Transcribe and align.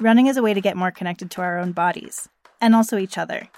running 0.00 0.28
is 0.28 0.36
a 0.36 0.42
way 0.42 0.54
to 0.54 0.60
get 0.60 0.76
more 0.76 0.92
connected 0.92 1.30
to 1.32 1.42
our 1.42 1.58
own 1.58 1.72
bodies, 1.72 2.28
and 2.60 2.74
also 2.74 2.98
each 2.98 3.18
other. 3.18 3.48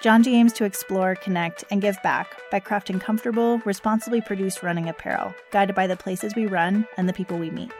Janji 0.00 0.32
aims 0.32 0.52
to 0.54 0.64
explore, 0.64 1.14
connect, 1.16 1.64
and 1.70 1.82
give 1.82 2.00
back 2.02 2.36
by 2.50 2.60
crafting 2.60 3.00
comfortable, 3.00 3.58
responsibly 3.64 4.20
produced 4.20 4.62
running 4.62 4.88
apparel, 4.88 5.34
guided 5.50 5.74
by 5.74 5.86
the 5.86 5.96
places 5.96 6.34
we 6.34 6.46
run 6.46 6.86
and 6.96 7.08
the 7.08 7.12
people 7.12 7.38
we 7.38 7.50
meet. 7.50 7.72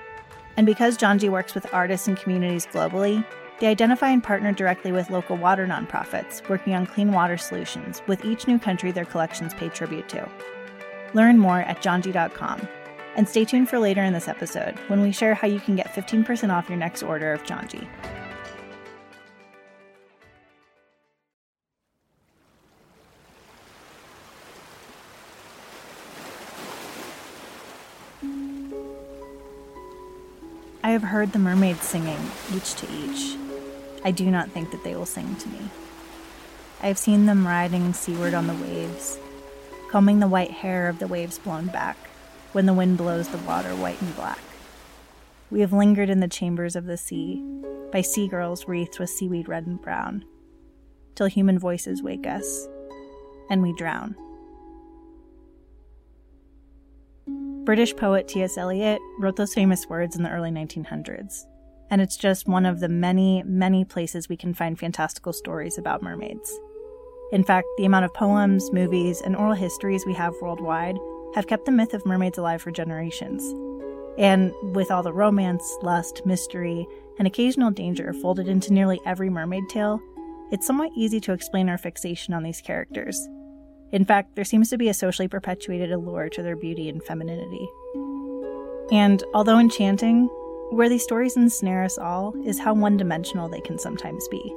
And 0.57 0.67
because 0.67 0.99
Janji 0.99 1.29
works 1.29 1.54
with 1.54 1.73
artists 1.73 2.09
and 2.09 2.17
communities 2.17 2.67
globally, 2.67 3.25
they 3.61 3.68
identify 3.68 4.09
and 4.11 4.23
partner 4.23 4.53
directly 4.53 4.91
with 4.91 5.11
local 5.11 5.37
water 5.37 5.66
nonprofits 5.66 6.48
working 6.48 6.75
on 6.75 6.87
clean 6.87 7.12
water 7.12 7.37
solutions, 7.37 8.03
with 8.09 8.25
each 8.25 8.48
new 8.48 8.59
country 8.59 8.91
their 8.91 9.05
collections 9.05 9.55
pay 9.55 9.69
tribute 9.69 10.09
to. 10.09 10.29
Learn 11.14 11.39
more 11.39 11.61
at 11.61 11.82
janji.com. 11.82 12.69
And 13.14 13.29
stay 13.29 13.44
tuned 13.44 13.68
for 13.68 13.79
later 13.79 14.02
in 14.02 14.14
this 14.14 14.29
episode 14.29 14.79
when 14.88 15.02
we 15.02 15.12
share 15.12 15.34
how 15.34 15.46
you 15.46 15.61
can 15.61 15.76
get 15.76 15.88
15% 15.88 16.50
off 16.50 16.68
your 16.68 16.79
next 16.79 17.02
order 17.02 17.32
of 17.32 17.42
Janji. 17.42 17.86
I 30.84 30.90
have 30.90 31.03
heard 31.03 31.32
the 31.32 31.39
mermaids 31.39 31.82
singing, 31.82 32.19
each 32.55 32.75
to 32.75 32.86
each. 32.91 33.36
I 34.05 34.11
do 34.11 34.31
not 34.31 34.50
think 34.50 34.70
that 34.72 34.83
they 34.84 34.97
will 34.97 35.06
sing 35.06 35.36
to 35.36 35.48
me. 35.48 35.70
I 36.83 36.89
have 36.89 36.98
seen 36.98 37.27
them 37.27 37.47
riding 37.47 37.92
seaward 37.92 38.34
on 38.34 38.47
the 38.47 38.55
waves, 38.55 39.19
combing 39.91 40.19
the 40.19 40.27
white 40.27 40.50
hair 40.50 40.89
of 40.89 40.98
the 40.98 41.06
waves 41.06 41.39
blown 41.39 41.67
back 41.67 41.97
when 42.52 42.66
the 42.66 42.74
wind 42.74 42.98
blows 42.98 43.28
the 43.28 43.38
water 43.38 43.70
white 43.77 44.00
and 44.00 44.14
black. 44.14 44.38
We 45.50 45.61
have 45.61 45.72
lingered 45.72 46.11
in 46.11 46.20
the 46.20 46.28
chambers 46.28 46.77
of 46.77 46.86
the 46.86 46.97
sea, 46.97 47.42
by 47.92 48.00
sea 48.00 48.28
girls 48.28 48.66
wreathed 48.66 48.98
with 48.98 49.11
seaweed 49.11 49.48
red 49.48 49.66
and 49.66 49.80
brown, 49.80 50.25
till 51.14 51.27
human 51.27 51.59
voices 51.59 52.03
wake 52.03 52.27
us, 52.27 52.69
and 53.50 53.62
we 53.62 53.75
drown. 53.75 54.17
British 57.64 57.94
poet 57.94 58.28
T.S. 58.28 58.59
Eliot 58.59 59.00
wrote 59.20 59.37
those 59.37 59.55
famous 59.55 59.87
words 59.89 60.16
in 60.16 60.22
the 60.22 60.31
early 60.31 60.50
1900s, 60.50 61.44
and 61.91 62.00
it's 62.00 62.16
just 62.16 62.48
one 62.48 62.66
of 62.66 62.81
the 62.81 62.89
many, 62.89 63.42
many 63.44 63.84
places 63.84 64.28
we 64.28 64.37
can 64.37 64.55
find 64.55 64.78
fantastical 64.78 65.33
stories 65.33 65.78
about 65.78 66.03
mermaids. 66.03 66.59
In 67.31 67.44
fact, 67.44 67.66
the 67.78 67.84
amount 67.84 68.05
of 68.05 68.14
poems, 68.14 68.72
movies, 68.72 69.20
and 69.20 69.37
oral 69.37 69.55
histories 69.55 70.05
we 70.05 70.14
have 70.14 70.34
worldwide 70.42 70.98
have 71.34 71.47
kept 71.47 71.64
the 71.64 71.72
myth 71.72 71.94
of 71.94 72.06
mermaids 72.06 72.38
alive 72.38 72.62
for 72.62 72.70
generations. 72.70 73.42
And 74.19 74.52
with 74.75 74.91
all 74.91 75.02
the 75.02 75.12
romance, 75.12 75.77
lust, 75.83 76.27
mystery, 76.27 76.86
and 77.19 77.27
occasional 77.27 77.70
danger 77.70 78.12
folded 78.12 78.48
into 78.48 78.72
nearly 78.72 79.00
every 79.06 79.30
mermaid 79.30 79.69
tale, 79.69 80.00
it's 80.50 80.66
somewhat 80.66 80.92
easy 80.97 81.20
to 81.20 81.33
explain 81.33 81.69
our 81.69 81.78
fixation 81.78 82.34
on 82.34 82.42
these 82.42 82.60
characters 82.60 83.28
in 83.92 84.06
fact, 84.06 84.34
there 84.34 84.44
seems 84.44 84.70
to 84.70 84.78
be 84.78 84.88
a 84.88 84.94
socially 84.94 85.28
perpetuated 85.28 85.92
allure 85.92 86.30
to 86.30 86.42
their 86.42 86.56
beauty 86.56 86.88
and 86.88 87.05
femininity. 87.05 87.69
And 88.91 89.22
although 89.34 89.58
enchanting, 89.58 90.27
where 90.70 90.88
these 90.88 91.03
stories 91.03 91.36
ensnare 91.36 91.84
us 91.84 91.98
all 91.98 92.34
is 92.47 92.58
how 92.58 92.72
one 92.72 92.97
dimensional 92.97 93.48
they 93.48 93.60
can 93.60 93.78
sometimes 93.78 94.27
be, 94.28 94.55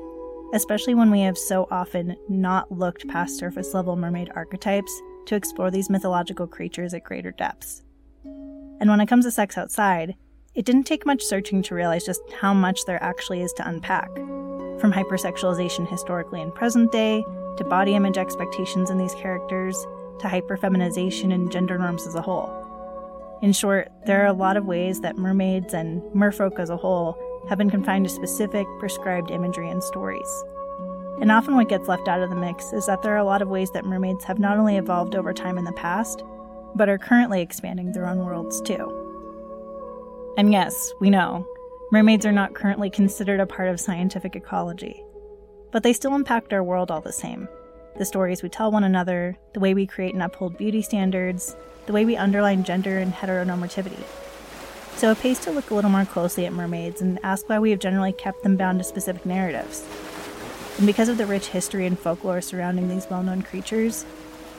especially 0.53 0.95
when 0.95 1.11
we 1.11 1.19
have 1.21 1.37
so 1.37 1.67
often 1.69 2.15
not 2.29 2.71
looked 2.71 3.07
past 3.09 3.37
surface 3.37 3.73
level 3.73 3.97
mermaid 3.97 4.31
archetypes 4.33 5.01
to 5.25 5.35
explore 5.35 5.71
these 5.71 5.89
mythological 5.89 6.47
creatures 6.47 6.93
at 6.93 7.03
greater 7.03 7.31
depths. 7.31 7.83
And 8.23 8.89
when 8.89 8.99
it 8.99 9.07
comes 9.07 9.25
to 9.25 9.31
sex 9.31 9.57
outside, 9.57 10.15
it 10.53 10.65
didn't 10.65 10.83
take 10.83 11.05
much 11.05 11.23
searching 11.23 11.61
to 11.63 11.75
realize 11.75 12.05
just 12.05 12.21
how 12.39 12.53
much 12.53 12.85
there 12.85 13.01
actually 13.03 13.41
is 13.41 13.53
to 13.53 13.67
unpack. 13.67 14.13
From 14.15 14.93
hypersexualization 14.93 15.89
historically 15.89 16.41
and 16.41 16.53
present 16.53 16.91
day, 16.91 17.23
to 17.57 17.63
body 17.63 17.95
image 17.95 18.17
expectations 18.17 18.89
in 18.89 18.97
these 18.97 19.15
characters, 19.15 19.75
to 20.19 20.27
hyperfeminization 20.27 21.33
and 21.33 21.51
gender 21.51 21.77
norms 21.77 22.07
as 22.07 22.15
a 22.15 22.21
whole. 22.21 22.49
In 23.41 23.53
short, 23.53 23.91
there 24.05 24.23
are 24.23 24.27
a 24.27 24.33
lot 24.33 24.57
of 24.57 24.65
ways 24.65 25.01
that 25.01 25.17
mermaids 25.17 25.73
and 25.73 26.01
merfolk 26.13 26.59
as 26.59 26.69
a 26.69 26.77
whole 26.77 27.17
have 27.49 27.57
been 27.57 27.69
confined 27.69 28.05
to 28.05 28.11
specific, 28.11 28.65
prescribed 28.79 29.31
imagery 29.31 29.69
and 29.69 29.83
stories. 29.83 30.43
And 31.21 31.31
often 31.31 31.55
what 31.55 31.69
gets 31.69 31.87
left 31.87 32.07
out 32.07 32.21
of 32.21 32.29
the 32.29 32.35
mix 32.35 32.73
is 32.73 32.85
that 32.87 33.01
there 33.01 33.13
are 33.13 33.17
a 33.17 33.23
lot 33.23 33.41
of 33.41 33.47
ways 33.47 33.71
that 33.71 33.85
mermaids 33.85 34.23
have 34.25 34.39
not 34.39 34.57
only 34.57 34.77
evolved 34.77 35.15
over 35.15 35.33
time 35.33 35.57
in 35.57 35.65
the 35.65 35.71
past, 35.73 36.23
but 36.75 36.89
are 36.89 36.97
currently 36.97 37.41
expanding 37.41 37.91
their 37.91 38.07
own 38.07 38.25
worlds 38.25 38.61
too. 38.61 39.01
And 40.37 40.51
yes, 40.51 40.93
we 40.99 41.09
know, 41.09 41.47
mermaids 41.91 42.25
are 42.25 42.31
not 42.31 42.53
currently 42.53 42.89
considered 42.89 43.39
a 43.39 43.45
part 43.45 43.69
of 43.69 43.79
scientific 43.79 44.35
ecology 44.35 45.01
but 45.75 45.83
they 45.83 45.91
still 45.91 46.15
impact 46.15 46.53
our 46.53 46.63
world 46.63 46.89
all 46.89 47.01
the 47.01 47.11
same. 47.11 47.49
The 47.97 48.05
stories 48.05 48.41
we 48.41 48.47
tell 48.47 48.71
one 48.71 48.85
another, 48.85 49.37
the 49.53 49.59
way 49.59 49.73
we 49.73 49.85
create 49.85 50.13
and 50.13 50.23
uphold 50.23 50.57
beauty 50.57 50.81
standards, 50.81 51.53
the 51.85 51.91
way 51.91 52.05
we 52.05 52.15
underline 52.15 52.63
gender 52.63 52.97
and 52.99 53.13
heteronormativity. 53.13 54.01
So 54.95 55.11
it 55.11 55.19
pays 55.19 55.37
to 55.39 55.51
look 55.51 55.71
a 55.71 55.75
little 55.75 55.91
more 55.91 56.05
closely 56.05 56.45
at 56.45 56.53
mermaids 56.53 57.01
and 57.01 57.19
ask 57.23 57.49
why 57.49 57.59
we 57.59 57.71
have 57.71 57.79
generally 57.79 58.13
kept 58.13 58.41
them 58.41 58.55
bound 58.55 58.79
to 58.79 58.85
specific 58.85 59.25
narratives. 59.25 59.85
And 60.77 60.85
because 60.85 61.09
of 61.09 61.17
the 61.17 61.25
rich 61.25 61.47
history 61.47 61.85
and 61.85 61.97
folklore 61.97 62.41
surrounding 62.41 62.89
these 62.89 63.07
well 63.09 63.23
known 63.23 63.41
creatures, 63.41 64.05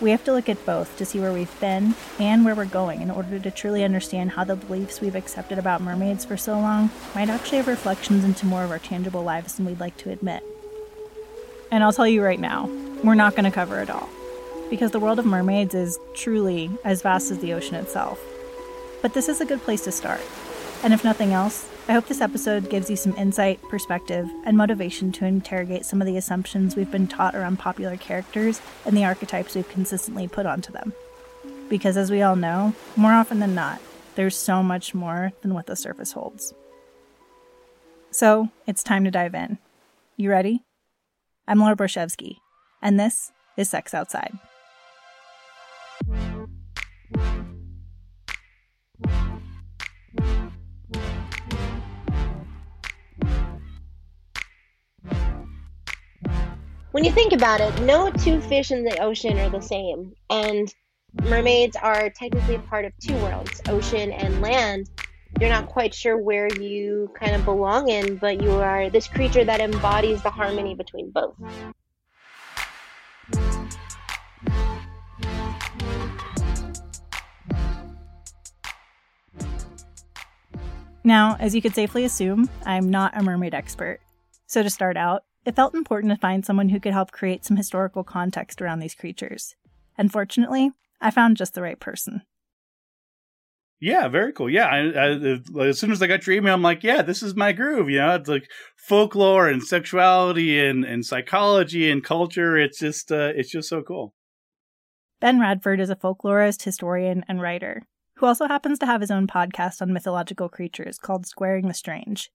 we 0.00 0.10
have 0.10 0.24
to 0.24 0.32
look 0.32 0.48
at 0.48 0.64
both 0.66 0.96
to 0.98 1.04
see 1.04 1.18
where 1.20 1.32
we've 1.32 1.60
been 1.60 1.94
and 2.18 2.44
where 2.44 2.54
we're 2.54 2.66
going 2.66 3.00
in 3.00 3.10
order 3.10 3.38
to 3.38 3.50
truly 3.50 3.82
understand 3.82 4.30
how 4.30 4.44
the 4.44 4.56
beliefs 4.56 5.00
we've 5.00 5.14
accepted 5.14 5.58
about 5.58 5.80
mermaids 5.80 6.24
for 6.24 6.36
so 6.36 6.52
long 6.58 6.90
might 7.14 7.30
actually 7.30 7.58
have 7.58 7.68
reflections 7.68 8.24
into 8.24 8.44
more 8.44 8.62
of 8.62 8.70
our 8.70 8.78
tangible 8.78 9.22
lives 9.22 9.54
than 9.54 9.64
we'd 9.64 9.80
like 9.80 9.96
to 9.98 10.10
admit. 10.10 10.42
And 11.70 11.82
I'll 11.82 11.92
tell 11.92 12.06
you 12.06 12.22
right 12.22 12.40
now, 12.40 12.66
we're 13.02 13.14
not 13.14 13.32
going 13.32 13.44
to 13.44 13.50
cover 13.50 13.80
it 13.80 13.90
all, 13.90 14.08
because 14.68 14.90
the 14.90 15.00
world 15.00 15.18
of 15.18 15.26
mermaids 15.26 15.74
is 15.74 15.98
truly 16.14 16.70
as 16.84 17.02
vast 17.02 17.30
as 17.30 17.38
the 17.38 17.54
ocean 17.54 17.74
itself. 17.74 18.20
But 19.00 19.14
this 19.14 19.28
is 19.28 19.40
a 19.40 19.46
good 19.46 19.62
place 19.62 19.84
to 19.84 19.92
start. 19.92 20.20
And 20.82 20.92
if 20.92 21.04
nothing 21.04 21.32
else, 21.32 21.68
I 21.88 21.92
hope 21.92 22.08
this 22.08 22.20
episode 22.20 22.68
gives 22.68 22.90
you 22.90 22.96
some 22.96 23.16
insight, 23.16 23.62
perspective, 23.70 24.28
and 24.44 24.56
motivation 24.56 25.12
to 25.12 25.24
interrogate 25.24 25.86
some 25.86 26.02
of 26.02 26.06
the 26.08 26.16
assumptions 26.16 26.74
we've 26.74 26.90
been 26.90 27.06
taught 27.06 27.36
around 27.36 27.60
popular 27.60 27.96
characters 27.96 28.60
and 28.84 28.96
the 28.96 29.04
archetypes 29.04 29.54
we've 29.54 29.68
consistently 29.68 30.26
put 30.26 30.46
onto 30.46 30.72
them. 30.72 30.92
Because 31.68 31.96
as 31.96 32.10
we 32.10 32.22
all 32.22 32.34
know, 32.34 32.74
more 32.96 33.12
often 33.12 33.38
than 33.38 33.54
not, 33.54 33.80
there's 34.16 34.36
so 34.36 34.64
much 34.64 34.94
more 34.94 35.30
than 35.42 35.54
what 35.54 35.66
the 35.66 35.76
surface 35.76 36.10
holds. 36.10 36.54
So, 38.10 38.48
it's 38.66 38.82
time 38.82 39.04
to 39.04 39.10
dive 39.12 39.36
in. 39.36 39.58
You 40.16 40.30
ready? 40.30 40.64
I'm 41.46 41.60
Laura 41.60 41.76
Borshevsky, 41.76 42.38
and 42.82 42.98
this 42.98 43.30
is 43.56 43.70
Sex 43.70 43.94
Outside. 43.94 44.36
When 56.96 57.04
you 57.04 57.12
think 57.12 57.34
about 57.34 57.60
it, 57.60 57.78
no 57.82 58.10
two 58.10 58.40
fish 58.40 58.70
in 58.70 58.82
the 58.82 58.98
ocean 59.02 59.38
are 59.38 59.50
the 59.50 59.60
same, 59.60 60.14
and 60.30 60.74
mermaids 61.24 61.76
are 61.76 62.08
technically 62.08 62.56
part 62.56 62.86
of 62.86 62.92
two 62.96 63.12
worlds, 63.16 63.60
ocean 63.68 64.12
and 64.12 64.40
land, 64.40 64.88
you're 65.38 65.50
not 65.50 65.66
quite 65.66 65.92
sure 65.92 66.16
where 66.16 66.48
you 66.48 67.12
kind 67.14 67.34
of 67.34 67.44
belong 67.44 67.90
in, 67.90 68.16
but 68.16 68.42
you 68.42 68.50
are 68.50 68.88
this 68.88 69.08
creature 69.08 69.44
that 69.44 69.60
embodies 69.60 70.22
the 70.22 70.30
harmony 70.30 70.74
between 70.74 71.10
both. 71.10 71.36
Now, 81.04 81.36
as 81.38 81.54
you 81.54 81.60
could 81.60 81.74
safely 81.74 82.06
assume, 82.06 82.48
I'm 82.64 82.88
not 82.88 83.14
a 83.14 83.22
mermaid 83.22 83.52
expert. 83.52 84.00
So, 84.46 84.62
to 84.62 84.70
start 84.70 84.96
out, 84.96 85.25
it 85.46 85.56
felt 85.56 85.74
important 85.74 86.12
to 86.12 86.18
find 86.18 86.44
someone 86.44 86.70
who 86.70 86.80
could 86.80 86.92
help 86.92 87.12
create 87.12 87.44
some 87.44 87.56
historical 87.56 88.04
context 88.04 88.60
around 88.60 88.80
these 88.80 88.94
creatures. 88.94 89.54
And 89.96 90.12
fortunately, 90.12 90.72
I 91.00 91.10
found 91.10 91.36
just 91.36 91.54
the 91.54 91.62
right 91.62 91.78
person. 91.78 92.22
Yeah, 93.78 94.08
very 94.08 94.32
cool. 94.32 94.50
Yeah, 94.50 94.66
I, 94.66 94.78
I, 94.78 95.68
as 95.68 95.78
soon 95.78 95.92
as 95.92 96.02
I 96.02 96.06
got 96.06 96.26
your 96.26 96.34
email, 96.34 96.54
I'm 96.54 96.62
like, 96.62 96.82
yeah, 96.82 97.02
this 97.02 97.22
is 97.22 97.36
my 97.36 97.52
groove. 97.52 97.88
You 97.90 97.98
know, 97.98 98.14
it's 98.14 98.28
like 98.28 98.48
folklore 98.76 99.48
and 99.48 99.62
sexuality 99.62 100.58
and, 100.58 100.84
and 100.84 101.04
psychology 101.04 101.90
and 101.90 102.02
culture. 102.02 102.56
It's 102.56 102.78
just 102.78 103.12
uh, 103.12 103.32
it's 103.36 103.50
just 103.50 103.68
so 103.68 103.82
cool. 103.82 104.14
Ben 105.20 105.38
Radford 105.38 105.78
is 105.78 105.90
a 105.90 105.96
folklorist, 105.96 106.62
historian, 106.62 107.24
and 107.28 107.40
writer 107.40 107.86
who 108.16 108.26
also 108.26 108.48
happens 108.48 108.78
to 108.78 108.86
have 108.86 109.02
his 109.02 109.10
own 109.10 109.26
podcast 109.26 109.82
on 109.82 109.92
mythological 109.92 110.48
creatures 110.48 110.98
called 110.98 111.26
Squaring 111.26 111.68
the 111.68 111.74
Strange. 111.74 112.30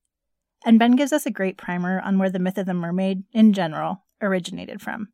And 0.66 0.80
Ben 0.80 0.96
gives 0.96 1.14
us 1.14 1.26
a 1.26 1.32
great 1.32 1.58
primer 1.58 2.00
on 2.02 2.20
where 2.20 2.30
the 2.30 2.40
myth 2.40 2.58
of 2.58 2.66
the 2.66 2.74
mermaid, 2.74 3.24
in 3.34 3.54
general, 3.54 4.04
originated 4.22 4.82
from 4.82 5.10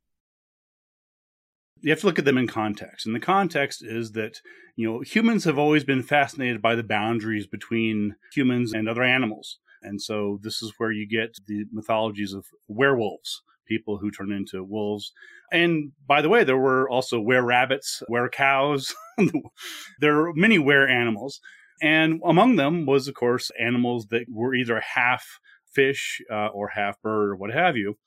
you 1.81 1.91
have 1.91 1.99
to 2.01 2.05
look 2.07 2.19
at 2.19 2.25
them 2.25 2.37
in 2.37 2.47
context. 2.47 3.05
And 3.05 3.15
the 3.15 3.19
context 3.19 3.83
is 3.83 4.13
that, 4.13 4.41
you 4.75 4.89
know, 4.89 5.01
humans 5.01 5.43
have 5.43 5.57
always 5.57 5.83
been 5.83 6.03
fascinated 6.03 6.61
by 6.61 6.75
the 6.75 6.83
boundaries 6.83 7.47
between 7.47 8.15
humans 8.33 8.73
and 8.73 8.87
other 8.87 9.03
animals. 9.03 9.59
And 9.81 10.01
so 10.01 10.39
this 10.41 10.61
is 10.61 10.73
where 10.77 10.91
you 10.91 11.07
get 11.07 11.37
the 11.45 11.65
mythologies 11.71 12.33
of 12.33 12.45
werewolves, 12.67 13.41
people 13.67 13.99
who 13.99 14.11
turn 14.11 14.31
into 14.31 14.63
wolves. 14.63 15.13
And 15.51 15.91
by 16.05 16.21
the 16.21 16.29
way, 16.29 16.43
there 16.43 16.57
were 16.57 16.89
also 16.89 17.19
were 17.19 17.43
rabbits, 17.43 18.01
were 18.09 18.29
cows. 18.29 18.93
there 19.99 20.27
are 20.27 20.33
many 20.33 20.59
were 20.59 20.87
animals. 20.87 21.39
And 21.81 22.21
among 22.25 22.55
them 22.55 22.85
was, 22.85 23.07
of 23.07 23.13
course, 23.13 23.51
animals 23.59 24.07
that 24.07 24.25
were 24.29 24.55
either 24.55 24.81
half 24.95 25.39
fish 25.71 26.21
uh, 26.31 26.47
or 26.47 26.69
half 26.69 26.99
bird 27.01 27.29
or 27.31 27.35
what 27.35 27.53
have 27.53 27.77
you. 27.77 27.97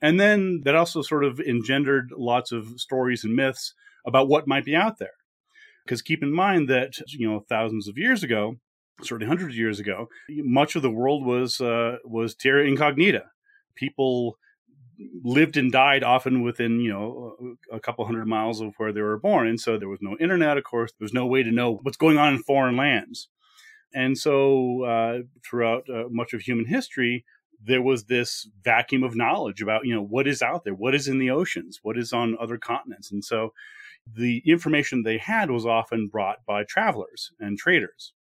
And 0.00 0.18
then 0.18 0.62
that 0.64 0.76
also 0.76 1.02
sort 1.02 1.24
of 1.24 1.40
engendered 1.40 2.10
lots 2.16 2.52
of 2.52 2.68
stories 2.76 3.24
and 3.24 3.34
myths 3.34 3.74
about 4.06 4.28
what 4.28 4.46
might 4.46 4.64
be 4.64 4.76
out 4.76 4.98
there. 4.98 5.10
Because 5.84 6.02
keep 6.02 6.22
in 6.22 6.32
mind 6.32 6.68
that, 6.68 6.92
you 7.08 7.28
know, 7.28 7.44
thousands 7.48 7.88
of 7.88 7.98
years 7.98 8.22
ago, 8.22 8.56
certainly 9.02 9.28
hundreds 9.28 9.54
of 9.54 9.58
years 9.58 9.80
ago, 9.80 10.08
much 10.28 10.76
of 10.76 10.82
the 10.82 10.90
world 10.90 11.24
was 11.24 11.60
uh, 11.60 11.96
was 12.04 12.34
terra 12.34 12.66
incognita. 12.66 13.24
People 13.74 14.38
lived 15.22 15.56
and 15.56 15.70
died 15.70 16.02
often 16.02 16.42
within 16.42 16.80
you 16.80 16.90
know 16.90 17.56
a 17.72 17.80
couple 17.80 18.04
hundred 18.04 18.26
miles 18.26 18.60
of 18.60 18.74
where 18.76 18.92
they 18.92 19.00
were 19.00 19.18
born. 19.18 19.46
And 19.46 19.60
so 19.60 19.78
there 19.78 19.88
was 19.88 20.00
no 20.02 20.16
internet 20.18 20.58
of 20.58 20.64
course. 20.64 20.92
There 20.92 21.04
was 21.04 21.12
no 21.12 21.26
way 21.26 21.42
to 21.42 21.50
know 21.50 21.78
what's 21.82 21.96
going 21.96 22.18
on 22.18 22.34
in 22.34 22.42
foreign 22.42 22.76
lands. 22.76 23.28
And 23.94 24.18
so 24.18 24.84
uh, 24.84 25.18
throughout 25.48 25.88
uh, 25.88 26.04
much 26.10 26.32
of 26.34 26.40
human 26.42 26.66
history 26.66 27.24
there 27.60 27.82
was 27.82 28.04
this 28.04 28.48
vacuum 28.62 29.02
of 29.02 29.16
knowledge 29.16 29.60
about 29.60 29.84
you 29.84 29.94
know 29.94 30.02
what 30.02 30.28
is 30.28 30.42
out 30.42 30.64
there? 30.64 30.74
What 30.74 30.94
is 30.94 31.08
in 31.08 31.18
the 31.18 31.30
oceans? 31.30 31.80
What 31.82 31.98
is 31.98 32.12
on 32.12 32.36
other 32.40 32.58
continents? 32.58 33.10
And 33.10 33.24
so 33.24 33.52
the 34.06 34.42
information 34.46 35.02
they 35.02 35.18
had 35.18 35.50
was 35.50 35.66
often 35.66 36.08
brought 36.08 36.38
by 36.46 36.64
travelers 36.64 37.32
and 37.40 37.58
traders 37.58 38.12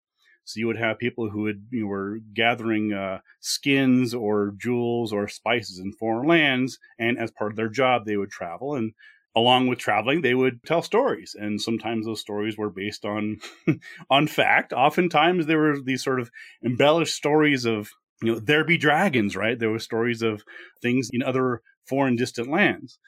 so 0.46 0.60
you 0.60 0.68
would 0.68 0.78
have 0.78 0.98
people 0.98 1.28
who 1.28 1.42
would 1.42 1.66
you 1.70 1.82
know, 1.82 1.88
were 1.88 2.18
gathering 2.32 2.92
uh, 2.92 3.18
skins 3.40 4.14
or 4.14 4.54
jewels 4.56 5.12
or 5.12 5.26
spices 5.26 5.80
in 5.80 5.92
foreign 5.92 6.28
lands, 6.28 6.78
and 6.98 7.18
as 7.18 7.32
part 7.32 7.50
of 7.50 7.56
their 7.56 7.68
job, 7.68 8.06
they 8.06 8.16
would 8.16 8.30
travel 8.30 8.74
and. 8.74 8.92
Along 9.38 9.66
with 9.66 9.78
traveling, 9.78 10.22
they 10.22 10.32
would 10.32 10.62
tell 10.64 10.80
stories, 10.80 11.36
and 11.38 11.60
sometimes 11.60 12.06
those 12.06 12.22
stories 12.22 12.56
were 12.56 12.70
based 12.70 13.04
on 13.04 13.36
on 14.10 14.28
fact. 14.28 14.72
Oftentimes, 14.72 15.44
there 15.44 15.58
were 15.58 15.78
these 15.78 16.02
sort 16.02 16.20
of 16.20 16.30
embellished 16.64 17.14
stories 17.14 17.66
of 17.66 17.90
you 18.22 18.32
know 18.32 18.38
there 18.38 18.64
be 18.64 18.78
dragons, 18.78 19.36
right? 19.36 19.58
There 19.58 19.68
were 19.68 19.78
stories 19.78 20.22
of 20.22 20.42
things 20.80 21.10
in 21.12 21.22
other 21.22 21.60
foreign 21.86 22.16
distant 22.16 22.48
lands, 22.48 22.98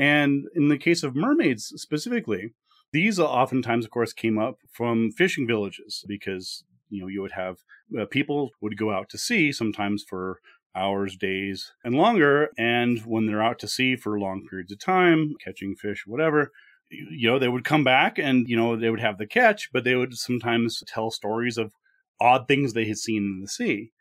and 0.00 0.46
in 0.56 0.68
the 0.68 0.78
case 0.78 1.04
of 1.04 1.14
mermaids 1.14 1.72
specifically, 1.76 2.54
these 2.92 3.18
oftentimes, 3.18 3.84
of 3.84 3.90
course, 3.90 4.12
came 4.12 4.38
up 4.38 4.58
from 4.72 5.12
fishing 5.12 5.46
villages 5.46 6.04
because 6.08 6.64
you 6.90 7.00
know 7.00 7.08
you 7.08 7.20
would 7.20 7.32
have 7.32 7.58
uh, 7.98 8.06
people 8.06 8.50
would 8.60 8.76
go 8.76 8.90
out 8.90 9.08
to 9.08 9.18
sea 9.18 9.52
sometimes 9.52 10.04
for 10.08 10.40
hours 10.74 11.16
days 11.16 11.72
and 11.82 11.94
longer 11.94 12.50
and 12.56 13.00
when 13.00 13.26
they're 13.26 13.42
out 13.42 13.58
to 13.58 13.66
sea 13.66 13.96
for 13.96 14.18
long 14.18 14.46
periods 14.48 14.70
of 14.70 14.78
time 14.78 15.34
catching 15.42 15.74
fish 15.74 16.04
whatever 16.06 16.52
you 16.90 17.28
know 17.28 17.38
they 17.38 17.48
would 17.48 17.64
come 17.64 17.82
back 17.82 18.18
and 18.18 18.48
you 18.48 18.56
know 18.56 18.76
they 18.76 18.90
would 18.90 19.00
have 19.00 19.18
the 19.18 19.26
catch 19.26 19.70
but 19.72 19.82
they 19.84 19.94
would 19.94 20.14
sometimes 20.14 20.82
tell 20.86 21.10
stories 21.10 21.58
of 21.58 21.72
odd 22.20 22.48
things 22.48 22.72
they 22.72 22.86
had 22.86 22.98
seen 22.98 23.22
in 23.24 23.40
the 23.40 23.48
sea. 23.48 23.92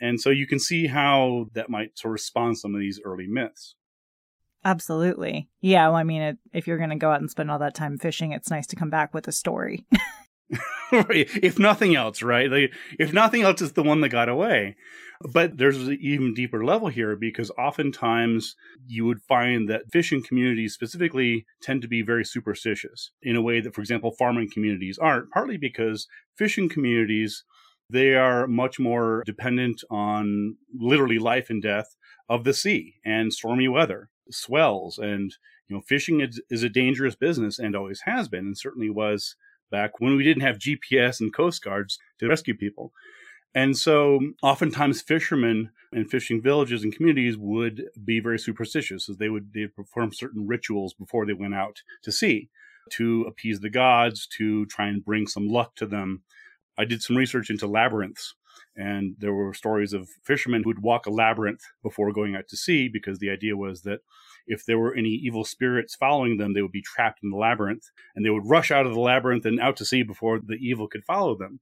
And 0.00 0.20
so 0.20 0.30
you 0.30 0.46
can 0.46 0.58
see 0.58 0.86
how 0.86 1.46
that 1.54 1.70
might 1.70 1.98
sort 1.98 2.14
of 2.14 2.20
spawn 2.20 2.54
some 2.54 2.74
of 2.74 2.80
these 2.80 3.00
early 3.04 3.26
myths. 3.26 3.74
Absolutely. 4.64 5.48
Yeah 5.60 5.86
well 5.88 5.96
i 5.96 6.02
mean 6.02 6.22
it, 6.22 6.38
if 6.52 6.66
you're 6.66 6.78
going 6.78 6.90
to 6.90 6.96
go 6.96 7.10
out 7.10 7.20
and 7.20 7.30
spend 7.30 7.50
all 7.50 7.58
that 7.60 7.74
time 7.74 7.98
fishing 7.98 8.32
it's 8.32 8.50
nice 8.50 8.66
to 8.66 8.76
come 8.76 8.90
back 8.90 9.14
with 9.14 9.28
a 9.28 9.32
story 9.32 9.86
if 10.92 11.58
nothing 11.58 11.96
else, 11.96 12.22
right? 12.22 12.50
Like, 12.50 12.72
if 12.98 13.12
nothing 13.12 13.42
else, 13.42 13.60
it's 13.60 13.72
the 13.72 13.82
one 13.82 14.00
that 14.02 14.10
got 14.10 14.28
away. 14.28 14.76
But 15.32 15.56
there's 15.56 15.88
an 15.88 15.98
even 16.00 16.34
deeper 16.34 16.64
level 16.64 16.88
here 16.88 17.16
because 17.16 17.50
oftentimes 17.52 18.54
you 18.86 19.06
would 19.06 19.22
find 19.22 19.68
that 19.68 19.90
fishing 19.90 20.22
communities 20.22 20.74
specifically 20.74 21.46
tend 21.62 21.82
to 21.82 21.88
be 21.88 22.02
very 22.02 22.24
superstitious 22.24 23.10
in 23.22 23.34
a 23.34 23.42
way 23.42 23.60
that, 23.60 23.74
for 23.74 23.80
example, 23.80 24.12
farming 24.12 24.50
communities 24.52 24.98
aren't, 24.98 25.30
partly 25.30 25.56
because 25.56 26.06
fishing 26.36 26.68
communities, 26.68 27.44
they 27.88 28.14
are 28.14 28.46
much 28.46 28.78
more 28.78 29.22
dependent 29.24 29.82
on 29.90 30.56
literally 30.78 31.18
life 31.18 31.48
and 31.48 31.62
death 31.62 31.96
of 32.28 32.44
the 32.44 32.54
sea 32.54 32.96
and 33.04 33.32
stormy 33.32 33.68
weather, 33.68 34.10
swells. 34.30 34.98
And, 34.98 35.34
you 35.68 35.76
know, 35.76 35.82
fishing 35.88 36.20
is, 36.20 36.42
is 36.50 36.62
a 36.62 36.68
dangerous 36.68 37.14
business 37.14 37.58
and 37.58 37.74
always 37.74 38.02
has 38.04 38.28
been 38.28 38.46
and 38.46 38.58
certainly 38.58 38.90
was 38.90 39.34
back 39.70 40.00
when 40.00 40.16
we 40.16 40.24
didn't 40.24 40.42
have 40.42 40.58
GPS 40.58 41.20
and 41.20 41.34
coast 41.34 41.62
guards 41.62 41.98
to 42.18 42.28
rescue 42.28 42.54
people. 42.54 42.92
And 43.54 43.76
so 43.76 44.20
oftentimes 44.42 45.00
fishermen 45.00 45.70
and 45.92 46.10
fishing 46.10 46.42
villages 46.42 46.82
and 46.82 46.94
communities 46.94 47.36
would 47.38 47.84
be 48.04 48.20
very 48.20 48.38
superstitious 48.38 49.08
as 49.08 49.16
they 49.16 49.28
would 49.28 49.52
they 49.54 49.66
perform 49.66 50.12
certain 50.12 50.46
rituals 50.46 50.92
before 50.92 51.24
they 51.24 51.32
went 51.32 51.54
out 51.54 51.82
to 52.02 52.12
sea 52.12 52.50
to 52.92 53.22
appease 53.22 53.60
the 53.60 53.70
gods, 53.70 54.28
to 54.38 54.66
try 54.66 54.86
and 54.86 55.04
bring 55.04 55.26
some 55.26 55.48
luck 55.48 55.74
to 55.74 55.86
them. 55.86 56.22
I 56.78 56.84
did 56.84 57.02
some 57.02 57.16
research 57.16 57.50
into 57.50 57.66
labyrinths 57.66 58.34
and 58.76 59.16
there 59.18 59.32
were 59.32 59.54
stories 59.54 59.92
of 59.92 60.08
fishermen 60.22 60.62
who 60.62 60.70
would 60.70 60.82
walk 60.82 61.06
a 61.06 61.10
labyrinth 61.10 61.62
before 61.82 62.12
going 62.12 62.36
out 62.36 62.48
to 62.48 62.56
sea 62.56 62.88
because 62.88 63.18
the 63.18 63.30
idea 63.30 63.56
was 63.56 63.82
that 63.82 64.00
if 64.46 64.64
there 64.64 64.78
were 64.78 64.94
any 64.94 65.10
evil 65.10 65.44
spirits 65.44 65.94
following 65.94 66.36
them, 66.36 66.52
they 66.52 66.62
would 66.62 66.72
be 66.72 66.82
trapped 66.82 67.20
in 67.22 67.30
the 67.30 67.36
labyrinth 67.36 67.90
and 68.14 68.24
they 68.24 68.30
would 68.30 68.48
rush 68.48 68.70
out 68.70 68.86
of 68.86 68.94
the 68.94 69.00
labyrinth 69.00 69.44
and 69.44 69.60
out 69.60 69.76
to 69.76 69.84
sea 69.84 70.02
before 70.02 70.38
the 70.38 70.54
evil 70.54 70.88
could 70.88 71.04
follow 71.04 71.36
them. 71.36 71.60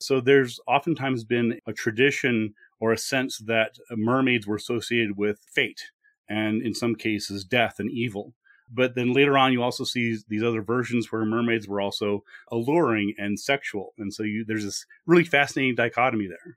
So 0.00 0.20
there's 0.20 0.58
oftentimes 0.66 1.24
been 1.24 1.60
a 1.66 1.72
tradition 1.72 2.54
or 2.80 2.92
a 2.92 2.98
sense 2.98 3.38
that 3.46 3.78
mermaids 3.90 4.46
were 4.46 4.56
associated 4.56 5.16
with 5.16 5.38
fate 5.52 5.90
and 6.28 6.62
in 6.62 6.74
some 6.74 6.94
cases 6.94 7.44
death 7.44 7.78
and 7.78 7.90
evil. 7.90 8.34
But 8.74 8.94
then 8.94 9.12
later 9.12 9.36
on, 9.36 9.52
you 9.52 9.62
also 9.62 9.84
see 9.84 10.16
these 10.28 10.42
other 10.42 10.62
versions 10.62 11.12
where 11.12 11.24
mermaids 11.24 11.68
were 11.68 11.80
also 11.80 12.24
alluring 12.50 13.14
and 13.18 13.38
sexual. 13.38 13.92
And 13.98 14.12
so 14.12 14.22
you, 14.22 14.44
there's 14.46 14.64
this 14.64 14.86
really 15.06 15.24
fascinating 15.24 15.74
dichotomy 15.74 16.26
there. 16.26 16.56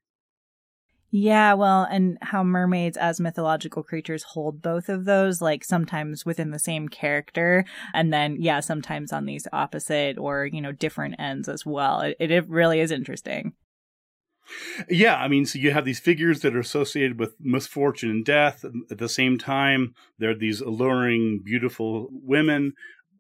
Yeah, 1.18 1.54
well, 1.54 1.88
and 1.90 2.18
how 2.22 2.44
mermaids 2.44 2.98
as 2.98 3.22
mythological 3.22 3.84
creatures 3.84 4.24
hold 4.24 4.62
both 4.62 4.90
of 4.90 5.06
those, 5.06 5.42
like 5.42 5.64
sometimes 5.64 6.26
within 6.26 6.52
the 6.52 6.60
same 6.60 6.90
character, 6.90 7.64
and 7.94 8.12
then, 8.12 8.36
yeah, 8.42 8.60
sometimes 8.60 9.14
on 9.14 9.24
these 9.24 9.48
opposite 9.54 10.18
or, 10.18 10.46
you 10.46 10.60
know, 10.60 10.74
different 10.74 11.16
ends 11.18 11.48
as 11.48 11.66
well. 11.66 12.02
It, 12.02 12.18
it 12.20 12.50
really 12.50 12.82
is 12.82 12.92
interesting. 12.92 13.54
Yeah, 14.90 15.16
I 15.16 15.30
mean, 15.30 15.46
so 15.46 15.58
you 15.58 15.72
have 15.72 15.86
these 15.86 16.02
figures 16.02 16.42
that 16.42 16.54
are 16.54 16.60
associated 16.60 17.18
with 17.18 17.36
misfortune 17.40 18.10
and 18.10 18.26
death. 18.26 18.66
At 18.92 18.98
the 18.98 19.08
same 19.08 19.38
time, 19.38 19.96
there 20.20 20.32
are 20.32 20.38
these 20.38 20.60
alluring, 20.60 21.44
beautiful 21.46 22.10
women. 22.12 22.74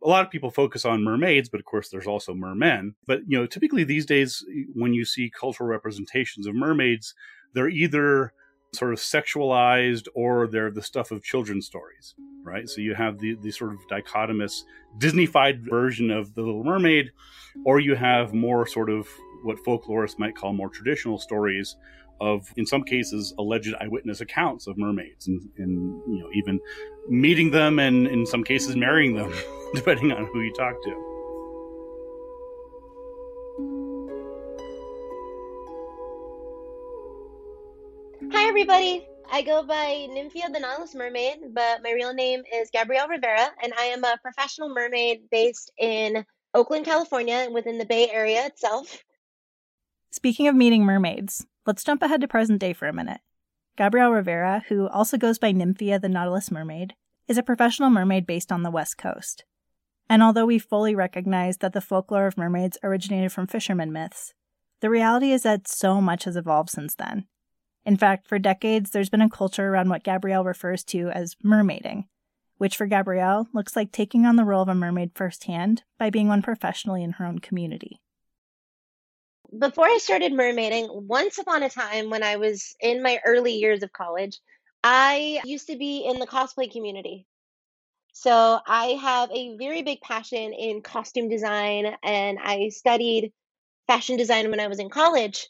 A 0.03 0.09
lot 0.09 0.25
of 0.25 0.31
people 0.31 0.51
focus 0.51 0.83
on 0.83 1.01
mermaids, 1.01 1.47
but 1.47 1.61
of 1.61 1.65
course, 1.65 1.87
there's 1.87 2.07
also 2.07 2.33
mermen. 2.33 2.95
But, 3.07 3.21
you 3.25 3.39
know, 3.39 3.45
typically 3.45 3.85
these 3.85 4.05
days, 4.05 4.43
when 4.73 4.93
you 4.93 5.05
see 5.05 5.31
cultural 5.39 5.69
representations 5.69 6.45
of 6.45 6.55
mermaids, 6.55 7.13
they're 7.55 7.69
either 7.69 8.33
sort 8.73 8.93
of 8.93 8.99
sexualized 8.99 10.07
or 10.13 10.47
they're 10.47 10.69
the 10.69 10.81
stuff 10.81 11.11
of 11.11 11.23
children's 11.23 11.65
stories, 11.65 12.13
right? 12.43 12.69
So 12.69 12.81
you 12.81 12.93
have 12.93 13.19
the, 13.19 13.35
the 13.41 13.51
sort 13.51 13.73
of 13.73 13.79
dichotomous 13.89 14.63
Disneyfied 14.99 15.67
version 15.67 16.11
of 16.11 16.35
The 16.35 16.41
Little 16.41 16.63
Mermaid, 16.63 17.11
or 17.65 17.79
you 17.79 17.95
have 17.95 18.33
more 18.33 18.67
sort 18.67 18.89
of 18.89 19.07
what 19.43 19.57
folklorists 19.65 20.19
might 20.19 20.35
call 20.35 20.53
more 20.53 20.69
traditional 20.69 21.17
stories 21.17 21.77
of, 22.21 22.47
in 22.57 22.65
some 22.65 22.83
cases, 22.83 23.33
alleged 23.39 23.73
eyewitness 23.79 24.21
accounts 24.21 24.67
of 24.67 24.77
mermaids 24.77 25.27
and, 25.27 25.41
and 25.57 26.01
you 26.07 26.19
know, 26.19 26.29
even 26.33 26.59
meeting 27.09 27.51
them 27.51 27.79
and 27.79 28.07
in 28.07 28.25
some 28.25 28.43
cases 28.43 28.75
marrying 28.75 29.15
them, 29.15 29.33
depending 29.73 30.11
on 30.11 30.25
who 30.27 30.41
you 30.41 30.53
talk 30.53 30.81
to. 30.83 31.14
Everybody. 38.67 39.05
I 39.31 39.43
go 39.43 39.61
by 39.61 40.07
Nymphia 40.09 40.51
the 40.51 40.59
Nautilus 40.59 40.95
Mermaid, 40.95 41.53
but 41.53 41.83
my 41.83 41.91
real 41.91 42.15
name 42.15 42.41
is 42.51 42.71
Gabrielle 42.73 43.07
Rivera, 43.07 43.51
and 43.61 43.71
I 43.77 43.83
am 43.83 44.03
a 44.03 44.17
professional 44.23 44.69
mermaid 44.69 45.29
based 45.29 45.71
in 45.77 46.25
Oakland, 46.55 46.83
California, 46.83 47.47
within 47.51 47.77
the 47.77 47.85
Bay 47.85 48.09
Area 48.09 48.43
itself. 48.47 49.03
Speaking 50.09 50.47
of 50.47 50.55
meeting 50.55 50.83
mermaids, 50.83 51.45
let's 51.67 51.83
jump 51.83 52.01
ahead 52.01 52.21
to 52.21 52.27
present 52.27 52.59
day 52.59 52.73
for 52.73 52.87
a 52.87 52.93
minute. 52.93 53.21
Gabrielle 53.77 54.09
Rivera, 54.09 54.63
who 54.67 54.87
also 54.87 55.15
goes 55.15 55.37
by 55.37 55.53
Nymphia 55.53 56.01
the 56.01 56.09
Nautilus 56.09 56.49
Mermaid, 56.49 56.95
is 57.27 57.37
a 57.37 57.43
professional 57.43 57.91
mermaid 57.91 58.25
based 58.25 58.51
on 58.51 58.63
the 58.63 58.71
West 58.71 58.97
Coast. 58.97 59.45
And 60.09 60.23
although 60.23 60.47
we 60.47 60.57
fully 60.57 60.95
recognize 60.95 61.57
that 61.57 61.73
the 61.73 61.81
folklore 61.81 62.25
of 62.25 62.35
mermaids 62.35 62.79
originated 62.81 63.31
from 63.31 63.45
fishermen 63.45 63.93
myths, 63.93 64.33
the 64.79 64.89
reality 64.89 65.31
is 65.31 65.43
that 65.43 65.67
so 65.67 66.01
much 66.01 66.23
has 66.23 66.35
evolved 66.35 66.71
since 66.71 66.95
then. 66.95 67.27
In 67.85 67.97
fact, 67.97 68.27
for 68.27 68.39
decades, 68.39 68.89
there's 68.89 69.09
been 69.09 69.21
a 69.21 69.29
culture 69.29 69.69
around 69.69 69.89
what 69.89 70.03
Gabrielle 70.03 70.43
refers 70.43 70.83
to 70.85 71.09
as 71.09 71.35
mermaiding, 71.43 72.05
which 72.57 72.75
for 72.75 72.87
Gabrielle 72.87 73.47
looks 73.53 73.75
like 73.75 73.91
taking 73.91 74.25
on 74.25 74.35
the 74.35 74.43
role 74.43 74.63
of 74.63 74.69
a 74.69 74.75
mermaid 74.75 75.11
firsthand 75.13 75.83
by 75.99 76.09
being 76.09 76.27
one 76.27 76.41
professionally 76.41 77.03
in 77.03 77.13
her 77.13 77.25
own 77.25 77.39
community. 77.39 78.01
before 79.59 79.85
I 79.85 79.97
started 79.99 80.33
mermaiding, 80.33 80.89
once 81.03 81.37
upon 81.37 81.63
a 81.63 81.69
time 81.69 82.09
when 82.09 82.23
I 82.23 82.35
was 82.37 82.75
in 82.81 83.01
my 83.01 83.19
early 83.25 83.53
years 83.53 83.83
of 83.83 83.93
college, 83.93 84.39
I 84.83 85.41
used 85.45 85.67
to 85.67 85.77
be 85.77 86.05
in 86.05 86.19
the 86.19 86.27
cosplay 86.27 86.71
community. 86.71 87.25
So 88.13 88.59
I 88.65 88.87
have 89.01 89.29
a 89.31 89.57
very 89.57 89.81
big 89.81 90.01
passion 90.01 90.53
in 90.53 90.81
costume 90.81 91.29
design, 91.29 91.95
and 92.03 92.37
I 92.41 92.69
studied 92.69 93.33
fashion 93.87 94.17
design 94.17 94.49
when 94.49 94.59
I 94.59 94.67
was 94.67 94.79
in 94.79 94.89
college. 94.89 95.47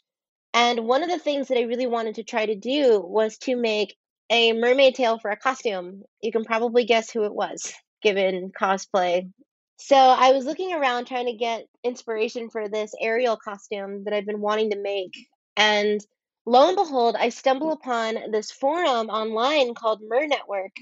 And 0.56 0.86
one 0.86 1.02
of 1.02 1.10
the 1.10 1.18
things 1.18 1.48
that 1.48 1.58
I 1.58 1.64
really 1.64 1.86
wanted 1.86 2.14
to 2.14 2.24
try 2.24 2.46
to 2.46 2.56
do 2.56 2.98
was 2.98 3.36
to 3.40 3.54
make 3.56 3.94
a 4.30 4.54
mermaid 4.54 4.94
tail 4.94 5.18
for 5.18 5.30
a 5.30 5.36
costume. 5.36 6.02
You 6.22 6.32
can 6.32 6.46
probably 6.46 6.86
guess 6.86 7.10
who 7.10 7.24
it 7.24 7.34
was, 7.34 7.74
given 8.02 8.52
cosplay. 8.58 9.30
So 9.76 9.96
I 9.96 10.32
was 10.32 10.46
looking 10.46 10.72
around 10.72 11.04
trying 11.04 11.26
to 11.26 11.34
get 11.34 11.66
inspiration 11.84 12.48
for 12.48 12.70
this 12.70 12.94
Ariel 12.98 13.36
costume 13.36 14.04
that 14.04 14.14
I've 14.14 14.24
been 14.24 14.40
wanting 14.40 14.70
to 14.70 14.80
make. 14.80 15.12
And 15.58 16.00
lo 16.46 16.68
and 16.68 16.76
behold, 16.76 17.16
I 17.18 17.28
stumble 17.28 17.72
upon 17.72 18.30
this 18.30 18.50
forum 18.50 19.10
online 19.10 19.74
called 19.74 20.00
Mer 20.02 20.26
Network, 20.26 20.72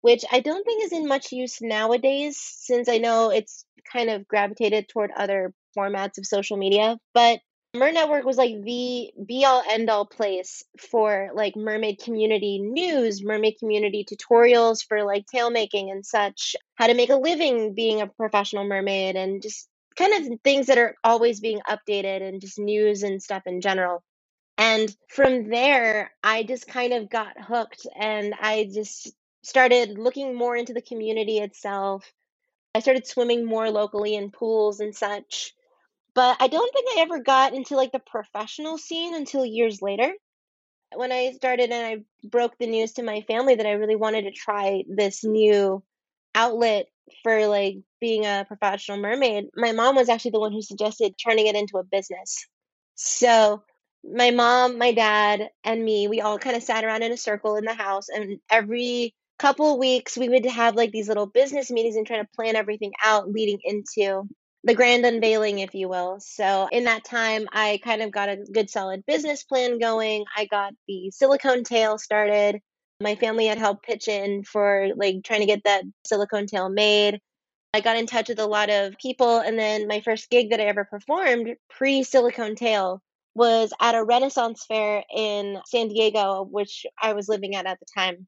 which 0.00 0.24
I 0.32 0.40
don't 0.40 0.64
think 0.64 0.84
is 0.84 0.92
in 0.92 1.06
much 1.06 1.32
use 1.32 1.60
nowadays 1.60 2.38
since 2.40 2.88
I 2.88 2.96
know 2.96 3.28
it's 3.28 3.66
kind 3.92 4.08
of 4.08 4.26
gravitated 4.26 4.88
toward 4.88 5.10
other 5.14 5.52
formats 5.76 6.16
of 6.16 6.24
social 6.24 6.56
media. 6.56 6.96
But 7.12 7.40
Mer 7.74 7.92
Network 7.92 8.24
was 8.24 8.38
like 8.38 8.62
the 8.62 9.12
be 9.26 9.44
all 9.44 9.62
end 9.68 9.90
all 9.90 10.06
place 10.06 10.64
for 10.78 11.30
like 11.34 11.54
mermaid 11.54 12.00
community 12.00 12.58
news, 12.58 13.22
mermaid 13.22 13.58
community 13.58 14.04
tutorials 14.04 14.84
for 14.86 15.04
like 15.04 15.26
tail 15.26 15.50
making 15.50 15.90
and 15.90 16.04
such, 16.04 16.56
how 16.76 16.86
to 16.86 16.94
make 16.94 17.10
a 17.10 17.16
living 17.16 17.74
being 17.74 18.00
a 18.00 18.06
professional 18.06 18.64
mermaid, 18.64 19.16
and 19.16 19.42
just 19.42 19.68
kind 19.96 20.14
of 20.14 20.40
things 20.42 20.66
that 20.66 20.78
are 20.78 20.94
always 21.04 21.40
being 21.40 21.60
updated 21.68 22.22
and 22.22 22.40
just 22.40 22.58
news 22.58 23.02
and 23.02 23.22
stuff 23.22 23.42
in 23.46 23.60
general. 23.60 24.02
And 24.56 24.94
from 25.08 25.48
there, 25.50 26.10
I 26.22 26.44
just 26.44 26.66
kind 26.66 26.92
of 26.92 27.10
got 27.10 27.40
hooked 27.40 27.86
and 27.98 28.34
I 28.40 28.68
just 28.72 29.12
started 29.42 29.98
looking 29.98 30.34
more 30.34 30.56
into 30.56 30.72
the 30.72 30.82
community 30.82 31.38
itself. 31.38 32.10
I 32.74 32.80
started 32.80 33.06
swimming 33.06 33.44
more 33.44 33.70
locally 33.70 34.14
in 34.14 34.30
pools 34.30 34.80
and 34.80 34.94
such. 34.94 35.54
But 36.18 36.38
I 36.40 36.48
don't 36.48 36.72
think 36.72 36.86
I 36.88 37.02
ever 37.02 37.20
got 37.20 37.54
into 37.54 37.76
like 37.76 37.92
the 37.92 38.00
professional 38.00 38.76
scene 38.76 39.14
until 39.14 39.46
years 39.46 39.80
later. 39.80 40.12
When 40.92 41.12
I 41.12 41.30
started 41.30 41.70
and 41.70 41.86
I 41.86 42.26
broke 42.26 42.58
the 42.58 42.66
news 42.66 42.94
to 42.94 43.04
my 43.04 43.20
family 43.20 43.54
that 43.54 43.66
I 43.66 43.74
really 43.74 43.94
wanted 43.94 44.22
to 44.22 44.32
try 44.32 44.82
this 44.88 45.22
new 45.22 45.80
outlet 46.34 46.86
for 47.22 47.46
like 47.46 47.76
being 48.00 48.26
a 48.26 48.44
professional 48.48 48.98
mermaid, 48.98 49.44
my 49.54 49.70
mom 49.70 49.94
was 49.94 50.08
actually 50.08 50.32
the 50.32 50.40
one 50.40 50.50
who 50.50 50.60
suggested 50.60 51.14
turning 51.24 51.46
it 51.46 51.54
into 51.54 51.78
a 51.78 51.84
business. 51.84 52.48
So 52.96 53.62
my 54.02 54.32
mom, 54.32 54.76
my 54.76 54.90
dad, 54.90 55.50
and 55.62 55.84
me, 55.84 56.08
we 56.08 56.20
all 56.20 56.36
kind 56.36 56.56
of 56.56 56.64
sat 56.64 56.82
around 56.82 57.04
in 57.04 57.12
a 57.12 57.16
circle 57.16 57.54
in 57.54 57.64
the 57.64 57.74
house, 57.74 58.08
and 58.08 58.40
every 58.50 59.14
couple 59.38 59.78
weeks 59.78 60.18
we 60.18 60.28
would 60.28 60.46
have 60.46 60.74
like 60.74 60.90
these 60.90 61.06
little 61.06 61.26
business 61.26 61.70
meetings 61.70 61.94
and 61.94 62.08
try 62.08 62.16
to 62.16 62.28
plan 62.34 62.56
everything 62.56 62.90
out 63.04 63.30
leading 63.30 63.60
into 63.62 64.28
the 64.64 64.74
grand 64.74 65.06
unveiling, 65.06 65.60
if 65.60 65.74
you 65.74 65.88
will. 65.88 66.18
So, 66.20 66.68
in 66.70 66.84
that 66.84 67.04
time, 67.04 67.46
I 67.52 67.80
kind 67.82 68.02
of 68.02 68.10
got 68.10 68.28
a 68.28 68.36
good 68.36 68.70
solid 68.70 69.04
business 69.06 69.44
plan 69.44 69.78
going. 69.78 70.24
I 70.36 70.46
got 70.46 70.74
the 70.86 71.10
silicone 71.10 71.64
tail 71.64 71.98
started. 71.98 72.60
My 73.00 73.14
family 73.14 73.46
had 73.46 73.58
helped 73.58 73.84
pitch 73.84 74.08
in 74.08 74.42
for 74.42 74.88
like 74.96 75.22
trying 75.22 75.40
to 75.40 75.46
get 75.46 75.64
that 75.64 75.84
silicone 76.04 76.46
tail 76.46 76.68
made. 76.68 77.20
I 77.72 77.80
got 77.80 77.96
in 77.96 78.06
touch 78.06 78.28
with 78.28 78.40
a 78.40 78.46
lot 78.46 78.70
of 78.70 78.98
people, 78.98 79.38
and 79.38 79.58
then 79.58 79.86
my 79.86 80.00
first 80.00 80.30
gig 80.30 80.50
that 80.50 80.60
I 80.60 80.64
ever 80.64 80.84
performed 80.84 81.54
pre 81.68 82.02
silicone 82.02 82.56
tail 82.56 83.02
was 83.34 83.72
at 83.80 83.94
a 83.94 84.02
Renaissance 84.02 84.64
fair 84.66 85.04
in 85.14 85.60
San 85.66 85.88
Diego, 85.88 86.42
which 86.42 86.86
I 87.00 87.12
was 87.12 87.28
living 87.28 87.54
at 87.54 87.66
at 87.66 87.78
the 87.78 87.86
time. 87.94 88.26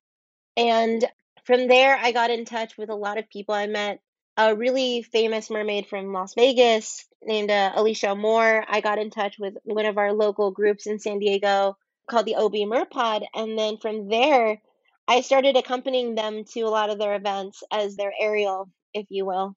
And 0.57 1.05
from 1.45 1.67
there, 1.67 1.97
I 1.97 2.13
got 2.13 2.31
in 2.31 2.45
touch 2.45 2.79
with 2.79 2.91
a 2.91 2.95
lot 2.95 3.19
of 3.19 3.29
people. 3.29 3.55
I 3.55 3.67
met 3.67 4.01
a 4.37 4.55
really 4.55 5.03
famous 5.03 5.51
mermaid 5.51 5.87
from 5.87 6.13
Las 6.13 6.35
Vegas 6.35 7.07
named 7.23 7.51
uh, 7.51 7.73
Alicia 7.75 8.15
Moore. 8.15 8.65
I 8.69 8.81
got 8.81 8.99
in 8.99 9.11
touch 9.11 9.39
with 9.39 9.55
one 9.65 9.87
of 9.87 9.99
our 9.99 10.13
local 10.13 10.51
groups 10.51 10.87
in 10.87 10.99
San 10.99 11.19
Diego 11.19 11.77
called 12.09 12.27
the 12.27 12.37
OB 12.37 12.53
Merpod. 12.53 13.25
And 13.35 13.59
then 13.59 13.79
from 13.79 14.09
there, 14.09 14.61
I 15.07 15.21
started 15.23 15.57
accompanying 15.57 16.15
them 16.15 16.45
to 16.53 16.61
a 16.63 16.69
lot 16.71 16.91
of 16.91 16.99
their 16.99 17.15
events 17.15 17.63
as 17.71 17.97
their 17.97 18.13
Ariel, 18.19 18.71
if 18.95 19.07
you 19.11 19.27
will, 19.27 19.57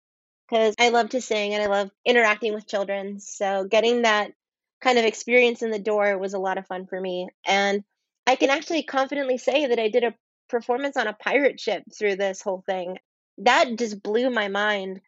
because 0.49 0.75
I 0.79 0.89
love 0.89 1.09
to 1.09 1.21
sing 1.21 1.53
and 1.53 1.63
I 1.63 1.67
love 1.67 1.91
interacting 2.05 2.53
with 2.53 2.67
children. 2.67 3.19
So 3.19 3.65
getting 3.65 4.01
that 4.01 4.31
kind 4.81 4.97
of 4.97 5.05
experience 5.05 5.61
in 5.61 5.71
the 5.71 5.79
door 5.79 6.17
was 6.17 6.33
a 6.33 6.39
lot 6.39 6.57
of 6.57 6.67
fun 6.67 6.87
for 6.87 6.99
me. 6.99 7.29
And 7.45 7.83
I 8.27 8.35
can 8.35 8.49
actually 8.49 8.83
confidently 8.83 9.37
say 9.37 9.67
that 9.67 9.79
I 9.79 9.89
did 9.89 10.03
a 10.03 10.13
performance 10.49 10.97
on 10.97 11.07
a 11.07 11.13
pirate 11.13 11.59
ship 11.59 11.83
through 11.97 12.17
this 12.17 12.41
whole 12.41 12.63
thing. 12.65 12.97
That 13.39 13.77
just 13.77 14.01
blew 14.03 14.29
my 14.29 14.47
mind. 14.47 15.01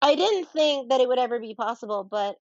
I 0.00 0.14
didn't 0.14 0.48
think 0.50 0.88
that 0.90 1.00
it 1.00 1.08
would 1.08 1.18
ever 1.18 1.38
be 1.40 1.54
possible, 1.54 2.04
but 2.04 2.36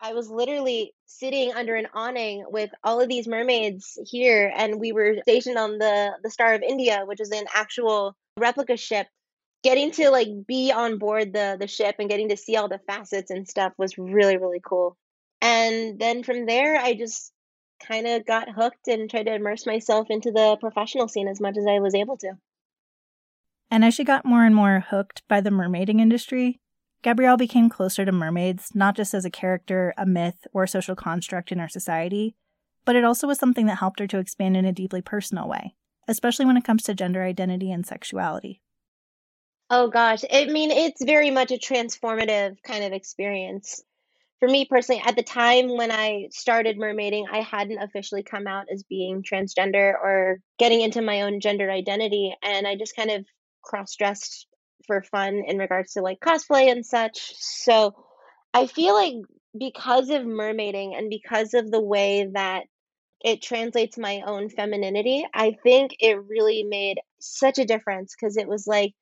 I 0.00 0.14
was 0.14 0.30
literally 0.30 0.94
sitting 1.06 1.52
under 1.52 1.74
an 1.74 1.88
awning 1.92 2.44
with 2.48 2.70
all 2.82 3.00
of 3.00 3.08
these 3.08 3.28
mermaids 3.28 3.98
here, 4.06 4.50
and 4.56 4.80
we 4.80 4.92
were 4.92 5.16
stationed 5.22 5.58
on 5.58 5.78
the 5.78 6.12
the 6.22 6.30
Star 6.30 6.54
of 6.54 6.62
India, 6.62 7.02
which 7.04 7.20
is 7.20 7.30
an 7.30 7.44
actual 7.54 8.16
replica 8.38 8.76
ship. 8.76 9.08
Getting 9.62 9.90
to 9.92 10.10
like 10.10 10.28
be 10.46 10.72
on 10.72 10.98
board 10.98 11.34
the 11.34 11.58
the 11.60 11.66
ship 11.66 11.96
and 11.98 12.08
getting 12.08 12.30
to 12.30 12.36
see 12.36 12.56
all 12.56 12.68
the 12.68 12.80
facets 12.86 13.30
and 13.30 13.46
stuff 13.46 13.74
was 13.76 13.98
really 13.98 14.38
really 14.38 14.60
cool. 14.64 14.96
And 15.42 15.98
then 15.98 16.22
from 16.22 16.46
there, 16.46 16.76
I 16.78 16.94
just 16.94 17.32
kind 17.86 18.06
of 18.06 18.26
got 18.26 18.48
hooked 18.48 18.88
and 18.88 19.10
tried 19.10 19.24
to 19.24 19.34
immerse 19.34 19.66
myself 19.66 20.08
into 20.10 20.30
the 20.30 20.56
professional 20.60 21.08
scene 21.08 21.28
as 21.28 21.40
much 21.40 21.56
as 21.58 21.66
I 21.66 21.80
was 21.80 21.94
able 21.94 22.16
to. 22.18 22.34
And 23.70 23.84
as 23.84 23.94
she 23.94 24.04
got 24.04 24.24
more 24.24 24.44
and 24.44 24.54
more 24.54 24.80
hooked 24.90 25.22
by 25.28 25.40
the 25.40 25.50
mermaiding 25.50 26.00
industry, 26.00 26.60
Gabrielle 27.02 27.36
became 27.36 27.68
closer 27.68 28.04
to 28.04 28.12
mermaids, 28.12 28.72
not 28.74 28.96
just 28.96 29.14
as 29.14 29.24
a 29.24 29.30
character, 29.30 29.94
a 29.96 30.04
myth, 30.04 30.46
or 30.52 30.64
a 30.64 30.68
social 30.68 30.96
construct 30.96 31.52
in 31.52 31.60
our 31.60 31.68
society, 31.68 32.34
but 32.84 32.96
it 32.96 33.04
also 33.04 33.26
was 33.26 33.38
something 33.38 33.66
that 33.66 33.78
helped 33.78 34.00
her 34.00 34.06
to 34.08 34.18
expand 34.18 34.56
in 34.56 34.64
a 34.64 34.72
deeply 34.72 35.00
personal 35.00 35.48
way, 35.48 35.74
especially 36.08 36.44
when 36.44 36.56
it 36.56 36.64
comes 36.64 36.82
to 36.82 36.94
gender 36.94 37.22
identity 37.22 37.70
and 37.70 37.86
sexuality. 37.86 38.60
Oh 39.70 39.88
gosh, 39.88 40.24
I 40.30 40.46
mean, 40.46 40.70
it's 40.72 41.04
very 41.04 41.30
much 41.30 41.52
a 41.52 41.54
transformative 41.54 42.56
kind 42.64 42.82
of 42.82 42.92
experience 42.92 43.82
for 44.40 44.48
me 44.48 44.64
personally, 44.64 45.02
at 45.04 45.16
the 45.16 45.22
time 45.22 45.76
when 45.76 45.92
I 45.92 46.28
started 46.32 46.78
mermaiding, 46.78 47.26
I 47.30 47.42
hadn't 47.42 47.82
officially 47.82 48.22
come 48.22 48.46
out 48.46 48.66
as 48.72 48.82
being 48.82 49.22
transgender 49.22 49.92
or 49.92 50.38
getting 50.58 50.80
into 50.80 51.02
my 51.02 51.20
own 51.20 51.40
gender 51.40 51.70
identity. 51.70 52.34
And 52.42 52.66
I 52.66 52.74
just 52.74 52.96
kind 52.96 53.10
of 53.10 53.26
cross 53.62 53.96
dressed 53.96 54.46
for 54.86 55.02
fun 55.02 55.42
in 55.46 55.58
regards 55.58 55.92
to 55.92 56.02
like 56.02 56.20
cosplay 56.20 56.70
and 56.70 56.84
such. 56.84 57.34
So 57.36 57.94
I 58.52 58.66
feel 58.66 58.94
like 58.94 59.14
because 59.58 60.10
of 60.10 60.22
mermaiding 60.22 60.96
and 60.96 61.10
because 61.10 61.54
of 61.54 61.70
the 61.70 61.80
way 61.80 62.28
that 62.32 62.64
it 63.22 63.42
translates 63.42 63.98
my 63.98 64.22
own 64.26 64.48
femininity, 64.48 65.26
I 65.34 65.56
think 65.62 65.96
it 66.00 66.24
really 66.26 66.64
made 66.64 66.98
such 67.20 67.58
a 67.58 67.66
difference 67.66 68.14
because 68.18 68.36
it 68.36 68.48
was 68.48 68.66
like 68.66 68.94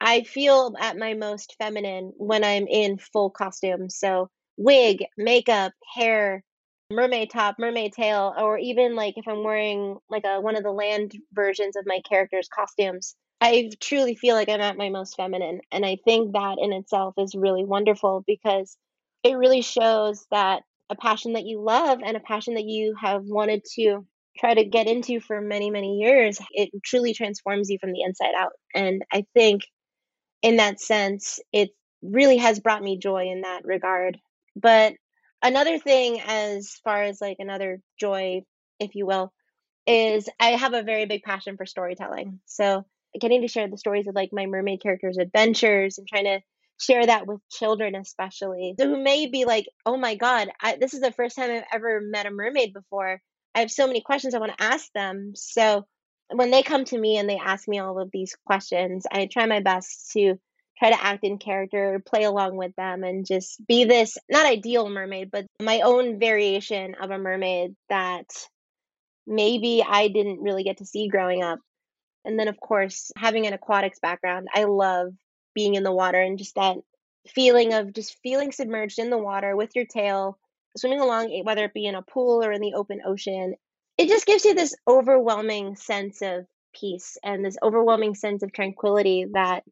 I 0.00 0.22
feel 0.22 0.74
at 0.78 0.98
my 0.98 1.14
most 1.14 1.56
feminine 1.58 2.12
when 2.16 2.44
I'm 2.44 2.66
in 2.66 2.98
full 2.98 3.30
costume. 3.30 3.88
So 3.88 4.28
wig, 4.56 5.04
makeup, 5.16 5.72
hair, 5.94 6.44
mermaid 6.90 7.30
top, 7.30 7.56
mermaid 7.58 7.92
tail, 7.92 8.34
or 8.36 8.58
even 8.58 8.94
like 8.94 9.14
if 9.16 9.26
I'm 9.26 9.42
wearing 9.42 9.96
like 10.08 10.24
a 10.26 10.40
one 10.40 10.56
of 10.56 10.62
the 10.62 10.70
land 10.70 11.12
versions 11.32 11.76
of 11.76 11.86
my 11.86 12.00
character's 12.08 12.48
costumes. 12.48 13.16
I 13.40 13.70
truly 13.80 14.14
feel 14.14 14.34
like 14.36 14.48
I'm 14.48 14.60
at 14.60 14.76
my 14.76 14.88
most 14.88 15.16
feminine. 15.16 15.60
And 15.70 15.84
I 15.84 15.98
think 16.04 16.32
that 16.32 16.56
in 16.60 16.72
itself 16.72 17.14
is 17.18 17.34
really 17.34 17.64
wonderful 17.64 18.24
because 18.26 18.76
it 19.22 19.36
really 19.36 19.62
shows 19.62 20.24
that 20.30 20.62
a 20.90 20.94
passion 20.94 21.34
that 21.34 21.44
you 21.44 21.60
love 21.62 22.00
and 22.04 22.16
a 22.16 22.20
passion 22.20 22.54
that 22.54 22.64
you 22.64 22.94
have 23.00 23.22
wanted 23.24 23.62
to 23.74 24.06
try 24.38 24.54
to 24.54 24.64
get 24.64 24.86
into 24.86 25.20
for 25.20 25.40
many, 25.40 25.70
many 25.70 25.98
years, 25.98 26.38
it 26.50 26.70
truly 26.84 27.14
transforms 27.14 27.70
you 27.70 27.78
from 27.80 27.92
the 27.92 28.02
inside 28.02 28.34
out. 28.36 28.52
And 28.74 29.02
I 29.12 29.24
think 29.34 29.62
in 30.42 30.56
that 30.56 30.80
sense, 30.80 31.40
it 31.52 31.70
really 32.02 32.36
has 32.38 32.60
brought 32.60 32.82
me 32.82 32.98
joy 32.98 33.28
in 33.28 33.42
that 33.42 33.64
regard. 33.64 34.18
But 34.56 34.94
another 35.42 35.78
thing, 35.78 36.20
as 36.26 36.80
far 36.84 37.02
as 37.02 37.20
like 37.20 37.36
another 37.38 37.80
joy, 37.98 38.42
if 38.78 38.94
you 38.94 39.06
will, 39.06 39.32
is 39.86 40.28
I 40.40 40.50
have 40.50 40.74
a 40.74 40.82
very 40.82 41.06
big 41.06 41.22
passion 41.22 41.56
for 41.56 41.66
storytelling. 41.66 42.40
So 42.46 42.84
getting 43.18 43.42
to 43.42 43.48
share 43.48 43.68
the 43.68 43.78
stories 43.78 44.06
of 44.06 44.14
like 44.14 44.30
my 44.32 44.46
mermaid 44.46 44.82
characters' 44.82 45.18
adventures 45.18 45.98
and 45.98 46.06
trying 46.06 46.24
to 46.24 46.40
share 46.80 47.06
that 47.06 47.26
with 47.26 47.40
children, 47.50 47.94
especially 47.94 48.74
so 48.78 48.88
who 48.88 49.02
may 49.02 49.26
be 49.26 49.44
like, 49.44 49.66
oh 49.86 49.96
my 49.96 50.16
God, 50.16 50.48
I, 50.60 50.76
this 50.76 50.94
is 50.94 51.00
the 51.00 51.12
first 51.12 51.36
time 51.36 51.50
I've 51.50 51.64
ever 51.72 52.00
met 52.00 52.26
a 52.26 52.30
mermaid 52.30 52.72
before. 52.72 53.20
I 53.54 53.60
have 53.60 53.70
so 53.70 53.86
many 53.86 54.00
questions 54.00 54.34
I 54.34 54.38
want 54.38 54.56
to 54.56 54.64
ask 54.64 54.92
them. 54.92 55.32
So 55.36 55.86
when 56.30 56.50
they 56.50 56.62
come 56.62 56.84
to 56.86 56.98
me 56.98 57.16
and 57.16 57.28
they 57.28 57.38
ask 57.38 57.68
me 57.68 57.78
all 57.78 58.00
of 58.00 58.10
these 58.12 58.34
questions, 58.44 59.06
I 59.10 59.26
try 59.26 59.46
my 59.46 59.60
best 59.60 60.10
to 60.12 60.34
try 60.78 60.90
to 60.90 61.04
act 61.04 61.22
in 61.22 61.38
character, 61.38 62.02
play 62.04 62.24
along 62.24 62.56
with 62.56 62.74
them, 62.76 63.04
and 63.04 63.24
just 63.24 63.64
be 63.66 63.84
this 63.84 64.18
not 64.28 64.46
ideal 64.46 64.88
mermaid, 64.88 65.30
but 65.30 65.46
my 65.60 65.80
own 65.80 66.18
variation 66.18 66.96
of 67.00 67.10
a 67.10 67.18
mermaid 67.18 67.76
that 67.88 68.26
maybe 69.26 69.84
I 69.86 70.08
didn't 70.08 70.42
really 70.42 70.64
get 70.64 70.78
to 70.78 70.86
see 70.86 71.08
growing 71.08 71.42
up. 71.42 71.60
And 72.24 72.38
then, 72.38 72.48
of 72.48 72.58
course, 72.58 73.12
having 73.16 73.46
an 73.46 73.52
aquatics 73.52 73.98
background, 73.98 74.48
I 74.54 74.64
love 74.64 75.12
being 75.54 75.74
in 75.74 75.82
the 75.82 75.92
water 75.92 76.20
and 76.20 76.38
just 76.38 76.54
that 76.56 76.76
feeling 77.28 77.72
of 77.72 77.92
just 77.92 78.18
feeling 78.22 78.52
submerged 78.52 78.98
in 78.98 79.10
the 79.10 79.18
water 79.18 79.56
with 79.56 79.74
your 79.74 79.86
tail, 79.86 80.38
swimming 80.76 81.00
along, 81.00 81.32
eh, 81.32 81.42
whether 81.42 81.64
it 81.64 81.74
be 81.74 81.86
in 81.86 81.94
a 81.94 82.02
pool 82.02 82.42
or 82.42 82.52
in 82.52 82.60
the 82.60 82.74
open 82.74 83.00
ocean. 83.06 83.54
It 83.96 84.08
just 84.08 84.26
gives 84.26 84.44
you 84.44 84.54
this 84.54 84.74
overwhelming 84.88 85.76
sense 85.76 86.22
of 86.22 86.46
peace 86.74 87.16
and 87.22 87.44
this 87.44 87.56
overwhelming 87.62 88.14
sense 88.14 88.42
of 88.42 88.52
tranquility 88.52 89.26
that 89.32 89.62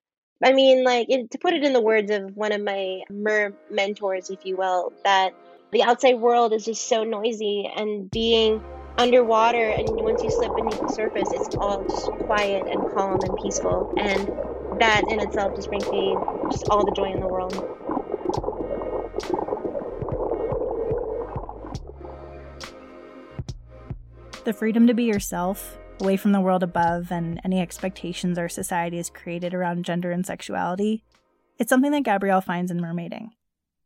I 0.45 0.53
mean, 0.53 0.83
like 0.83 1.09
it, 1.09 1.31
to 1.31 1.39
put 1.39 1.55
it 1.55 1.63
in 1.63 1.73
the 1.73 1.81
words 1.81 2.11
of 2.11 2.37
one 2.37 2.53
of 2.53 2.61
my 2.61 3.03
mer 3.11 3.53
mentors, 3.71 4.29
if 4.29 4.45
you 4.45 4.57
will, 4.57 4.93
that 5.05 5.35
the 5.71 5.85
outside 5.85 6.19
world 6.19 6.53
is 6.53 6.65
just 6.65 6.89
so 6.89 7.05
noisy, 7.05 7.71
and 7.75 8.11
being 8.11 8.63
underwater, 8.99 9.69
and 9.71 9.89
once 9.91 10.23
you 10.23 10.31
slip 10.31 10.55
beneath 10.55 10.81
the 10.81 10.89
surface, 10.89 11.29
it's 11.33 11.55
all 11.57 11.83
just 11.85 12.07
quiet 12.27 12.67
and 12.67 12.81
calm 12.95 13.19
and 13.23 13.37
peaceful, 13.43 13.95
and 13.99 14.29
that 14.81 15.03
in 15.09 15.21
itself 15.21 15.55
just 15.57 15.69
brings 15.69 15.89
me 15.91 16.17
just 16.51 16.69
all 16.69 16.85
the 16.85 16.93
joy 16.93 17.13
in 17.13 17.21
the 17.21 17.29
world. 17.29 17.53
The 24.45 24.53
freedom 24.53 24.87
to 24.89 24.95
be 24.95 25.05
yourself 25.05 25.79
away 26.01 26.17
from 26.17 26.33
the 26.33 26.41
world 26.41 26.63
above 26.63 27.13
and 27.13 27.41
any 27.45 27.61
expectations 27.61 28.39
our 28.39 28.49
society 28.49 28.97
has 28.97 29.09
created 29.09 29.55
around 29.55 29.85
gender 29.85 30.11
and 30.11 30.27
sexuality, 30.27 31.05
it's 31.59 31.69
something 31.69 31.93
that 31.93 32.03
Gabrielle 32.03 32.41
finds 32.41 32.71
in 32.71 32.81
mermaiding, 32.81 33.31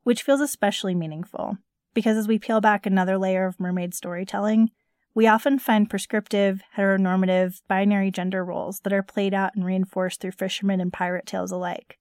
which 0.04 0.22
feels 0.22 0.40
especially 0.40 0.94
meaningful 0.94 1.58
because 1.94 2.16
as 2.16 2.28
we 2.28 2.38
peel 2.38 2.60
back 2.60 2.86
another 2.86 3.18
layer 3.18 3.46
of 3.46 3.58
mermaid 3.60 3.94
storytelling, 3.94 4.70
we 5.16 5.26
often 5.26 5.58
find 5.58 5.88
prescriptive, 5.88 6.60
heteronormative, 6.76 7.62
binary 7.68 8.10
gender 8.10 8.44
roles 8.44 8.80
that 8.80 8.92
are 8.92 9.02
played 9.02 9.32
out 9.32 9.54
and 9.54 9.64
reinforced 9.64 10.20
through 10.20 10.32
fishermen 10.32 10.78
and 10.78 10.92
pirate 10.92 11.24
tales 11.24 11.50
alike. 11.50 11.98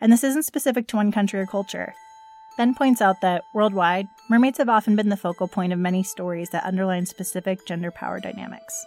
And 0.00 0.10
this 0.10 0.24
isn't 0.24 0.44
specific 0.44 0.88
to 0.88 0.96
one 0.96 1.12
country 1.12 1.38
or 1.40 1.46
culture. 1.46 1.92
Ben 2.56 2.74
points 2.74 3.02
out 3.02 3.20
that, 3.20 3.44
worldwide, 3.54 4.06
mermaids 4.30 4.56
have 4.56 4.70
often 4.70 4.96
been 4.96 5.10
the 5.10 5.16
focal 5.16 5.46
point 5.46 5.74
of 5.74 5.78
many 5.78 6.02
stories 6.02 6.48
that 6.50 6.64
underline 6.64 7.04
specific 7.04 7.66
gender 7.66 7.90
power 7.90 8.18
dynamics 8.18 8.86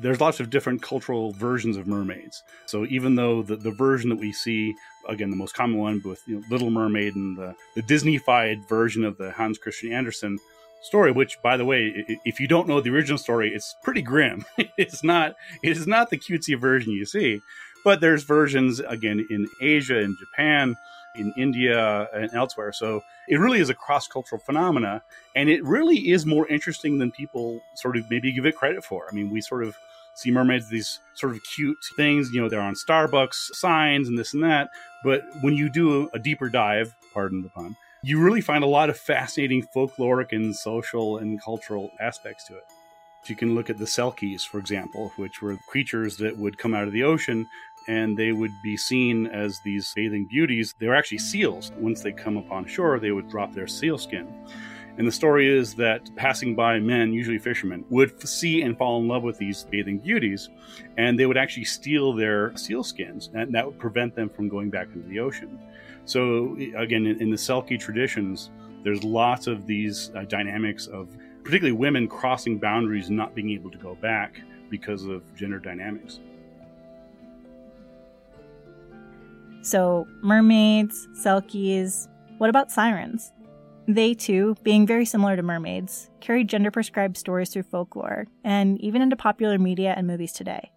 there's 0.00 0.20
lots 0.20 0.40
of 0.40 0.50
different 0.50 0.82
cultural 0.82 1.32
versions 1.32 1.76
of 1.76 1.86
mermaids. 1.86 2.42
So 2.66 2.84
even 2.86 3.14
though 3.14 3.42
the, 3.42 3.56
the 3.56 3.70
version 3.70 4.10
that 4.10 4.18
we 4.18 4.32
see, 4.32 4.74
again, 5.08 5.30
the 5.30 5.36
most 5.36 5.54
common 5.54 5.78
one 5.78 6.02
with 6.04 6.20
you 6.26 6.36
know, 6.36 6.42
Little 6.50 6.70
Mermaid 6.70 7.14
and 7.14 7.36
the, 7.36 7.54
the 7.76 7.82
Disneyfied 7.82 8.68
version 8.68 9.04
of 9.04 9.16
the 9.18 9.30
Hans 9.30 9.56
Christian 9.56 9.92
Andersen 9.92 10.38
story, 10.84 11.12
which, 11.12 11.40
by 11.42 11.56
the 11.56 11.64
way, 11.64 12.18
if 12.24 12.38
you 12.38 12.46
don't 12.46 12.68
know 12.68 12.80
the 12.80 12.90
original 12.90 13.18
story, 13.18 13.52
it's 13.54 13.74
pretty 13.82 14.02
grim. 14.02 14.44
it's 14.76 15.02
not 15.02 15.34
it 15.62 15.76
is 15.76 15.86
not 15.86 16.10
the 16.10 16.18
cutesy 16.18 16.58
version 16.58 16.92
you 16.92 17.06
see, 17.06 17.40
but 17.84 18.00
there's 18.00 18.22
versions 18.22 18.80
again 18.80 19.26
in 19.30 19.48
Asia 19.60 19.98
in 19.98 20.16
Japan 20.18 20.76
in 21.16 21.32
India 21.36 22.08
and 22.12 22.32
elsewhere. 22.34 22.72
So 22.72 23.02
it 23.28 23.36
really 23.36 23.60
is 23.60 23.70
a 23.70 23.74
cross 23.74 24.06
cultural 24.06 24.40
phenomena, 24.40 25.02
and 25.34 25.48
it 25.48 25.64
really 25.64 26.10
is 26.10 26.26
more 26.26 26.46
interesting 26.48 26.98
than 26.98 27.10
people 27.10 27.60
sort 27.74 27.96
of 27.96 28.10
maybe 28.10 28.32
give 28.32 28.46
it 28.46 28.56
credit 28.56 28.84
for. 28.84 29.06
I 29.08 29.14
mean, 29.14 29.30
we 29.30 29.40
sort 29.40 29.64
of 29.64 29.76
see 30.14 30.30
mermaids 30.30 30.68
these 30.68 31.00
sort 31.14 31.34
of 31.34 31.40
cute 31.54 31.76
things, 31.96 32.30
you 32.32 32.40
know, 32.40 32.48
they're 32.48 32.60
on 32.60 32.74
Starbucks 32.74 33.54
signs 33.54 34.08
and 34.08 34.18
this 34.18 34.32
and 34.34 34.44
that. 34.44 34.70
But 35.02 35.22
when 35.40 35.54
you 35.54 35.68
do 35.68 36.08
a 36.12 36.18
deeper 36.18 36.48
dive, 36.48 36.94
pardon 37.12 37.42
the 37.42 37.48
pun, 37.48 37.76
you 38.04 38.20
really 38.20 38.40
find 38.40 38.62
a 38.62 38.68
lot 38.68 38.90
of 38.90 38.98
fascinating 38.98 39.66
folkloric 39.74 40.32
and 40.32 40.54
social 40.54 41.18
and 41.18 41.42
cultural 41.42 41.90
aspects 42.00 42.44
to 42.44 42.54
it. 42.54 42.64
You 43.26 43.34
can 43.34 43.54
look 43.54 43.70
at 43.70 43.78
the 43.78 43.86
Selkies, 43.86 44.46
for 44.46 44.58
example, 44.58 45.10
which 45.16 45.40
were 45.40 45.56
creatures 45.66 46.18
that 46.18 46.36
would 46.36 46.58
come 46.58 46.74
out 46.74 46.86
of 46.86 46.92
the 46.92 47.04
ocean 47.04 47.48
and 47.88 48.16
they 48.16 48.32
would 48.32 48.52
be 48.62 48.76
seen 48.76 49.26
as 49.26 49.60
these 49.60 49.90
bathing 49.94 50.26
beauties. 50.26 50.74
They 50.78 50.86
were 50.86 50.94
actually 50.94 51.18
seals. 51.18 51.72
Once 51.78 52.02
they 52.02 52.12
come 52.12 52.36
upon 52.36 52.66
shore, 52.66 52.98
they 52.98 53.12
would 53.12 53.28
drop 53.28 53.54
their 53.54 53.66
seal 53.66 53.96
skin. 53.96 54.46
And 54.96 55.06
the 55.06 55.12
story 55.12 55.48
is 55.48 55.74
that 55.74 56.14
passing 56.14 56.54
by 56.54 56.78
men, 56.78 57.12
usually 57.12 57.38
fishermen, 57.38 57.84
would 57.90 58.26
see 58.28 58.62
and 58.62 58.78
fall 58.78 59.00
in 59.00 59.08
love 59.08 59.22
with 59.22 59.38
these 59.38 59.64
bathing 59.64 59.98
beauties, 59.98 60.48
and 60.96 61.18
they 61.18 61.26
would 61.26 61.36
actually 61.36 61.64
steal 61.64 62.12
their 62.12 62.56
seal 62.56 62.84
skins, 62.84 63.28
and 63.34 63.52
that 63.54 63.66
would 63.66 63.78
prevent 63.78 64.14
them 64.14 64.28
from 64.28 64.48
going 64.48 64.70
back 64.70 64.86
into 64.94 65.08
the 65.08 65.18
ocean. 65.18 65.58
So, 66.06 66.56
again, 66.76 67.06
in, 67.06 67.30
the 67.30 67.36
Selkie 67.36 67.80
traditions, 67.80 68.50
there's 68.82 69.02
lots 69.02 69.46
of 69.46 69.66
these 69.66 70.10
uh, 70.14 70.24
dynamics 70.24 70.86
of 70.86 71.08
particularly 71.42 71.72
women 71.72 72.08
crossing 72.08 72.58
boundaries 72.58 73.08
and 73.08 73.16
not 73.16 73.34
being 73.34 73.50
able 73.50 73.70
to 73.70 73.78
go 73.78 73.94
back 73.96 74.40
because 74.68 75.04
of 75.04 75.22
gender 75.34 75.58
dynamics. 75.58 76.20
So, 79.62 80.06
mermaids, 80.22 81.08
selkies, 81.16 82.06
what 82.36 82.50
about 82.50 82.70
sirens? 82.70 83.32
They 83.86 84.12
too, 84.12 84.56
being 84.62 84.86
very 84.86 85.04
similar 85.04 85.36
to 85.36 85.42
mermaids, 85.42 86.10
carry 86.20 86.44
gender 86.44 86.70
prescribed 86.70 87.16
stories 87.16 87.50
through 87.50 87.64
folklore 87.64 88.26
and 88.42 88.80
even 88.80 89.00
into 89.00 89.16
popular 89.16 89.58
media 89.58 89.94
and 89.96 90.06
movies 90.06 90.32
today. 90.32 90.70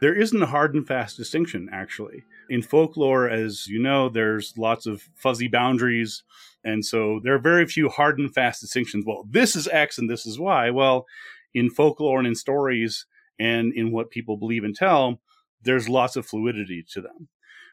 There 0.00 0.14
isn't 0.14 0.42
a 0.42 0.46
hard 0.46 0.74
and 0.74 0.86
fast 0.86 1.16
distinction, 1.16 1.68
actually. 1.72 2.24
In 2.50 2.62
folklore, 2.62 3.28
as 3.28 3.66
you 3.66 3.80
know, 3.80 4.08
there's 4.08 4.56
lots 4.56 4.86
of 4.86 5.02
fuzzy 5.14 5.48
boundaries. 5.48 6.22
And 6.64 6.84
so 6.84 7.20
there 7.22 7.34
are 7.34 7.40
very 7.40 7.66
few 7.66 7.88
hard 7.88 8.18
and 8.18 8.32
fast 8.32 8.60
distinctions. 8.60 9.04
Well, 9.06 9.24
this 9.28 9.54
is 9.56 9.68
X 9.68 9.98
and 9.98 10.08
this 10.08 10.26
is 10.26 10.38
Y. 10.38 10.70
Well, 10.70 11.06
in 11.52 11.70
folklore 11.70 12.18
and 12.18 12.26
in 12.26 12.34
stories 12.34 13.06
and 13.38 13.72
in 13.72 13.92
what 13.92 14.10
people 14.10 14.36
believe 14.36 14.64
and 14.64 14.74
tell, 14.74 15.20
there's 15.62 15.88
lots 15.88 16.16
of 16.16 16.26
fluidity 16.26 16.84
to 16.92 17.00
them. 17.00 17.28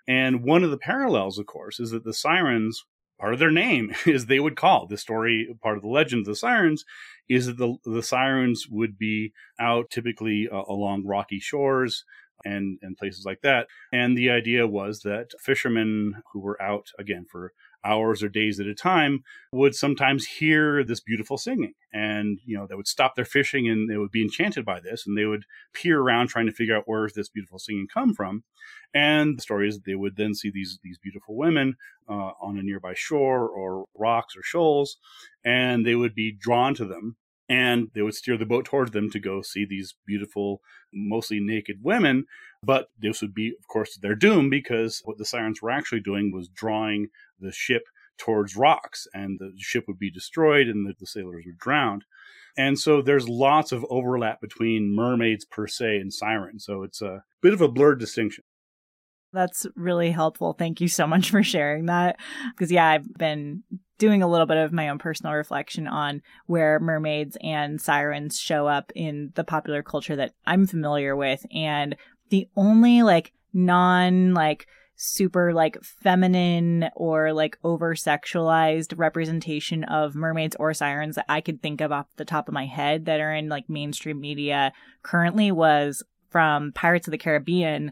And 0.07 0.43
one 0.43 0.63
of 0.63 0.71
the 0.71 0.77
parallels, 0.77 1.37
of 1.37 1.45
course, 1.45 1.79
is 1.79 1.91
that 1.91 2.03
the 2.03 2.13
sirens, 2.13 2.83
part 3.19 3.33
of 3.33 3.39
their 3.39 3.51
name 3.51 3.93
is 4.05 4.25
they 4.25 4.39
would 4.39 4.55
call 4.55 4.87
the 4.87 4.97
story, 4.97 5.55
part 5.61 5.77
of 5.77 5.83
the 5.83 5.89
legend 5.89 6.21
of 6.21 6.25
the 6.25 6.35
sirens 6.35 6.85
is 7.29 7.45
that 7.45 7.57
the, 7.57 7.75
the 7.85 8.03
sirens 8.03 8.67
would 8.69 8.97
be 8.97 9.31
out 9.59 9.89
typically 9.89 10.49
uh, 10.51 10.63
along 10.67 11.05
rocky 11.05 11.39
shores 11.39 12.03
and, 12.45 12.79
and 12.81 12.97
places 12.97 13.25
like 13.25 13.41
that. 13.41 13.67
And 13.91 14.17
the 14.17 14.29
idea 14.29 14.67
was 14.67 15.01
that 15.01 15.31
fishermen 15.39 16.21
who 16.33 16.39
were 16.39 16.61
out, 16.61 16.87
again, 16.99 17.25
for 17.29 17.53
hours 17.83 18.21
or 18.21 18.29
days 18.29 18.59
at 18.59 18.67
a 18.67 18.75
time 18.75 19.23
would 19.51 19.75
sometimes 19.75 20.25
hear 20.25 20.83
this 20.83 20.99
beautiful 20.99 21.37
singing 21.37 21.73
and 21.93 22.39
you 22.45 22.55
know 22.55 22.67
they 22.67 22.75
would 22.75 22.87
stop 22.87 23.15
their 23.15 23.25
fishing 23.25 23.67
and 23.67 23.89
they 23.89 23.97
would 23.97 24.11
be 24.11 24.21
enchanted 24.21 24.63
by 24.63 24.79
this 24.79 25.05
and 25.07 25.17
they 25.17 25.25
would 25.25 25.45
peer 25.73 25.99
around 25.99 26.27
trying 26.27 26.45
to 26.45 26.51
figure 26.51 26.75
out 26.75 26.83
where 26.85 27.09
this 27.15 27.29
beautiful 27.29 27.59
singing 27.59 27.87
come 27.91 28.13
from 28.13 28.43
and 28.93 29.37
the 29.37 29.41
story 29.41 29.67
is 29.67 29.75
that 29.75 29.85
they 29.85 29.95
would 29.95 30.15
then 30.15 30.33
see 30.33 30.51
these 30.51 30.79
these 30.83 30.97
beautiful 30.99 31.35
women 31.35 31.75
uh, 32.09 32.31
on 32.41 32.57
a 32.57 32.63
nearby 32.63 32.93
shore 32.93 33.47
or 33.47 33.85
rocks 33.97 34.35
or 34.35 34.43
shoals 34.43 34.97
and 35.43 35.85
they 35.85 35.95
would 35.95 36.13
be 36.13 36.31
drawn 36.31 36.75
to 36.75 36.85
them 36.85 37.15
and 37.51 37.89
they 37.93 38.01
would 38.01 38.15
steer 38.15 38.37
the 38.37 38.45
boat 38.45 38.63
towards 38.63 38.91
them 38.91 39.09
to 39.11 39.19
go 39.19 39.41
see 39.41 39.65
these 39.65 39.93
beautiful, 40.07 40.61
mostly 40.93 41.41
naked 41.41 41.79
women. 41.83 42.23
But 42.63 42.87
this 42.97 43.21
would 43.21 43.33
be, 43.33 43.49
of 43.49 43.67
course, 43.67 43.97
their 43.97 44.15
doom 44.15 44.49
because 44.49 45.01
what 45.03 45.17
the 45.17 45.25
sirens 45.25 45.61
were 45.61 45.69
actually 45.69 45.99
doing 45.99 46.31
was 46.31 46.47
drawing 46.47 47.09
the 47.41 47.51
ship 47.51 47.83
towards 48.17 48.55
rocks, 48.55 49.05
and 49.13 49.37
the 49.37 49.51
ship 49.57 49.83
would 49.87 49.99
be 49.99 50.09
destroyed 50.09 50.67
and 50.67 50.87
the, 50.87 50.93
the 50.97 51.05
sailors 51.05 51.43
would 51.45 51.57
drown. 51.57 52.03
And 52.57 52.79
so 52.79 53.01
there's 53.01 53.27
lots 53.27 53.73
of 53.73 53.85
overlap 53.89 54.39
between 54.39 54.95
mermaids 54.95 55.43
per 55.43 55.67
se 55.67 55.97
and 55.97 56.13
sirens. 56.13 56.63
So 56.63 56.83
it's 56.83 57.01
a 57.01 57.23
bit 57.41 57.53
of 57.53 57.59
a 57.59 57.67
blurred 57.67 57.99
distinction. 57.99 58.45
That's 59.33 59.65
really 59.75 60.11
helpful. 60.11 60.53
Thank 60.53 60.79
you 60.79 60.87
so 60.87 61.05
much 61.05 61.31
for 61.31 61.43
sharing 61.43 61.87
that. 61.87 62.17
Because, 62.51 62.71
yeah, 62.71 62.87
I've 62.87 63.13
been 63.13 63.63
doing 64.01 64.23
a 64.23 64.27
little 64.27 64.47
bit 64.47 64.57
of 64.57 64.73
my 64.73 64.89
own 64.89 64.97
personal 64.97 65.33
reflection 65.33 65.85
on 65.85 66.23
where 66.47 66.79
mermaids 66.79 67.37
and 67.39 67.79
sirens 67.79 68.39
show 68.39 68.65
up 68.65 68.91
in 68.95 69.31
the 69.35 69.43
popular 69.43 69.83
culture 69.83 70.15
that 70.15 70.33
I'm 70.43 70.65
familiar 70.65 71.15
with. 71.15 71.45
And 71.53 71.95
the 72.29 72.49
only 72.55 73.03
like 73.03 73.31
non 73.53 74.33
like 74.33 74.65
super 74.95 75.53
like 75.53 75.77
feminine 75.83 76.89
or 76.95 77.31
like 77.31 77.59
over 77.63 77.93
sexualized 77.93 78.97
representation 78.97 79.83
of 79.83 80.15
mermaids 80.15 80.55
or 80.59 80.73
sirens 80.73 81.13
that 81.15 81.25
I 81.29 81.39
could 81.39 81.61
think 81.61 81.79
of 81.79 81.91
off 81.91 82.07
the 82.15 82.25
top 82.25 82.47
of 82.47 82.55
my 82.55 82.65
head 82.65 83.05
that 83.05 83.19
are 83.19 83.35
in 83.35 83.49
like 83.49 83.69
mainstream 83.69 84.19
media 84.19 84.73
currently 85.03 85.51
was 85.51 86.01
from 86.31 86.71
Pirates 86.71 87.07
of 87.07 87.11
the 87.11 87.19
Caribbean 87.19 87.91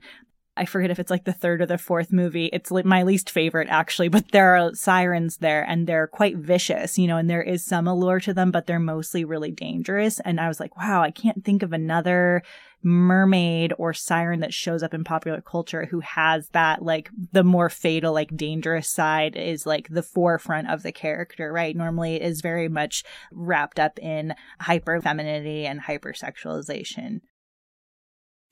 I 0.60 0.65
forget 0.65 0.91
if 0.91 1.00
it's 1.00 1.10
like 1.10 1.24
the 1.24 1.34
third 1.34 1.62
or 1.62 1.65
the 1.65 1.78
fourth 1.78 2.12
movie. 2.12 2.48
It's 2.52 2.69
like 2.69 2.86
my 2.86 3.04
least 3.04 3.30
favorite 3.30 3.69
actually, 3.69 4.10
but 4.10 4.32
there 4.32 4.56
are 4.56 4.74
sirens 4.76 5.38
there 5.38 5.63
and 5.63 5.88
they're 5.88 6.08
quite 6.08 6.38
vicious, 6.38 6.98
you 6.98 7.08
know, 7.08 7.17
and 7.17 7.30
there 7.30 7.41
is 7.41 7.65
some 7.65 7.88
allure 7.88 8.19
to 8.19 8.34
them, 8.34 8.52
but 8.52 8.67
they're 8.67 8.80
mostly 8.80 9.24
really 9.24 9.52
dangerous. 9.52 10.19
And 10.19 10.39
I 10.39 10.48
was 10.50 10.60
like, 10.60 10.76
wow, 10.78 11.02
I 11.02 11.12
can't 11.12 11.45
think 11.45 11.63
of 11.63 11.72
another 11.72 12.43
mermaid 12.82 13.74
or 13.78 13.93
siren 13.93 14.39
that 14.39 14.54
shows 14.54 14.84
up 14.84 14.93
in 14.93 15.04
popular 15.04 15.41
culture 15.41 15.86
who 15.86 16.00
has 16.00 16.48
that 16.50 16.82
like 16.82 17.10
the 17.34 17.43
more 17.43 17.69
fatal 17.69 18.13
like 18.13 18.36
dangerous 18.38 18.89
side 18.89 19.36
is 19.36 19.65
like 19.65 19.89
the 19.89 20.04
forefront 20.04 20.69
of 20.69 20.82
the 20.82 20.91
character 20.91 21.52
right 21.52 21.76
normally 21.76 22.15
it 22.15 22.22
is 22.22 22.39
very 22.39 22.69
much 22.69 23.04
wrapped 23.34 23.80
up 23.80 24.00
in 24.00 24.34
hyper 24.62 25.02
femininity 25.02 25.65
and 25.65 25.82
hypersexualization 25.82 27.19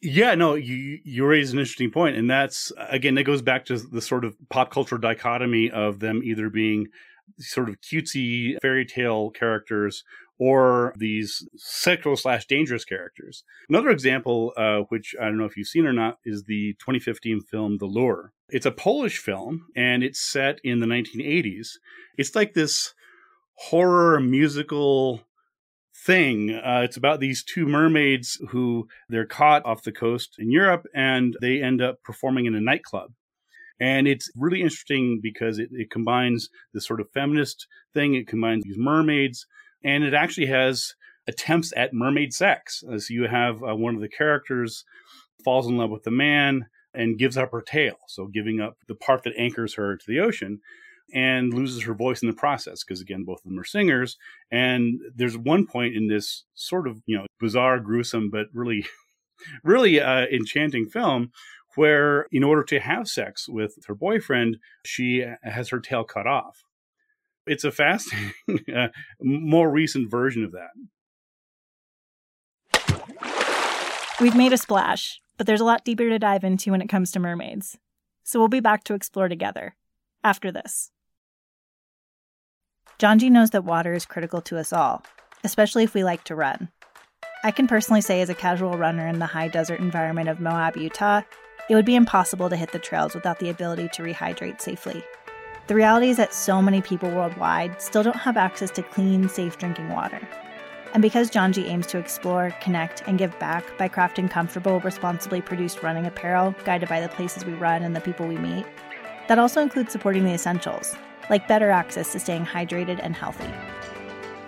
yeah, 0.01 0.35
no, 0.35 0.55
you 0.55 0.99
you 1.03 1.25
raise 1.25 1.51
an 1.51 1.59
interesting 1.59 1.91
point, 1.91 2.17
and 2.17 2.29
that's 2.29 2.71
again 2.77 3.15
that 3.15 3.23
goes 3.23 3.41
back 3.41 3.65
to 3.65 3.77
the 3.77 4.01
sort 4.01 4.25
of 4.25 4.35
pop 4.49 4.71
culture 4.71 4.97
dichotomy 4.97 5.71
of 5.71 5.99
them 5.99 6.21
either 6.23 6.49
being 6.49 6.87
sort 7.39 7.69
of 7.69 7.81
cutesy 7.81 8.57
fairy 8.61 8.85
tale 8.85 9.29
characters 9.31 10.03
or 10.39 10.93
these 10.95 11.47
sexual 11.55 12.15
slash 12.15 12.45
dangerous 12.45 12.85
characters. 12.85 13.43
Another 13.69 13.89
example, 13.89 14.53
uh, 14.55 14.81
which 14.89 15.15
I 15.19 15.25
don't 15.25 15.37
know 15.37 15.45
if 15.45 15.57
you've 15.57 15.67
seen 15.67 15.87
or 15.87 15.93
not, 15.93 16.19
is 16.23 16.43
the 16.43 16.73
2015 16.73 17.41
film 17.41 17.77
The 17.79 17.85
Lure. 17.85 18.33
It's 18.49 18.65
a 18.65 18.71
Polish 18.71 19.17
film, 19.17 19.65
and 19.75 20.03
it's 20.03 20.19
set 20.19 20.59
in 20.63 20.79
the 20.79 20.85
1980s. 20.85 21.69
It's 22.17 22.35
like 22.35 22.53
this 22.53 22.93
horror 23.55 24.19
musical 24.19 25.23
thing. 26.07 26.51
Uh, 26.51 26.81
it's 26.83 26.95
about 26.95 27.19
these 27.19 27.43
two 27.43 27.67
mermaids 27.67 28.41
who 28.49 28.87
they're 29.09 29.25
caught 29.25 29.65
off 29.65 29.83
the 29.83 29.91
coast 29.91 30.37
in 30.39 30.49
Europe 30.49 30.87
and 30.95 31.35
they 31.41 31.61
end 31.61 31.81
up 31.81 32.01
performing 32.01 32.45
in 32.45 32.55
a 32.55 32.61
nightclub. 32.61 33.11
And 33.79 34.07
it's 34.07 34.31
really 34.35 34.61
interesting 34.61 35.19
because 35.21 35.59
it, 35.59 35.69
it 35.71 35.91
combines 35.91 36.49
this 36.73 36.87
sort 36.87 37.01
of 37.01 37.11
feminist 37.13 37.67
thing. 37.93 38.15
It 38.15 38.27
combines 38.27 38.63
these 38.63 38.77
mermaids 38.77 39.45
and 39.83 40.05
it 40.05 40.13
actually 40.13 40.47
has 40.47 40.95
attempts 41.27 41.73
at 41.75 41.93
mermaid 41.93 42.33
sex. 42.33 42.83
Uh, 42.89 42.97
so 42.97 43.13
you 43.13 43.27
have 43.27 43.61
uh, 43.61 43.75
one 43.75 43.93
of 43.93 44.01
the 44.01 44.09
characters 44.09 44.85
falls 45.43 45.67
in 45.67 45.77
love 45.77 45.89
with 45.89 46.03
the 46.03 46.11
man 46.11 46.67
and 46.93 47.19
gives 47.19 47.37
up 47.37 47.51
her 47.51 47.61
tail. 47.61 47.95
So 48.07 48.27
giving 48.27 48.61
up 48.61 48.77
the 48.87 48.95
part 48.95 49.23
that 49.23 49.33
anchors 49.37 49.75
her 49.75 49.97
to 49.97 50.05
the 50.07 50.21
ocean 50.21 50.61
and 51.13 51.53
loses 51.53 51.83
her 51.83 51.93
voice 51.93 52.21
in 52.21 52.27
the 52.27 52.33
process 52.33 52.83
because 52.83 53.01
again 53.01 53.23
both 53.23 53.39
of 53.39 53.49
them 53.49 53.59
are 53.59 53.63
singers. 53.63 54.17
And 54.51 54.99
there's 55.15 55.37
one 55.37 55.65
point 55.65 55.95
in 55.95 56.07
this 56.07 56.43
sort 56.53 56.87
of 56.87 57.01
you 57.05 57.17
know 57.17 57.25
bizarre 57.39 57.79
gruesome 57.79 58.29
but 58.29 58.47
really 58.53 58.85
really 59.63 59.99
uh, 59.99 60.25
enchanting 60.27 60.87
film 60.87 61.31
where 61.75 62.27
in 62.31 62.43
order 62.43 62.63
to 62.63 62.79
have 62.79 63.07
sex 63.07 63.47
with 63.47 63.75
her 63.85 63.93
boyfriend 63.95 64.57
she 64.85 65.23
has 65.43 65.69
her 65.69 65.79
tail 65.79 66.03
cut 66.03 66.27
off. 66.27 66.63
It's 67.45 67.63
a 67.63 67.71
fascinating 67.71 68.33
uh, 68.75 68.89
more 69.21 69.69
recent 69.69 70.11
version 70.11 70.43
of 70.43 70.51
that. 70.53 70.71
We've 74.19 74.35
made 74.35 74.51
a 74.51 74.57
splash 74.57 75.21
but 75.37 75.45
there's 75.45 75.61
a 75.61 75.65
lot 75.65 75.85
deeper 75.85 76.09
to 76.09 76.19
dive 76.19 76.43
into 76.43 76.71
when 76.71 76.81
it 76.81 76.89
comes 76.89 77.11
to 77.11 77.19
mermaids. 77.19 77.77
So 78.23 78.39
we'll 78.39 78.47
be 78.47 78.59
back 78.59 78.83
to 78.85 78.93
explore 78.93 79.29
together 79.29 79.75
after 80.23 80.51
this 80.51 80.91
Janji 82.99 83.29
knows 83.29 83.51
that 83.51 83.63
water 83.63 83.93
is 83.93 84.07
critical 84.07 84.41
to 84.41 84.57
us 84.57 84.73
all, 84.73 85.03
especially 85.43 85.83
if 85.83 85.93
we 85.93 86.03
like 86.03 86.23
to 86.23 86.35
run. 86.35 86.69
I 87.43 87.51
can 87.51 87.67
personally 87.67 88.01
say, 88.01 88.21
as 88.21 88.29
a 88.29 88.33
casual 88.33 88.75
runner 88.75 89.05
in 89.05 89.19
the 89.19 89.27
high 89.27 89.49
desert 89.49 89.79
environment 89.79 90.29
of 90.29 90.39
Moab, 90.39 90.75
Utah, 90.75 91.21
it 91.69 91.75
would 91.75 91.85
be 91.85 91.95
impossible 91.95 92.49
to 92.49 92.55
hit 92.55 92.71
the 92.71 92.79
trails 92.79 93.13
without 93.13 93.37
the 93.37 93.51
ability 93.51 93.87
to 93.93 94.01
rehydrate 94.01 94.61
safely. 94.61 95.03
The 95.67 95.75
reality 95.75 96.09
is 96.09 96.17
that 96.17 96.33
so 96.33 96.59
many 96.59 96.81
people 96.81 97.11
worldwide 97.11 97.79
still 97.79 98.01
don't 98.01 98.15
have 98.15 98.35
access 98.35 98.71
to 98.71 98.81
clean, 98.81 99.29
safe 99.29 99.59
drinking 99.59 99.89
water. 99.89 100.27
And 100.95 101.03
because 101.03 101.29
Janji 101.29 101.69
aims 101.69 101.85
to 101.87 101.99
explore, 101.99 102.55
connect, 102.61 103.03
and 103.05 103.19
give 103.19 103.37
back 103.37 103.77
by 103.77 103.89
crafting 103.89 104.27
comfortable, 104.27 104.79
responsibly 104.79 105.41
produced 105.41 105.83
running 105.83 106.07
apparel 106.07 106.55
guided 106.65 106.89
by 106.89 107.01
the 107.01 107.09
places 107.09 107.45
we 107.45 107.53
run 107.53 107.83
and 107.83 107.95
the 107.95 108.01
people 108.01 108.25
we 108.25 108.37
meet, 108.37 108.65
that 109.27 109.37
also 109.37 109.61
includes 109.61 109.91
supporting 109.91 110.23
the 110.23 110.33
essentials, 110.33 110.95
like 111.29 111.47
better 111.47 111.69
access 111.69 112.11
to 112.11 112.19
staying 112.19 112.45
hydrated 112.45 112.99
and 113.01 113.15
healthy. 113.15 113.49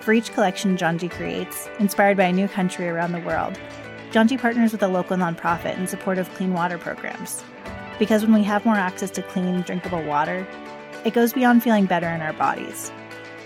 For 0.02 0.14
each 0.14 0.34
collection 0.34 0.78
Janji 0.78 1.12
creates, 1.12 1.70
inspired 1.80 2.18
by 2.18 2.24
a 2.26 2.34
new 2.34 2.48
country 2.48 2.88
around 2.88 3.12
the 3.12 3.20
world, 3.20 3.60
Janji 4.12 4.40
partners 4.40 4.72
with 4.72 4.82
a 4.82 4.88
local 4.88 5.18
nonprofit 5.18 5.78
in 5.78 5.86
support 5.86 6.18
of 6.18 6.34
clean 6.34 6.54
water 6.54 6.78
programs. 6.78 7.44
Because 8.00 8.24
when 8.24 8.34
we 8.34 8.44
have 8.44 8.66
more 8.66 8.76
access 8.76 9.12
to 9.12 9.22
clean, 9.22 9.62
drinkable 9.62 10.02
water, 10.04 10.48
it 11.06 11.14
goes 11.14 11.34
beyond 11.34 11.64
feeling 11.64 11.86
better 11.86 12.08
in 12.08 12.22
our 12.22 12.34
bodies. 12.34 12.92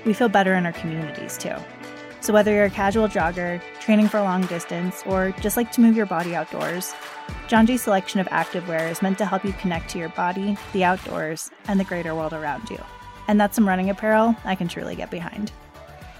We 0.05 0.13
feel 0.13 0.29
better 0.29 0.53
in 0.53 0.65
our 0.65 0.73
communities 0.73 1.37
too. 1.37 1.55
So, 2.21 2.31
whether 2.31 2.53
you're 2.53 2.65
a 2.65 2.69
casual 2.69 3.09
jogger, 3.09 3.61
training 3.81 4.07
for 4.07 4.17
a 4.17 4.23
long 4.23 4.45
distance, 4.45 5.03
or 5.05 5.31
just 5.41 5.57
like 5.57 5.73
to 5.73 5.81
move 5.81 5.97
your 5.97 6.05
body 6.05 6.35
outdoors, 6.35 6.93
Janji's 7.49 7.81
selection 7.81 8.21
of 8.21 8.27
activewear 8.27 8.89
is 8.89 9.01
meant 9.01 9.17
to 9.17 9.25
help 9.25 9.43
you 9.43 9.51
connect 9.53 9.89
to 9.89 9.99
your 9.99 10.09
body, 10.09 10.55
the 10.71 10.85
outdoors, 10.85 11.51
and 11.67 11.79
the 11.79 11.83
greater 11.83 12.15
world 12.15 12.31
around 12.31 12.69
you. 12.69 12.79
And 13.27 13.39
that's 13.39 13.55
some 13.55 13.67
running 13.67 13.89
apparel 13.89 14.35
I 14.45 14.55
can 14.55 14.67
truly 14.67 14.95
get 14.95 15.11
behind. 15.11 15.51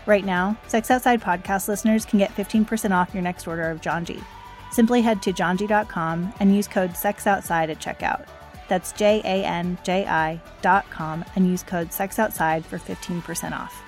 Right 0.06 0.26
now, 0.26 0.58
Sex 0.68 0.92
Outside 0.92 1.22
podcast 1.22 1.68
listeners 1.68 2.06
can 2.06 2.20
get 2.20 2.36
15% 2.36 2.92
off 2.92 3.14
your 3.14 3.24
next 3.24 3.48
order 3.48 3.70
of 3.70 3.82
Janji. 3.82 4.24
Simply 4.72 5.02
head 5.02 5.22
to 5.22 5.32
janji.com 5.32 6.34
and 6.40 6.56
use 6.56 6.68
code 6.68 6.92
SEXOUTSIDE 6.92 7.70
at 7.70 7.80
checkout. 7.80 8.28
That's 8.68 8.92
J 8.94 9.22
A 9.24 9.46
N 9.46 9.78
J 9.84 10.06
I 10.08 10.42
dot 10.62 10.90
com 10.90 11.24
and 11.36 11.48
use 11.48 11.64
code 11.64 11.90
SEXOUTSIDE 11.90 12.66
for 12.66 12.80
15% 12.80 13.52
off. 13.52 13.84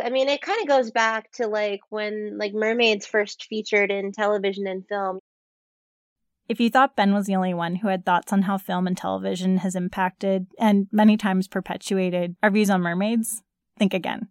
I 0.00 0.10
mean, 0.10 0.28
it 0.28 0.42
kind 0.42 0.60
of 0.60 0.68
goes 0.68 0.90
back 0.90 1.30
to 1.32 1.46
like 1.46 1.80
when 1.88 2.38
like 2.38 2.54
mermaids 2.54 3.06
first 3.06 3.44
featured 3.44 3.90
in 3.90 4.12
television 4.12 4.66
and 4.66 4.86
film. 4.86 5.20
If 6.48 6.60
you 6.60 6.70
thought 6.70 6.96
Ben 6.96 7.12
was 7.12 7.26
the 7.26 7.36
only 7.36 7.52
one 7.52 7.76
who 7.76 7.88
had 7.88 8.06
thoughts 8.06 8.32
on 8.32 8.42
how 8.42 8.56
film 8.56 8.86
and 8.86 8.96
television 8.96 9.58
has 9.58 9.74
impacted 9.74 10.46
and 10.58 10.86
many 10.90 11.18
times 11.18 11.46
perpetuated 11.46 12.36
our 12.42 12.50
views 12.50 12.70
on 12.70 12.80
mermaids, 12.80 13.42
think 13.78 13.92
again. 13.92 14.28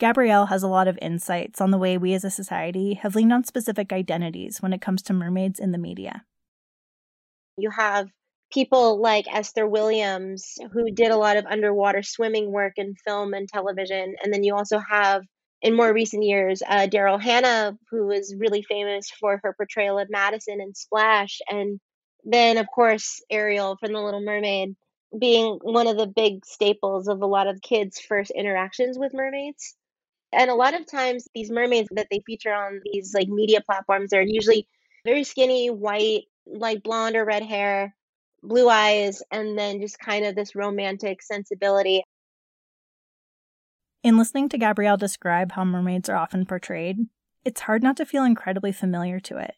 Gabrielle 0.00 0.46
has 0.46 0.64
a 0.64 0.68
lot 0.68 0.88
of 0.88 0.98
insights 1.00 1.60
on 1.60 1.70
the 1.70 1.78
way 1.78 1.96
we 1.96 2.12
as 2.14 2.24
a 2.24 2.30
society 2.30 2.94
have 2.94 3.14
leaned 3.14 3.32
on 3.32 3.44
specific 3.44 3.92
identities 3.92 4.60
when 4.60 4.72
it 4.72 4.80
comes 4.80 5.00
to 5.02 5.12
mermaids 5.12 5.60
in 5.60 5.70
the 5.70 5.78
media. 5.78 6.24
You 7.56 7.70
have 7.70 8.08
people 8.52 9.00
like 9.00 9.26
Esther 9.32 9.68
Williams, 9.68 10.58
who 10.72 10.90
did 10.90 11.12
a 11.12 11.16
lot 11.16 11.36
of 11.36 11.46
underwater 11.46 12.02
swimming 12.02 12.50
work 12.50 12.72
in 12.76 12.96
film 13.06 13.32
and 13.32 13.48
television. 13.48 14.16
And 14.22 14.34
then 14.34 14.42
you 14.42 14.56
also 14.56 14.80
have 14.80 15.22
in 15.64 15.74
more 15.74 15.94
recent 15.94 16.22
years, 16.22 16.62
uh, 16.68 16.86
Daryl 16.86 17.20
Hannah, 17.20 17.78
who 17.90 18.10
is 18.10 18.36
really 18.36 18.60
famous 18.60 19.10
for 19.10 19.40
her 19.42 19.54
portrayal 19.54 19.98
of 19.98 20.10
Madison 20.10 20.60
in 20.60 20.74
Splash, 20.74 21.40
and 21.48 21.80
then 22.22 22.58
of 22.58 22.66
course 22.72 23.22
Ariel 23.30 23.78
from 23.78 23.94
The 23.94 24.00
Little 24.00 24.20
Mermaid, 24.20 24.76
being 25.18 25.58
one 25.62 25.86
of 25.86 25.96
the 25.96 26.06
big 26.06 26.44
staples 26.44 27.08
of 27.08 27.22
a 27.22 27.26
lot 27.26 27.46
of 27.46 27.62
kids' 27.62 27.98
first 27.98 28.30
interactions 28.30 28.98
with 28.98 29.14
mermaids. 29.14 29.74
And 30.32 30.50
a 30.50 30.54
lot 30.54 30.78
of 30.78 30.86
times, 30.86 31.28
these 31.34 31.50
mermaids 31.50 31.88
that 31.92 32.08
they 32.10 32.22
feature 32.26 32.52
on 32.52 32.80
these 32.84 33.14
like 33.14 33.28
media 33.28 33.62
platforms 33.62 34.12
are 34.12 34.20
usually 34.20 34.68
very 35.06 35.24
skinny, 35.24 35.70
white, 35.70 36.24
like 36.46 36.82
blonde 36.82 37.16
or 37.16 37.24
red 37.24 37.42
hair, 37.42 37.94
blue 38.42 38.68
eyes, 38.68 39.22
and 39.30 39.58
then 39.58 39.80
just 39.80 39.98
kind 39.98 40.26
of 40.26 40.34
this 40.34 40.54
romantic 40.54 41.22
sensibility. 41.22 42.04
In 44.04 44.18
listening 44.18 44.50
to 44.50 44.58
Gabrielle 44.58 44.98
describe 44.98 45.52
how 45.52 45.64
mermaids 45.64 46.10
are 46.10 46.16
often 46.16 46.44
portrayed, 46.44 46.98
it's 47.42 47.62
hard 47.62 47.82
not 47.82 47.96
to 47.96 48.04
feel 48.04 48.22
incredibly 48.22 48.70
familiar 48.70 49.18
to 49.20 49.38
it. 49.38 49.54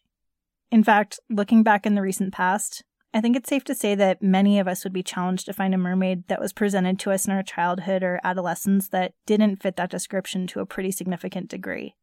In 0.71 0.85
fact, 0.85 1.19
looking 1.29 1.63
back 1.63 1.85
in 1.85 1.95
the 1.95 2.01
recent 2.01 2.33
past, 2.33 2.81
I 3.13 3.19
think 3.19 3.35
it's 3.35 3.49
safe 3.49 3.65
to 3.65 3.75
say 3.75 3.93
that 3.95 4.23
many 4.23 4.57
of 4.57 4.65
us 4.65 4.85
would 4.85 4.93
be 4.93 5.03
challenged 5.03 5.47
to 5.47 5.53
find 5.53 5.75
a 5.75 5.77
mermaid 5.77 6.29
that 6.29 6.39
was 6.39 6.53
presented 6.53 6.97
to 6.99 7.11
us 7.11 7.27
in 7.27 7.33
our 7.33 7.43
childhood 7.43 8.03
or 8.03 8.21
adolescence 8.23 8.87
that 8.87 9.11
didn't 9.25 9.61
fit 9.61 9.75
that 9.75 9.91
description 9.91 10.47
to 10.47 10.61
a 10.61 10.65
pretty 10.65 10.91
significant 10.91 11.49
degree. 11.49 11.97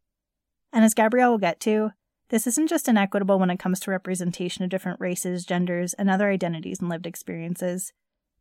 And 0.70 0.85
as 0.85 0.92
Gabrielle 0.92 1.30
will 1.30 1.38
get 1.38 1.61
to, 1.61 1.92
this 2.28 2.46
isn't 2.46 2.68
just 2.68 2.90
inequitable 2.90 3.38
when 3.38 3.48
it 3.48 3.59
comes 3.59 3.80
to 3.80 3.90
representation 3.90 4.64
of 4.64 4.70
different 4.70 5.00
races, 5.00 5.46
genders, 5.46 5.94
and 5.94 6.11
other 6.11 6.28
identities 6.28 6.80
and 6.80 6.90
lived 6.90 7.07
experiences, 7.07 7.94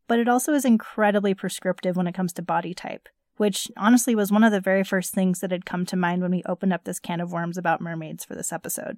but 0.09 0.19
it 0.19 0.27
also 0.27 0.51
is 0.51 0.65
incredibly 0.65 1.33
prescriptive 1.33 1.95
when 1.95 2.07
it 2.07 2.13
comes 2.13 2.33
to 2.33 2.41
body 2.41 2.73
type 2.73 3.07
which 3.37 3.71
honestly 3.77 4.15
was 4.15 4.31
one 4.31 4.43
of 4.43 4.51
the 4.51 4.59
very 4.61 4.83
first 4.83 5.13
things 5.13 5.39
that 5.39 5.51
had 5.51 5.65
come 5.65 5.85
to 5.87 5.95
mind 5.95 6.21
when 6.21 6.31
we 6.31 6.43
opened 6.45 6.73
up 6.73 6.83
this 6.83 6.99
can 6.99 7.19
of 7.19 7.31
worms 7.31 7.57
about 7.57 7.81
mermaids 7.81 8.23
for 8.25 8.35
this 8.35 8.53
episode. 8.53 8.97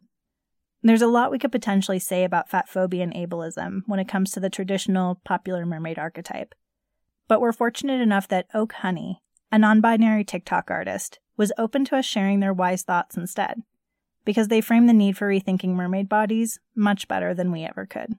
There's 0.83 1.01
a 1.01 1.07
lot 1.07 1.31
we 1.31 1.39
could 1.39 1.51
potentially 1.51 1.99
say 1.99 2.23
about 2.23 2.49
fat 2.49 2.69
phobia 2.69 3.03
and 3.03 3.13
ableism 3.13 3.81
when 3.87 3.99
it 3.99 4.07
comes 4.07 4.31
to 4.31 4.39
the 4.39 4.49
traditional 4.49 5.19
popular 5.25 5.65
mermaid 5.65 5.97
archetype. 5.97 6.53
But 7.27 7.41
we're 7.41 7.51
fortunate 7.53 8.01
enough 8.01 8.27
that 8.27 8.47
Oak 8.53 8.73
Honey, 8.73 9.21
a 9.51 9.57
non 9.57 9.81
binary 9.81 10.23
TikTok 10.23 10.69
artist, 10.69 11.19
was 11.37 11.51
open 11.57 11.85
to 11.85 11.97
us 11.97 12.05
sharing 12.05 12.39
their 12.39 12.53
wise 12.53 12.83
thoughts 12.83 13.17
instead. 13.17 13.63
because 14.25 14.47
they 14.47 14.59
frame 14.61 14.87
the 14.87 14.93
need 14.93 15.15
for 15.15 15.29
rethinking 15.29 15.75
mermaid 15.75 16.09
bodies 16.09 16.59
much 16.75 17.07
better 17.07 17.33
than 17.33 17.51
we 17.51 17.63
ever 17.63 17.85
could. 17.85 18.15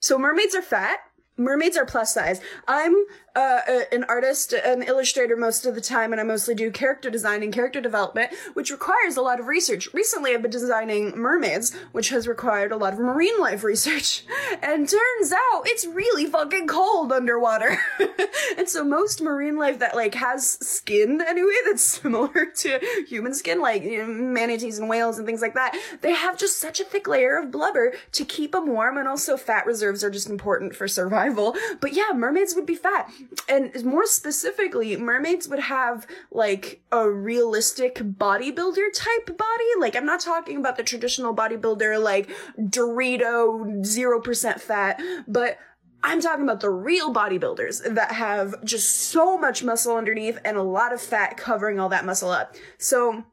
So, 0.00 0.18
mermaids 0.18 0.54
are 0.54 0.62
fat, 0.62 0.98
mermaids 1.36 1.76
are 1.76 1.86
plus 1.86 2.12
size. 2.12 2.40
I'm 2.68 2.94
uh, 3.34 3.60
an 3.90 4.04
artist, 4.04 4.52
an 4.52 4.82
illustrator 4.82 5.36
most 5.36 5.66
of 5.66 5.74
the 5.74 5.80
time, 5.80 6.12
and 6.12 6.20
I 6.20 6.24
mostly 6.24 6.54
do 6.54 6.70
character 6.70 7.10
design 7.10 7.42
and 7.42 7.52
character 7.52 7.80
development, 7.80 8.32
which 8.54 8.70
requires 8.70 9.16
a 9.16 9.22
lot 9.22 9.40
of 9.40 9.46
research. 9.46 9.92
Recently, 9.92 10.32
I've 10.32 10.42
been 10.42 10.50
designing 10.50 11.18
mermaids, 11.18 11.74
which 11.92 12.10
has 12.10 12.28
required 12.28 12.70
a 12.70 12.76
lot 12.76 12.92
of 12.92 12.98
marine 12.98 13.38
life 13.40 13.64
research. 13.64 14.24
And 14.62 14.88
turns 14.88 15.32
out 15.32 15.62
it's 15.66 15.84
really 15.84 16.26
fucking 16.26 16.68
cold 16.68 17.12
underwater. 17.12 17.78
and 18.56 18.68
so 18.68 18.84
most 18.84 19.20
marine 19.20 19.56
life 19.56 19.78
that 19.80 19.94
like 19.94 20.14
has 20.14 20.58
skin 20.66 21.20
anyway 21.20 21.52
that's 21.66 21.82
similar 22.02 22.46
to 22.56 22.80
human 23.08 23.34
skin, 23.34 23.60
like 23.60 23.82
you 23.82 23.98
know, 23.98 24.06
manatees 24.06 24.78
and 24.78 24.88
whales 24.88 25.18
and 25.18 25.26
things 25.26 25.42
like 25.42 25.54
that, 25.54 25.76
they 26.02 26.12
have 26.12 26.38
just 26.38 26.60
such 26.60 26.80
a 26.80 26.84
thick 26.84 27.06
layer 27.08 27.36
of 27.36 27.50
blubber 27.50 27.92
to 28.12 28.24
keep 28.24 28.52
them 28.52 28.68
warm, 28.68 28.96
and 28.96 29.08
also 29.08 29.36
fat 29.36 29.66
reserves 29.66 30.04
are 30.04 30.10
just 30.10 30.30
important 30.30 30.74
for 30.74 30.86
survival. 30.88 31.54
But 31.80 31.92
yeah, 31.92 32.12
mermaids 32.14 32.54
would 32.54 32.66
be 32.66 32.76
fat 32.76 33.10
and 33.48 33.84
more 33.84 34.06
specifically, 34.06 34.96
mermaids 34.96 35.48
would 35.48 35.60
have 35.60 36.06
like 36.30 36.82
a 36.90 37.08
realistic 37.08 37.96
bodybuilder 37.96 38.92
type 38.94 39.36
body. 39.36 39.64
Like, 39.78 39.96
I'm 39.96 40.06
not 40.06 40.20
talking 40.20 40.56
about 40.56 40.76
the 40.76 40.82
traditional 40.82 41.34
bodybuilder, 41.34 42.02
like 42.02 42.30
Dorito, 42.58 43.84
0% 43.84 44.60
fat, 44.60 45.00
but 45.26 45.58
I'm 46.02 46.20
talking 46.20 46.44
about 46.44 46.60
the 46.60 46.70
real 46.70 47.12
bodybuilders 47.12 47.94
that 47.94 48.12
have 48.12 48.62
just 48.64 49.08
so 49.08 49.38
much 49.38 49.64
muscle 49.64 49.96
underneath 49.96 50.38
and 50.44 50.56
a 50.56 50.62
lot 50.62 50.92
of 50.92 51.00
fat 51.00 51.36
covering 51.36 51.80
all 51.80 51.88
that 51.88 52.04
muscle 52.04 52.30
up. 52.30 52.54
So, 52.78 53.24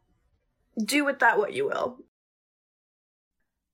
do 0.84 1.04
with 1.04 1.20
that 1.20 1.38
what 1.38 1.54
you 1.54 1.66
will. 1.66 1.98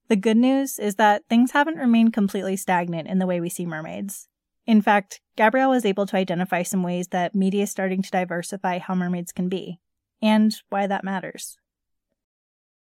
The 0.08 0.16
good 0.16 0.38
news 0.38 0.80
is 0.80 0.96
that 0.96 1.24
things 1.30 1.52
haven't 1.52 1.78
remained 1.78 2.14
completely 2.14 2.56
stagnant 2.56 3.08
in 3.08 3.20
the 3.20 3.28
way 3.28 3.42
we 3.42 3.50
see 3.50 3.66
mermaids. 3.66 4.30
In 4.68 4.82
fact, 4.82 5.22
Gabrielle 5.38 5.70
was 5.70 5.86
able 5.86 6.06
to 6.06 6.18
identify 6.18 6.62
some 6.62 6.84
ways 6.84 7.08
that 7.08 7.34
media 7.34 7.64
is 7.64 7.72
starting 7.72 8.02
to 8.02 8.12
diversify 8.12 8.80
how 8.80 8.96
mermaids 8.96 9.32
can 9.32 9.48
be, 9.48 9.80
and 10.22 10.54
why 10.70 10.88
that 10.88 11.06
matters. 11.06 11.58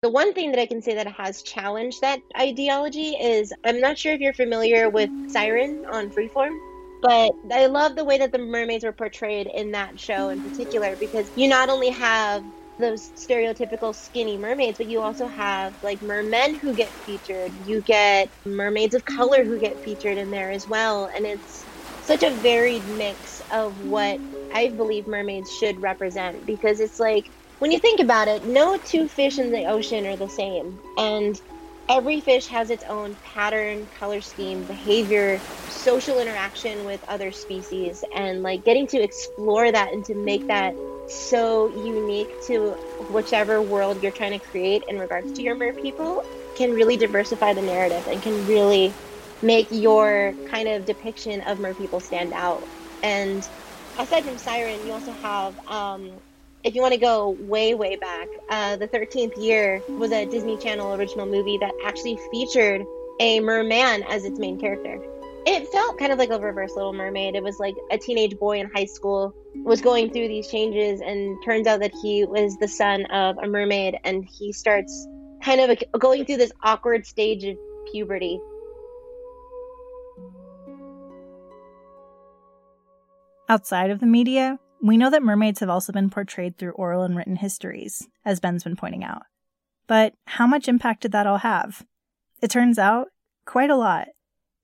The 0.01 0.09
one 0.11 0.33
thing 0.33 0.51
that 0.53 0.61
I 0.61 0.67
can 0.67 0.81
say 0.81 0.95
that 0.95 1.09
has 1.09 1.43
challenged 1.43 2.01
that 2.01 2.21
ideology 2.39 3.11
is 3.11 3.53
I'm 3.65 3.81
not 3.81 3.99
sure 3.99 4.15
if 4.15 4.21
you're 4.21 4.33
familiar 4.33 4.89
with 4.89 5.11
Siren 5.31 5.85
on 5.87 6.11
Freeform, 6.11 6.57
but 7.03 7.33
I 7.53 7.67
love 7.67 7.97
the 7.97 8.05
way 8.05 8.17
that 8.17 8.33
the 8.33 8.39
mermaids 8.39 8.85
were 8.85 8.93
portrayed 8.93 9.49
in 9.49 9.73
that 9.73 10.01
show 10.01 10.31
in 10.31 10.41
particular 10.41 10.97
because 10.97 11.29
you 11.37 11.49
not 11.49 11.69
only 11.69 11.91
have 11.91 12.43
those 12.79 13.09
stereotypical 13.11 13.95
skinny 13.95 14.37
mermaids, 14.37 14.79
but 14.79 14.87
you 14.87 15.01
also 15.01 15.27
have 15.27 15.83
like 15.83 16.01
mermen 16.03 16.55
who 16.55 16.75
get 16.75 16.89
featured. 16.89 17.53
You 17.67 17.81
get 17.83 18.29
mermaids 18.45 18.95
of 18.95 19.05
color 19.05 19.45
who 19.45 19.59
get 19.59 19.77
featured 19.81 20.19
in 20.19 20.31
there 20.31 20.51
as 20.51 20.69
well. 20.69 21.11
And 21.15 21.27
it's 21.27 21.65
such 22.03 22.23
a 22.23 22.31
varied 22.31 22.87
mix 22.97 23.43
of 23.53 23.87
what 23.87 24.19
I 24.55 24.69
believe 24.69 25.07
mermaids 25.07 25.53
should 25.59 25.81
represent 25.83 26.47
because 26.47 26.81
it's 26.81 26.99
like 26.99 27.29
when 27.59 27.73
you 27.73 27.79
think 27.79 28.01
about 28.01 28.29
it, 28.29 28.45
no 28.47 28.77
two 28.79 29.09
fish 29.09 29.39
in 29.39 29.51
the 29.51 29.67
ocean 29.67 30.07
are 30.07 30.17
the 30.17 30.29
same. 30.29 30.79
And 30.97 31.41
every 31.89 32.21
fish 32.21 32.47
has 32.47 32.71
its 32.71 32.85
own 32.85 33.17
pattern, 33.25 33.87
color 33.99 34.21
scheme, 34.21 34.63
behavior, 34.65 35.41
social 35.69 36.21
interaction 36.21 36.85
with 36.85 37.03
other 37.09 37.33
species, 37.33 38.05
and 38.15 38.43
like 38.43 38.65
getting 38.65 38.87
to 38.89 39.03
explore 39.03 39.73
that 39.73 39.93
and 39.93 40.05
to 40.05 40.15
make 40.15 40.47
that 40.47 40.75
so 41.09 41.69
unique 41.69 42.29
to 42.47 42.75
whichever 43.11 43.63
world 43.63 44.03
you're 44.03 44.13
trying 44.13 44.39
to 44.39 44.47
create 44.51 44.83
in 44.89 44.99
regards 44.99 45.33
to 45.33 45.43
your 45.43 45.55
mer 45.55 45.73
people 45.75 46.23
can 46.57 46.73
really 46.73 46.97
diversify 46.97 47.55
the 47.55 47.63
narrative 47.63 48.07
and 48.07 48.23
can 48.23 48.47
really 48.47 48.95
make 49.43 49.69
your 49.71 50.35
kind 50.51 50.69
of 50.69 50.85
depiction 50.85 51.41
of 51.43 51.59
mer 51.59 51.75
people 51.75 52.01
stand 52.01 52.33
out. 52.33 52.65
And 53.03 53.43
aside 53.99 54.25
from 54.25 54.39
Siren, 54.39 54.85
you 54.85 54.93
also 54.93 55.13
have, 55.13 55.55
um, 55.69 56.21
if 56.65 56.75
you 56.75 56.83
want 56.83 56.95
to 56.95 57.01
go 57.01 57.37
way, 57.39 57.75
way 57.75 57.97
back, 57.97 58.29
uh, 58.51 58.77
The 58.77 58.89
13th 58.89 59.37
Year 59.37 59.83
was 59.97 60.13
a 60.13 60.27
Disney 60.27 60.59
Channel 60.59 60.95
original 60.95 61.27
movie 61.27 61.59
that 61.59 61.73
actually 61.85 62.19
featured 62.31 62.83
a 63.21 63.41
merman 63.41 64.03
as 64.09 64.25
its 64.25 64.39
main 64.39 64.59
character 64.59 65.01
it 65.49 65.67
felt 65.69 65.99
kind 65.99 66.13
of 66.13 66.19
like 66.19 66.31
a 66.31 66.39
reverse 66.39 66.73
Little 66.77 66.93
Mermaid. 66.93 67.35
It 67.35 67.43
was 67.43 67.59
like 67.59 67.75
a 67.91 67.97
teenage 67.97 68.39
boy 68.39 68.61
in 68.61 68.71
high 68.75 68.85
school 68.85 69.35
was 69.65 69.81
going 69.81 70.13
through 70.13 70.29
these 70.29 70.49
changes, 70.49 71.01
and 71.01 71.37
turns 71.45 71.67
out 71.67 71.81
that 71.81 71.93
he 72.03 72.25
was 72.25 72.57
the 72.59 72.69
son 72.69 73.07
of 73.07 73.37
a 73.39 73.47
mermaid, 73.47 73.97
and 74.05 74.25
he 74.31 74.53
starts 74.53 75.09
kind 75.43 75.61
of 75.61 75.79
going 75.99 76.25
through 76.25 76.37
this 76.37 76.53
awkward 76.63 77.07
stage 77.07 77.45
of 77.45 77.57
puberty. 77.91 78.39
Outside 83.49 83.91
of 83.91 84.01
the 84.01 84.07
media, 84.07 84.59
we 84.83 84.99
know 84.99 85.11
that 85.11 85.23
mermaids 85.23 85.61
have 85.61 85.71
also 85.71 85.93
been 85.93 86.11
portrayed 86.11 86.59
through 86.59 86.73
oral 86.73 87.03
and 87.03 87.17
written 87.17 87.37
histories, 87.37 88.07
as 88.25 88.39
Ben's 88.39 88.65
been 88.65 88.77
pointing 88.77 89.03
out. 89.03 89.23
But 89.87 90.13
how 90.27 90.47
much 90.47 90.69
impact 90.69 91.03
did 91.03 91.13
that 91.13 91.27
all 91.27 91.39
have? 91.39 91.85
It 92.43 92.51
turns 92.51 92.79
out, 92.79 93.09
quite 93.47 93.71
a 93.71 93.77
lot. 93.77 94.09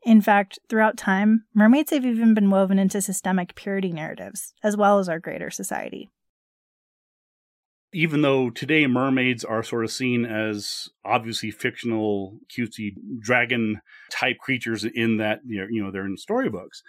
In 0.05 0.21
fact, 0.21 0.59
throughout 0.69 0.99
time, 0.99 1.45
mermaids 1.55 1.91
have 1.91 2.05
even 2.05 2.35
been 2.35 2.51
woven 2.51 2.79
into 2.79 3.01
systemic 3.01 3.55
purity 3.55 3.91
narratives, 3.91 4.53
as 4.63 4.77
well 4.77 4.99
as 4.99 5.09
our 5.09 5.19
greater 5.19 5.51
society. 5.51 6.11
Even 7.93 8.23
though 8.23 8.51
today 8.51 8.87
mermaids 8.87 9.45
are 9.45 9.63
sort 9.63 9.85
of 9.85 9.91
seen 9.91 10.27
as 10.27 10.89
obviously 11.05 11.51
fictional, 11.51 12.39
cutesy 12.49 12.95
dragon 13.21 13.81
type 14.11 14.39
creatures 14.39 14.85
in 14.85 15.17
that 15.19 15.41
you 15.47 15.83
know 15.83 15.91
they're 15.91 16.05
in 16.05 16.17
storybooks, 16.17 16.83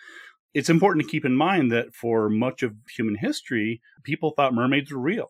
it's 0.53 0.69
important 0.69 1.05
to 1.05 1.11
keep 1.11 1.23
in 1.23 1.35
mind 1.35 1.71
that 1.71 1.93
for 1.93 2.27
much 2.27 2.63
of 2.63 2.73
human 2.95 3.15
history, 3.15 3.81
people 4.03 4.31
thought 4.31 4.53
mermaids 4.53 4.91
were 4.91 4.99
real. 4.99 5.29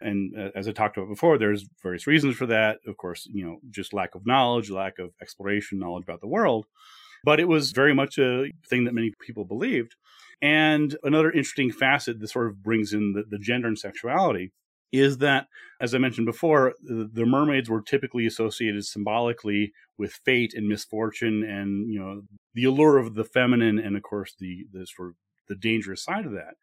And 0.00 0.38
uh, 0.38 0.50
as 0.54 0.68
I 0.68 0.72
talked 0.72 0.98
about 0.98 1.08
before, 1.08 1.38
there's 1.38 1.64
various 1.82 2.06
reasons 2.06 2.36
for 2.36 2.46
that. 2.46 2.80
Of 2.86 2.96
course, 2.98 3.26
you 3.32 3.46
know, 3.46 3.60
just 3.70 3.94
lack 3.94 4.14
of 4.14 4.26
knowledge, 4.26 4.68
lack 4.68 4.98
of 4.98 5.12
exploration, 5.22 5.78
knowledge 5.78 6.04
about 6.04 6.20
the 6.20 6.26
world. 6.26 6.66
But 7.24 7.40
it 7.40 7.48
was 7.48 7.72
very 7.72 7.94
much 7.94 8.18
a 8.18 8.52
thing 8.68 8.84
that 8.84 8.94
many 8.94 9.12
people 9.20 9.44
believed. 9.44 9.96
And 10.42 10.96
another 11.02 11.30
interesting 11.30 11.72
facet 11.72 12.20
that 12.20 12.28
sort 12.28 12.48
of 12.48 12.62
brings 12.62 12.92
in 12.92 13.14
the, 13.14 13.24
the 13.28 13.38
gender 13.38 13.68
and 13.68 13.78
sexuality 13.78 14.52
is 14.92 15.18
that, 15.18 15.48
as 15.80 15.94
I 15.94 15.98
mentioned 15.98 16.26
before, 16.26 16.74
the, 16.82 17.08
the, 17.12 17.26
mermaids 17.26 17.68
were 17.68 17.82
typically 17.82 18.26
associated 18.26 18.84
symbolically 18.84 19.72
with 19.98 20.20
fate 20.24 20.52
and 20.54 20.68
misfortune, 20.68 21.42
and 21.42 21.90
you 21.90 21.98
know 21.98 22.22
the 22.54 22.64
allure 22.64 22.98
of 22.98 23.14
the 23.14 23.24
feminine, 23.24 23.78
and 23.78 23.96
of 23.96 24.02
course 24.02 24.34
the 24.38 24.66
the 24.72 24.86
sort 24.86 25.08
of 25.08 25.14
the 25.48 25.56
dangerous 25.56 26.04
side 26.04 26.26
of 26.26 26.32
that. 26.32 26.54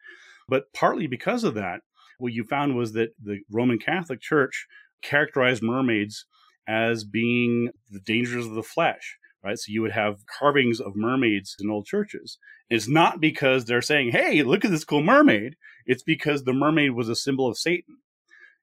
But 0.47 0.71
partly 0.73 1.07
because 1.07 1.43
of 1.43 1.55
that, 1.55 1.81
what 2.19 2.33
you 2.33 2.43
found 2.45 2.77
was 2.77 2.93
that 2.93 3.09
the 3.21 3.41
Roman 3.49 3.79
Catholic 3.79 4.21
Church 4.21 4.67
characterized 5.01 5.63
mermaids 5.63 6.25
as 6.67 7.03
being 7.03 7.71
the 7.89 7.99
dangers 7.99 8.45
of 8.45 8.53
the 8.53 8.63
flesh 8.63 9.17
right? 9.43 9.57
So 9.57 9.71
you 9.71 9.81
would 9.81 9.91
have 9.91 10.25
carvings 10.25 10.79
of 10.79 10.95
mermaids 10.95 11.55
in 11.59 11.69
old 11.69 11.85
churches. 11.85 12.37
And 12.69 12.77
It's 12.77 12.87
not 12.87 13.19
because 13.19 13.65
they're 13.65 13.81
saying, 13.81 14.11
hey, 14.11 14.43
look 14.43 14.63
at 14.65 14.71
this 14.71 14.83
cool 14.83 15.03
mermaid. 15.03 15.55
It's 15.85 16.03
because 16.03 16.43
the 16.43 16.53
mermaid 16.53 16.91
was 16.91 17.09
a 17.09 17.15
symbol 17.15 17.47
of 17.47 17.57
Satan. 17.57 17.97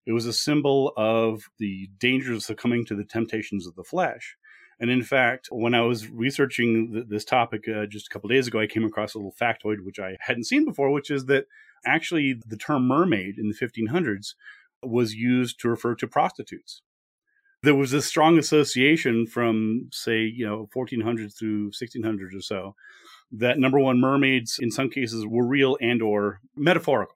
It 0.06 0.12
was 0.12 0.26
a 0.26 0.32
symbol 0.32 0.92
of 0.96 1.42
the 1.58 1.90
dangers 1.98 2.36
of 2.36 2.42
succumbing 2.42 2.86
to 2.86 2.94
the 2.94 3.04
temptations 3.04 3.66
of 3.66 3.74
the 3.74 3.84
flesh. 3.84 4.36
And 4.80 4.90
in 4.90 5.02
fact, 5.02 5.48
when 5.50 5.74
I 5.74 5.82
was 5.82 6.08
researching 6.08 6.92
th- 6.92 7.06
this 7.08 7.24
topic 7.24 7.68
uh, 7.68 7.86
just 7.86 8.06
a 8.06 8.10
couple 8.10 8.28
days 8.28 8.46
ago, 8.46 8.60
I 8.60 8.66
came 8.66 8.84
across 8.84 9.14
a 9.14 9.18
little 9.18 9.34
factoid 9.38 9.84
which 9.84 9.98
I 9.98 10.16
hadn't 10.20 10.46
seen 10.46 10.64
before, 10.64 10.90
which 10.90 11.10
is 11.10 11.26
that 11.26 11.46
actually 11.84 12.40
the 12.46 12.56
term 12.56 12.86
mermaid 12.86 13.38
in 13.38 13.48
the 13.48 13.54
1500s 13.54 14.34
was 14.82 15.14
used 15.14 15.58
to 15.60 15.68
refer 15.68 15.94
to 15.96 16.06
prostitutes 16.06 16.82
there 17.62 17.74
was 17.74 17.92
a 17.92 18.02
strong 18.02 18.38
association 18.38 19.26
from 19.26 19.88
say 19.92 20.20
you 20.20 20.46
know 20.46 20.68
1400s 20.74 21.36
through 21.38 21.70
1600s 21.70 22.36
or 22.36 22.40
so 22.40 22.74
that 23.32 23.58
number 23.58 23.78
one 23.78 24.00
mermaids 24.00 24.58
in 24.60 24.70
some 24.70 24.88
cases 24.88 25.26
were 25.26 25.46
real 25.46 25.76
and 25.80 26.02
or 26.02 26.40
metaphorical 26.56 27.14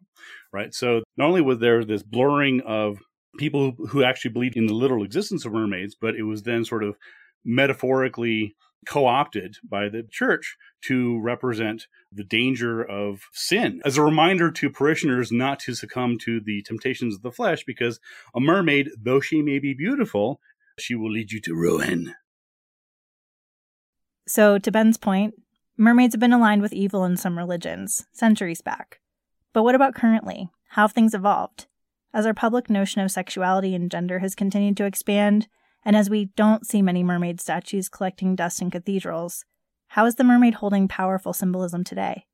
right? 0.52 0.74
So 0.74 1.02
not 1.16 1.28
only 1.28 1.40
was 1.40 1.58
there 1.58 1.84
this 1.84 2.02
blurring 2.02 2.60
of 2.66 2.98
people 3.38 3.72
who 3.88 4.04
actually 4.04 4.32
believed 4.32 4.56
in 4.56 4.66
the 4.66 4.74
literal 4.74 5.04
existence 5.04 5.44
of 5.44 5.52
mermaids 5.52 5.96
but 5.98 6.14
it 6.14 6.24
was 6.24 6.42
then 6.42 6.64
sort 6.64 6.84
of 6.84 6.96
metaphorically 7.44 8.54
co 8.86 9.06
opted 9.06 9.56
by 9.62 9.88
the 9.88 10.02
church 10.02 10.56
to 10.82 11.20
represent 11.20 11.86
the 12.10 12.24
danger 12.24 12.82
of 12.82 13.22
sin 13.32 13.80
as 13.84 13.96
a 13.96 14.02
reminder 14.02 14.50
to 14.50 14.70
parishioners 14.70 15.30
not 15.30 15.60
to 15.60 15.74
succumb 15.74 16.18
to 16.18 16.40
the 16.40 16.62
temptations 16.62 17.14
of 17.14 17.22
the 17.22 17.30
flesh 17.30 17.64
because 17.64 18.00
a 18.34 18.40
mermaid, 18.40 18.90
though 19.00 19.20
she 19.20 19.42
may 19.42 19.58
be 19.58 19.74
beautiful, 19.74 20.40
she 20.78 20.94
will 20.94 21.10
lead 21.10 21.32
you 21.32 21.40
to 21.40 21.54
ruin. 21.54 22.14
So, 24.26 24.58
to 24.58 24.70
Ben's 24.70 24.98
point, 24.98 25.34
mermaids 25.76 26.14
have 26.14 26.20
been 26.20 26.32
aligned 26.32 26.62
with 26.62 26.72
evil 26.72 27.04
in 27.04 27.16
some 27.16 27.36
religions, 27.36 28.06
centuries 28.12 28.60
back. 28.60 29.00
But 29.52 29.64
what 29.64 29.74
about 29.74 29.94
currently? 29.94 30.48
How 30.70 30.82
have 30.82 30.92
things 30.92 31.12
evolved? 31.12 31.66
as 32.14 32.26
our 32.26 32.34
public 32.34 32.68
notion 32.68 33.00
of 33.00 33.10
sexuality 33.10 33.74
and 33.74 33.90
gender 33.90 34.18
has 34.18 34.34
continued 34.34 34.76
to 34.76 34.84
expand, 34.84 35.48
and 35.84 35.96
as 35.96 36.08
we 36.08 36.26
don't 36.36 36.66
see 36.66 36.82
many 36.82 37.02
mermaid 37.02 37.40
statues 37.40 37.88
collecting 37.88 38.36
dust 38.36 38.62
in 38.62 38.70
cathedrals, 38.70 39.44
how 39.88 40.06
is 40.06 40.14
the 40.14 40.24
mermaid 40.24 40.54
holding 40.54 40.88
powerful 40.88 41.32
symbolism 41.32 41.84
today? 41.84 42.26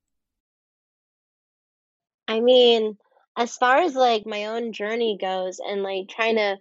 I 2.28 2.40
mean, 2.40 2.98
as 3.36 3.56
far 3.56 3.78
as 3.78 3.94
like 3.94 4.26
my 4.26 4.46
own 4.46 4.72
journey 4.72 5.18
goes 5.20 5.58
and 5.66 5.82
like 5.82 6.08
trying 6.08 6.36
to 6.36 6.58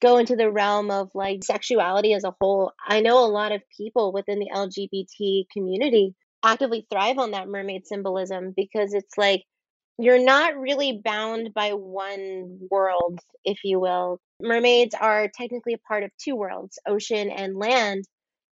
go 0.00 0.16
into 0.16 0.36
the 0.36 0.50
realm 0.50 0.90
of 0.90 1.10
like 1.14 1.44
sexuality 1.44 2.14
as 2.14 2.24
a 2.24 2.34
whole, 2.40 2.72
I 2.86 3.00
know 3.00 3.24
a 3.24 3.28
lot 3.28 3.52
of 3.52 3.62
people 3.76 4.12
within 4.12 4.38
the 4.38 4.50
LGBT 4.52 5.44
community 5.52 6.14
actively 6.42 6.86
thrive 6.90 7.18
on 7.18 7.32
that 7.32 7.48
mermaid 7.48 7.86
symbolism 7.86 8.52
because 8.56 8.94
it's 8.94 9.16
like 9.16 9.44
you're 9.98 10.24
not 10.24 10.56
really 10.56 11.00
bound 11.04 11.54
by 11.54 11.70
one 11.70 12.58
world, 12.70 13.20
if 13.44 13.58
you 13.64 13.78
will. 13.80 14.20
Mermaids 14.40 14.94
are 14.94 15.28
technically 15.28 15.74
a 15.74 15.78
part 15.78 16.02
of 16.02 16.10
two 16.18 16.34
worlds, 16.34 16.78
ocean 16.86 17.30
and 17.30 17.56
land. 17.56 18.04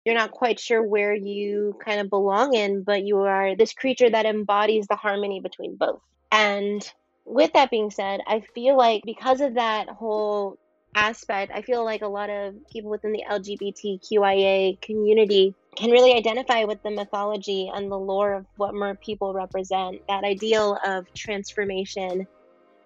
You're 0.06 0.16
not 0.16 0.32
quite 0.32 0.60
sure 0.60 0.82
where 0.82 1.14
you 1.14 1.78
kind 1.84 2.00
of 2.00 2.10
belong 2.10 2.54
in, 2.54 2.84
but 2.84 3.04
you 3.04 3.20
are 3.20 3.56
this 3.56 3.74
creature 3.74 4.10
that 4.10 4.26
embodies 4.26 4.88
the 4.88 4.96
harmony 4.96 5.42
between 5.42 5.76
both. 5.76 6.02
And 6.32 6.88
with 7.26 7.54
that 7.54 7.72
being 7.72 7.92
said, 7.92 8.22
I 8.28 8.42
feel 8.54 8.78
like 8.78 9.04
because 9.06 9.42
of 9.42 9.56
that 9.56 9.90
whole 9.90 10.58
aspect, 10.96 11.52
I 11.54 11.62
feel 11.62 11.84
like 11.84 12.02
a 12.02 12.08
lot 12.08 12.30
of 12.30 12.56
people 12.72 12.92
within 12.92 13.12
the 13.12 13.24
LGBTQIA 13.30 14.82
community 14.82 15.56
can 15.76 15.90
really 15.90 16.14
identify 16.14 16.66
with 16.66 16.84
the 16.84 16.92
mythology 16.92 17.72
and 17.74 17.92
the 17.92 17.98
lore 17.98 18.34
of 18.34 18.46
what 18.58 18.74
mer 18.74 18.96
people 18.96 19.34
represent. 19.34 20.06
That 20.08 20.24
ideal 20.24 20.78
of 20.86 21.12
transformation, 21.14 22.28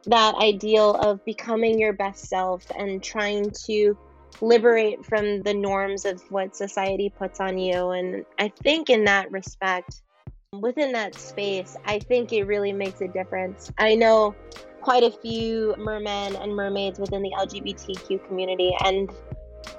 that 0.06 0.36
ideal 0.36 0.96
of 0.96 1.24
becoming 1.26 1.80
your 1.80 1.94
best 1.94 2.26
self 2.26 2.63
and 2.78 3.02
trying 3.02 3.52
to 3.65 3.98
liberate 4.41 5.06
from 5.06 5.41
the 5.41 5.54
norms 5.54 6.06
of 6.06 6.22
what 6.30 6.56
society 6.56 7.10
puts 7.10 7.39
on 7.39 7.58
you. 7.58 7.89
And 7.91 8.26
I 8.38 8.50
think 8.50 8.89
in 8.89 9.06
that 9.06 9.32
respect, 9.32 10.02
within 10.52 10.91
that 10.94 11.15
space, 11.15 11.76
I 11.86 12.00
think 12.00 12.34
it 12.34 12.44
really 12.44 12.74
makes 12.74 13.02
a 13.02 13.08
difference. 13.08 13.72
I 13.78 13.96
know 13.96 14.36
quite 14.86 15.02
a 15.02 15.10
few 15.10 15.74
mermen 15.80 16.36
and 16.36 16.56
mermaids 16.56 17.00
within 17.00 17.24
the 17.24 17.32
LGBTQ 17.32 18.24
community, 18.28 18.71
and 18.86 19.10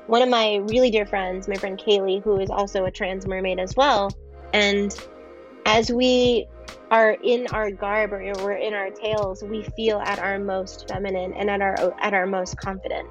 one 0.09 0.21
of 0.21 0.29
my 0.29 0.57
really 0.69 0.91
dear 0.91 1.07
friends, 1.07 1.47
my 1.47 1.55
friend 1.55 1.79
Kaylee, 1.79 2.21
who 2.25 2.41
is 2.41 2.51
also 2.51 2.87
a 2.87 2.91
trans 2.91 3.25
mermaid 3.25 3.61
as 3.61 3.77
well. 3.77 4.11
And 4.53 4.93
as 5.65 5.93
we 5.93 6.49
are 6.91 7.13
in 7.23 7.47
our 7.53 7.71
garb 7.71 8.15
or 8.15 8.33
we're 8.39 8.55
in 8.55 8.75
our 8.75 8.91
tails, 8.91 9.45
we 9.45 9.63
feel 9.77 9.99
at 10.01 10.19
our 10.19 10.41
most 10.41 10.89
feminine 10.89 11.35
and 11.35 11.51
at 11.51 11.61
our 11.61 11.95
at 12.01 12.13
our 12.13 12.27
most 12.27 12.57
confident. 12.57 13.09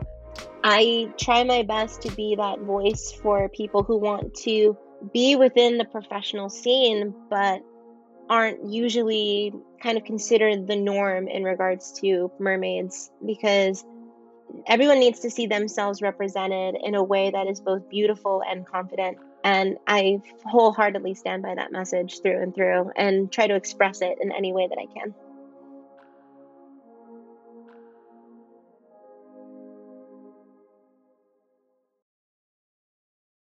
I 0.65 1.13
try 1.17 1.45
my 1.45 1.63
best 1.63 2.01
to 2.01 2.11
be 2.11 2.35
that 2.35 2.59
voice 2.59 3.17
for 3.21 3.47
people 3.47 3.83
who 3.83 3.97
want 3.97 4.33
to 4.43 4.77
be 5.13 5.37
within 5.37 5.77
the 5.77 5.85
professional 5.85 6.49
scene, 6.49 7.15
but 7.29 7.61
aren't 8.29 8.65
usually 8.65 9.53
kind 9.81 9.97
of 9.97 10.03
considered 10.03 10.67
the 10.67 10.75
norm 10.75 11.27
in 11.27 11.43
regards 11.43 11.91
to 12.01 12.31
mermaids 12.39 13.11
because 13.25 13.83
everyone 14.67 14.99
needs 14.99 15.19
to 15.19 15.29
see 15.29 15.47
themselves 15.47 16.01
represented 16.01 16.75
in 16.83 16.95
a 16.95 17.03
way 17.03 17.31
that 17.31 17.47
is 17.47 17.59
both 17.59 17.87
beautiful 17.89 18.41
and 18.47 18.65
confident. 18.65 19.17
And 19.43 19.77
I 19.87 20.21
wholeheartedly 20.45 21.13
stand 21.13 21.43
by 21.43 21.55
that 21.55 21.71
message 21.71 22.21
through 22.21 22.41
and 22.41 22.55
through 22.55 22.91
and 22.95 23.31
try 23.31 23.47
to 23.47 23.55
express 23.55 24.01
it 24.01 24.17
in 24.21 24.31
any 24.31 24.53
way 24.53 24.67
that 24.67 24.77
I 24.79 24.85
can. 24.91 25.13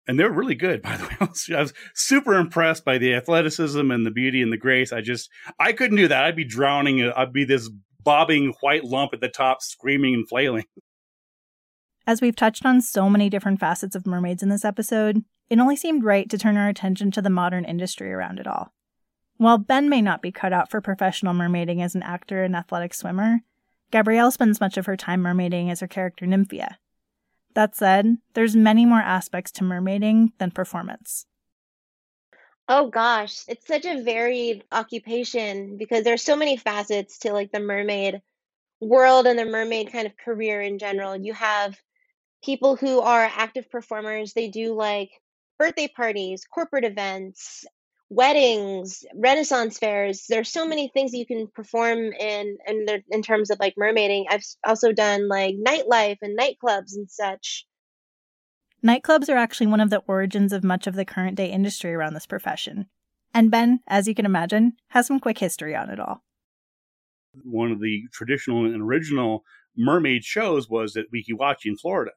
And 0.07 0.19
they're 0.19 0.31
really 0.31 0.55
good 0.55 0.83
by 0.83 0.97
the 0.97 1.05
way. 1.05 1.57
I 1.57 1.61
was 1.61 1.73
super 1.95 2.35
impressed 2.35 2.85
by 2.85 2.99
the 2.99 3.15
athleticism 3.15 3.91
and 3.91 4.07
the 4.07 4.11
beauty 4.11 4.43
and 4.43 4.53
the 4.53 4.57
grace. 4.57 4.93
I 4.93 5.01
just 5.01 5.31
i 5.59 5.73
couldn't 5.73 5.97
do 5.97 6.09
that. 6.09 6.25
I'd 6.25 6.37
be 6.37 6.45
drowning. 6.45 7.03
I'd 7.03 7.33
be 7.33 7.45
this 7.45 7.71
bobbing 8.03 8.55
white 8.61 8.85
lump 8.85 9.13
at 9.13 9.21
the 9.21 9.29
top 9.29 9.63
screaming 9.63 10.15
and 10.15 10.29
flailing. 10.29 10.65
As 12.07 12.21
we've 12.21 12.37
touched 12.37 12.65
on 12.65 12.81
so 12.81 13.11
many 13.11 13.29
different 13.29 13.59
facets 13.59 13.97
of 13.97 14.07
mermaids 14.07 14.43
in 14.43 14.49
this 14.49 14.65
episode 14.65 15.25
it 15.49 15.61
only 15.61 15.77
seemed 15.77 16.03
right 16.03 16.29
to 16.29 16.39
turn 16.39 16.57
our 16.57 16.69
attention 16.69 17.11
to 17.13 17.23
the 17.23 17.31
modern 17.31 17.65
industry 17.65 18.13
around 18.13 18.41
it 18.41 18.49
all. 18.49 18.73
While 19.37 19.59
ben 19.59 19.89
may 19.89 20.03
not 20.03 20.23
be 20.23 20.33
cut 20.33 20.53
out 20.53 20.71
for 20.71 20.81
professional 20.81 21.35
mermaiding 21.35 21.81
as 21.83 21.95
an 21.95 22.03
actor 22.03 22.43
and 22.43 22.57
athletic 22.57 22.95
swimmer 22.95 23.41
gabrielle 23.93 24.31
spends 24.31 24.61
much 24.61 24.77
of 24.77 24.87
her 24.87 24.97
time 24.97 25.23
mermaiding 25.23 25.71
as 25.71 25.81
her 25.81 25.87
character 25.87 26.27
nymphia 26.27 26.77
that 27.57 27.75
said, 27.75 28.19
there's 28.35 28.55
many 28.55 28.87
more 28.87 29.01
aspects 29.01 29.51
to 29.53 29.65
mermaiding 29.65 30.33
than 30.39 30.53
performance. 30.53 31.27
Oh 32.69 32.89
gosh, 32.91 33.45
it's 33.49 33.67
such 33.67 33.85
a 33.85 34.03
varied 34.03 34.65
occupation 34.71 35.77
because 35.77 36.05
there's 36.05 36.23
so 36.23 36.37
many 36.37 36.57
facets 36.57 37.19
to 37.21 37.33
like 37.33 37.53
the 37.53 37.61
mermaid 37.61 38.23
world 38.81 39.27
and 39.27 39.39
the 39.39 39.45
mermaid 39.45 39.93
kind 39.93 40.07
of 40.07 40.17
career 40.17 40.61
in 40.61 40.79
general. 40.79 41.17
You 41.17 41.33
have 41.33 41.77
people 42.45 42.77
who 42.77 43.01
are 43.01 43.31
active 43.35 43.71
performers, 43.71 44.33
they 44.33 44.49
do 44.49 44.75
like 44.75 45.11
birthday 45.59 45.89
parties, 45.89 46.45
corporate 46.45 46.85
events, 46.85 47.65
weddings, 48.09 49.05
Renaissance 49.15 49.79
fairs. 49.79 50.27
There's 50.29 50.51
so 50.51 50.67
many 50.67 50.89
things 50.89 51.13
you 51.13 51.27
can 51.27 51.49
perform 51.49 51.99
in 51.99 52.57
in 52.67 52.87
in 53.11 53.23
terms 53.23 53.51
of 53.51 53.59
like 53.59 53.75
mermaiding. 53.79 54.25
I've 54.31 54.45
also 54.65 54.93
done 54.93 55.29
like 55.29 55.57
nightlife 55.57 56.19
and 56.23 56.39
nightclubs 56.39 56.95
and 56.95 57.11
such. 57.11 57.67
Nightclubs 58.85 59.29
are 59.29 59.37
actually 59.37 59.67
one 59.67 59.81
of 59.81 59.91
the 59.91 60.03
origins 60.07 60.53
of 60.53 60.63
much 60.63 60.87
of 60.87 60.95
the 60.95 61.05
current 61.05 61.37
day 61.37 61.51
industry 61.51 61.93
around 61.93 62.15
this 62.15 62.27
profession. 62.27 62.87
And 63.35 63.51
Ben, 63.51 63.81
as 63.87 64.07
you 64.07 64.15
can 64.15 64.27
imagine, 64.27 64.75
has 64.89 65.07
some 65.07 65.21
quick 65.21 65.39
history 65.39 65.75
on 65.75 65.91
it 65.91 65.99
all. 65.99 66.23
One 67.43 67.73
of 67.73 67.81
the 67.81 68.05
traditional 68.13 68.65
and 68.65 68.81
original 68.81 69.45
mermaid 69.77 70.25
shows 70.25 70.71
was 70.71 70.97
at 70.97 71.07
Weeki 71.13 71.37
Wachee 71.39 71.67
in 71.67 71.77
Florida. 71.77 72.13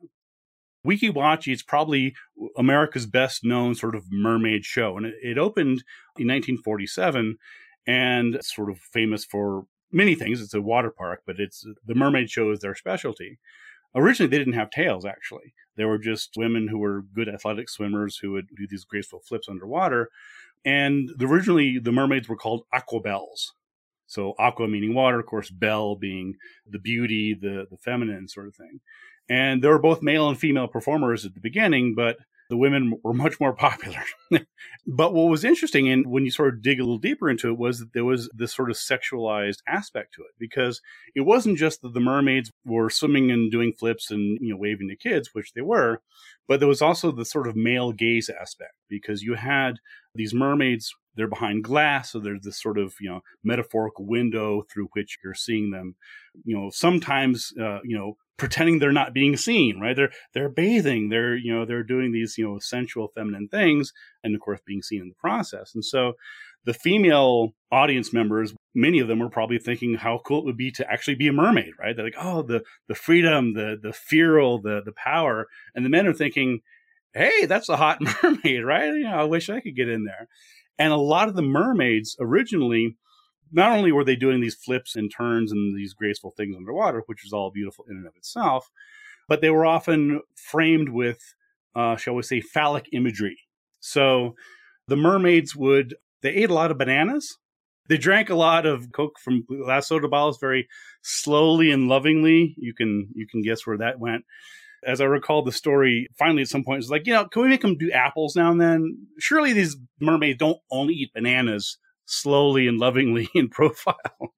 Weeki 0.86 1.12
Wachee 1.12 1.54
is 1.54 1.63
probably 1.63 2.15
America's 2.58 3.06
best 3.06 3.44
known 3.44 3.76
sort 3.76 3.96
of 3.96 4.06
mermaid 4.12 4.65
show. 4.65 4.98
And 4.98 5.06
it, 5.06 5.38
opened 5.38 5.84
in 6.18 6.28
1947 6.28 7.38
and 7.88 8.36
it's 8.36 8.56
sort 8.56 8.70
of 8.70 8.80
famous 8.80 9.26
for 9.26 9.65
many 9.92 10.15
things. 10.15 10.42
It's 10.42 10.54
a 10.54 10.62
water 10.62 10.92
park, 10.92 11.24
but 11.26 11.39
it's 11.39 11.65
the 11.86 11.96
mermaid 11.96 12.30
show 12.30 12.52
is 12.52 12.60
their 12.60 12.76
specialty. 12.76 13.39
Originally, 13.96 14.30
they 14.30 14.38
didn't 14.38 14.54
have 14.54 14.70
tails, 14.70 15.04
actually. 15.06 15.54
They 15.76 15.86
were 15.86 15.98
just 15.98 16.34
women 16.38 16.68
who 16.68 16.78
were 16.78 17.02
good 17.02 17.28
athletic 17.28 17.70
swimmers 17.70 18.18
who 18.18 18.32
would 18.32 18.48
do 18.56 18.68
these 18.70 18.86
graceful 18.86 19.22
flips 19.28 19.50
underwater. 19.50 20.10
And 20.63 21.10
originally, 21.20 21.80
the 21.80 21.92
mermaids 21.92 22.30
were 22.30 22.36
called 22.36 22.65
aquabelles. 22.74 23.52
So 24.06 24.34
aqua 24.39 24.68
meaning 24.68 24.94
water, 24.94 25.20
of 25.20 25.26
course, 25.26 25.50
bell 25.50 25.96
being 25.96 26.36
the 26.68 26.80
beauty, 26.80 27.34
the, 27.34 27.68
the 27.70 27.78
feminine 27.78 28.28
sort 28.28 28.48
of 28.48 28.56
thing. 28.56 28.80
And 29.30 29.63
there 29.63 29.72
were 29.72 29.80
both 29.80 30.02
male 30.02 30.28
and 30.28 30.39
female 30.39 30.68
performers 30.68 31.26
at 31.26 31.36
the 31.36 31.39
beginning, 31.39 31.94
but 31.96 32.18
the 32.50 32.58
women 32.58 33.00
were 33.04 33.13
much 33.13 33.39
more 33.39 33.54
popular. 33.54 34.02
but 34.88 35.13
what 35.13 35.30
was 35.30 35.44
interesting, 35.44 35.88
and 35.88 36.08
when 36.08 36.26
you 36.26 36.32
sort 36.32 36.52
of 36.52 36.63
dig 36.63 36.80
a 36.80 36.84
little 36.84 36.98
deeper 36.98 37.30
into 37.30 37.50
it, 37.50 37.60
was 37.60 37.80
that 37.80 37.94
there 37.94 38.04
was 38.04 38.28
this 38.36 38.56
sort 38.56 38.72
of 38.72 38.76
sexualized 38.76 39.60
aspect 39.68 40.15
to 40.15 40.22
it. 40.24 40.32
Because 40.39 40.82
it 41.15 41.22
wasn't 41.22 41.60
just 41.60 41.84
that 41.84 41.94
the 41.94 42.00
mermaids 42.00 42.52
were 42.65 42.89
swimming 42.89 43.30
and 43.30 43.52
doing 43.52 43.72
flips 43.72 44.10
and 44.10 44.39
you 44.42 44.52
know 44.52 44.58
waving 44.58 44.89
to 44.89 44.96
kids, 44.96 45.30
which 45.34 45.54
they 45.54 45.62
were, 45.62 46.02
but 46.48 46.60
there 46.60 46.68
was 46.68 46.82
also 46.82 47.12
the 47.12 47.26
sort 47.26 47.48
of 47.48 47.56
male 47.56 47.92
gaze 47.92 48.30
aspect. 48.30 48.74
Because 48.89 49.22
you 49.22 49.36
had 49.36 49.80
these 50.15 50.34
mermaids 50.34 50.94
they're 51.15 51.28
behind 51.28 51.63
glass 51.65 52.12
so 52.12 52.20
there's 52.20 52.44
this 52.44 52.62
sort 52.62 52.78
of 52.78 52.94
you 53.02 53.10
know 53.10 53.20
metaphorical 53.44 54.06
window 54.06 54.63
through 54.72 54.88
which 54.94 55.20
you're 55.24 55.36
seeing 55.36 55.70
them. 55.70 55.96
You 56.46 56.58
know 56.58 56.70
sometimes 56.72 57.54
uh, 57.62 57.80
you 57.84 57.96
know 57.96 58.18
pretending 58.39 58.80
they're 58.80 58.91
not 58.91 59.13
being 59.13 59.38
seen 59.38 59.80
right? 59.80 59.95
They're 59.95 60.12
they're 60.34 60.49
bathing 60.49 61.10
they're 61.10 61.36
you 61.36 61.54
know 61.54 61.65
they're 61.65 61.84
doing 61.84 62.12
these 62.12 62.38
you 62.38 62.47
know 62.47 62.60
sensual 62.60 63.10
feminine 63.15 63.47
things 63.47 63.93
and 64.23 64.34
of 64.36 64.41
course 64.41 64.60
being 64.65 64.82
seen 64.82 65.02
in 65.02 65.10
the 65.10 65.15
process. 65.15 65.73
And 65.75 65.84
so 65.86 66.13
the 66.65 66.73
female 66.73 67.52
audience 67.71 68.13
members 68.13 68.54
many 68.75 68.99
of 68.99 69.08
them 69.08 69.19
were 69.19 69.30
probably 69.30 69.60
thinking 69.60 69.95
how 69.95 70.19
cool 70.25 70.39
it 70.39 70.45
would 70.45 70.58
be 70.58 70.71
to 70.71 70.91
actually 70.91 71.15
be 71.15 71.28
a 71.28 71.34
mermaid 71.34 71.73
right? 71.80 71.95
They're 71.95 72.06
like 72.06 72.15
oh 72.19 72.41
the 72.41 72.63
the 72.88 72.95
freedom 72.95 73.54
the 73.54 73.78
the 73.82 73.93
feral 73.93 74.62
the 74.62 74.82
the 74.84 74.93
power. 74.93 75.47
And 75.75 75.86
the 75.86 75.89
men 75.89 76.08
are 76.08 76.13
thinking 76.13 76.62
hey 77.13 77.45
that's 77.45 77.69
a 77.69 77.78
hot 77.78 77.99
mermaid 78.23 78.63
right? 78.63 78.93
You 78.93 79.04
know 79.04 79.19
i 79.19 79.23
wish 79.23 79.50
i 79.50 79.60
could 79.60 79.75
get 79.75 79.90
in 79.90 80.06
there. 80.06 80.27
And 80.79 80.94
a 80.94 80.98
lot 80.98 81.27
of 81.27 81.35
the 81.35 81.42
mermaids 81.42 82.15
originally, 82.21 82.96
not 83.52 83.71
only 83.71 83.91
were 83.91 84.04
they 84.04 84.15
doing 84.15 84.41
these 84.41 84.56
flips 84.56 84.95
and 84.95 85.12
turns 85.15 85.52
and 85.52 85.77
these 85.77 85.93
graceful 85.93 86.31
things 86.31 86.56
underwater, 86.56 87.04
which 87.06 87.25
is 87.25 87.33
all 87.33 87.52
beautiful 87.52 87.85
in 87.89 87.97
and 87.97 88.08
of 88.08 88.15
itself, 88.15 88.69
but 89.27 89.41
they 89.41 89.50
were 89.50 89.65
often 89.65 90.21
framed 90.35 90.89
with, 90.89 91.19
uh, 91.75 91.95
shall 91.95 92.15
we 92.15 92.23
say, 92.23 92.41
phallic 92.41 92.89
imagery. 92.91 93.37
So 93.79 94.35
the 94.87 94.95
mermaids 94.95 95.56
would, 95.56 95.95
they 96.21 96.31
ate 96.31 96.50
a 96.50 96.54
lot 96.54 96.71
of 96.71 96.77
bananas. 96.77 97.37
They 97.87 97.97
drank 97.97 98.29
a 98.29 98.35
lot 98.35 98.65
of 98.65 98.91
Coke 98.91 99.17
from 99.19 99.45
glass 99.45 99.87
soda 99.87 100.08
bottles 100.08 100.37
very 100.39 100.67
slowly 101.02 101.71
and 101.71 101.87
lovingly. 101.87 102.54
You 102.58 102.73
can 102.73 103.10
you 103.15 103.25
can 103.27 103.41
guess 103.41 103.65
where 103.65 103.77
that 103.77 104.00
went. 104.00 104.25
As 104.85 105.02
I 105.02 105.06
recall 105.06 105.43
the 105.43 105.52
story, 105.52 106.08
finally 106.17 106.43
at 106.43 106.50
some 106.50 106.63
point 106.63 106.81
it's 106.81 106.91
like, 106.91 107.08
you 107.08 107.13
know, 107.13 107.25
can 107.25 107.41
we 107.41 107.50
make 107.50 107.62
them 107.62 107.77
do 107.77 107.91
apples 107.91 108.35
now 108.35 108.52
and 108.52 108.62
then? 108.62 109.08
Surely 109.17 109.54
these 109.54 109.75
mermaids 110.00 110.37
don't 110.37 110.60
only 110.71 110.93
eat 110.93 111.13
bananas 111.13 111.77
slowly 112.10 112.67
and 112.67 112.77
lovingly 112.77 113.29
in 113.35 113.49
profile. 113.49 114.33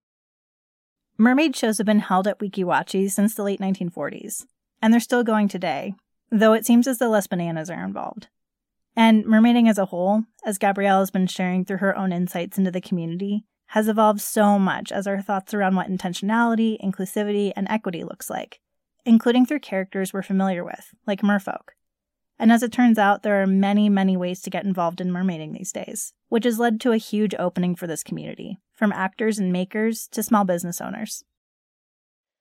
Mermaid 1.18 1.56
shows 1.56 1.78
have 1.78 1.86
been 1.86 2.00
held 2.00 2.28
at 2.28 2.40
Weeki 2.40 2.64
Wachee 2.64 3.10
since 3.10 3.36
the 3.36 3.44
late 3.44 3.60
1940s, 3.60 4.46
and 4.82 4.92
they're 4.92 5.00
still 5.00 5.24
going 5.24 5.48
today, 5.48 5.94
though 6.32 6.54
it 6.54 6.66
seems 6.66 6.88
as 6.88 6.98
though 6.98 7.10
less 7.10 7.28
bananas 7.28 7.70
are 7.70 7.84
involved. 7.84 8.28
And 8.96 9.24
mermaiding 9.26 9.70
as 9.70 9.78
a 9.78 9.86
whole, 9.86 10.24
as 10.46 10.58
Gabrielle 10.58 11.00
has 11.00 11.12
been 11.12 11.28
sharing 11.28 11.64
through 11.64 11.78
her 11.78 11.96
own 11.96 12.12
insights 12.12 12.58
into 12.58 12.72
the 12.72 12.82
community, 12.82 13.46
has 13.68 13.88
evolved 13.88 14.20
so 14.20 14.60
much 14.60 14.92
as 14.92 15.08
our 15.08 15.22
thoughts 15.22 15.54
around 15.54 15.76
what 15.76 15.88
intentionality, 15.88 16.78
inclusivity, 16.84 17.54
and 17.56 17.68
equity 17.70 18.04
looks 18.04 18.30
like, 18.30 18.60
including 19.06 19.46
through 19.46 19.60
characters 19.60 20.12
we're 20.12 20.22
familiar 20.22 20.64
with, 20.64 20.94
like 21.08 21.22
merfolk. 21.22 21.70
And 22.42 22.52
as 22.52 22.64
it 22.64 22.72
turns 22.72 22.98
out, 22.98 23.22
there 23.22 23.40
are 23.44 23.46
many, 23.46 23.88
many 23.88 24.18
ways 24.18 24.42
to 24.42 24.50
get 24.50 24.66
involved 24.66 25.00
in 25.00 25.12
mermaiding 25.12 25.54
these 25.54 25.72
days, 25.72 26.12
which 26.30 26.46
has 26.46 26.58
led 26.58 26.82
to 26.82 26.92
a 26.92 26.98
huge 26.98 27.36
opening 27.38 27.76
for 27.76 27.86
this 27.86 28.02
community, 28.02 28.58
from 28.74 28.92
actors 28.92 29.38
and 29.38 29.54
makers 29.54 30.08
to 30.08 30.24
small 30.24 30.44
business 30.44 30.82
owners. 30.82 31.24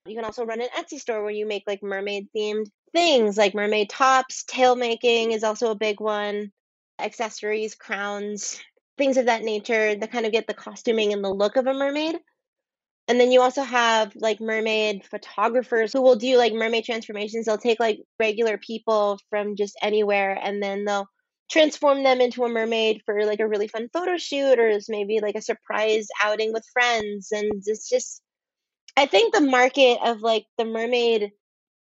You 0.07 0.17
can 0.17 0.25
also 0.25 0.47
run 0.47 0.63
an 0.63 0.69
Etsy 0.75 0.99
store 0.99 1.23
where 1.23 1.31
you 1.31 1.45
make 1.45 1.65
like 1.67 1.83
mermaid 1.83 2.29
themed 2.35 2.71
things 2.95 3.37
like 3.37 3.55
mermaid 3.55 3.91
tops, 3.91 4.43
tail 4.45 4.75
making 4.75 5.33
is 5.33 5.45
also 5.45 5.71
a 5.71 5.77
big 5.77 6.01
one, 6.01 6.51
accessories, 6.99 7.75
crowns, 7.75 8.59
things 8.97 9.19
of 9.19 9.27
that 9.27 9.43
nature 9.43 9.95
that 9.95 10.11
kind 10.11 10.25
of 10.25 10.33
get 10.33 10.47
the 10.47 10.55
costuming 10.55 11.13
and 11.13 11.23
the 11.23 11.29
look 11.29 11.57
of 11.57 11.67
a 11.67 11.75
mermaid. 11.75 12.19
And 13.09 13.19
then 13.19 13.33
you 13.33 13.41
also 13.41 13.63
have 13.63 14.13
like 14.15 14.41
mermaid 14.41 15.05
photographers 15.05 15.93
who 15.93 16.01
will 16.01 16.17
do 16.17 16.37
like 16.37 16.53
mermaid 16.53 16.85
transformations. 16.85 17.47
They'll 17.47 17.59
take 17.59 17.81
like 17.81 18.01
regular 18.21 18.57
people 18.57 19.19
from 19.31 19.57
just 19.57 19.77
anywhere 19.83 20.39
and 20.41 20.63
then 20.63 20.85
they'll 20.85 21.09
transform 21.51 22.05
them 22.05 22.21
into 22.21 22.45
a 22.45 22.49
mermaid 22.49 23.03
for 23.05 23.25
like 23.25 23.41
a 23.41 23.49
really 23.49 23.67
fun 23.67 23.89
photo 23.93 24.17
shoot 24.17 24.59
or 24.61 24.79
maybe 24.89 25.19
like 25.21 25.35
a 25.35 25.43
surprise 25.43 26.07
outing 26.23 26.53
with 26.53 26.65
friends. 26.73 27.33
And 27.33 27.63
it's 27.67 27.89
just, 27.89 28.23
I 28.97 29.07
think 29.07 29.35
the 29.35 29.41
market 29.41 29.99
of 30.05 30.21
like 30.21 30.45
the 30.57 30.65
mermaid 30.65 31.33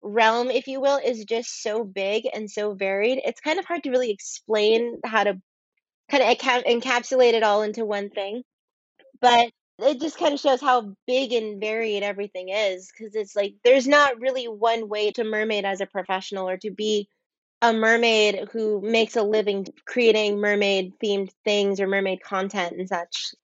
realm, 0.02 0.50
if 0.50 0.68
you 0.68 0.80
will, 0.80 1.00
is 1.04 1.24
just 1.24 1.62
so 1.62 1.82
big 1.82 2.28
and 2.32 2.48
so 2.48 2.74
varied. 2.74 3.20
It's 3.24 3.40
kind 3.40 3.58
of 3.58 3.64
hard 3.64 3.82
to 3.82 3.90
really 3.90 4.12
explain 4.12 5.00
how 5.04 5.24
to 5.24 5.40
kind 6.08 6.22
of 6.22 6.38
encapsulate 6.38 7.32
it 7.32 7.42
all 7.42 7.62
into 7.62 7.84
one 7.84 8.10
thing. 8.10 8.44
But 9.20 9.50
it 9.78 10.00
just 10.00 10.18
kind 10.18 10.32
of 10.32 10.40
shows 10.40 10.60
how 10.60 10.94
big 11.06 11.32
and 11.32 11.60
varied 11.60 12.02
everything 12.02 12.48
is 12.48 12.90
because 12.90 13.14
it's 13.14 13.36
like 13.36 13.54
there's 13.62 13.86
not 13.86 14.20
really 14.20 14.46
one 14.46 14.88
way 14.88 15.10
to 15.12 15.24
mermaid 15.24 15.64
as 15.64 15.80
a 15.80 15.86
professional 15.86 16.48
or 16.48 16.56
to 16.56 16.70
be 16.70 17.08
a 17.62 17.72
mermaid 17.72 18.48
who 18.52 18.80
makes 18.82 19.16
a 19.16 19.22
living 19.22 19.66
creating 19.86 20.38
mermaid 20.38 20.92
themed 21.02 21.30
things 21.44 21.80
or 21.80 21.86
mermaid 21.86 22.22
content 22.22 22.76
and 22.78 22.88
such. 22.88 23.34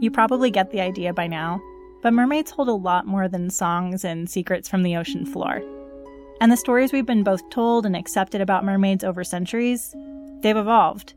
You 0.00 0.10
probably 0.10 0.50
get 0.50 0.70
the 0.70 0.80
idea 0.80 1.12
by 1.12 1.28
now, 1.28 1.62
but 2.02 2.12
mermaids 2.12 2.50
hold 2.50 2.68
a 2.68 2.72
lot 2.72 3.06
more 3.06 3.28
than 3.28 3.50
songs 3.50 4.04
and 4.04 4.28
secrets 4.28 4.68
from 4.68 4.82
the 4.82 4.96
ocean 4.96 5.24
floor. 5.24 5.62
And 6.40 6.50
the 6.50 6.56
stories 6.56 6.92
we've 6.92 7.06
been 7.06 7.22
both 7.22 7.48
told 7.50 7.86
and 7.86 7.94
accepted 7.94 8.40
about 8.40 8.64
mermaids 8.64 9.04
over 9.04 9.22
centuries, 9.22 9.94
they've 10.42 10.56
evolved. 10.56 11.14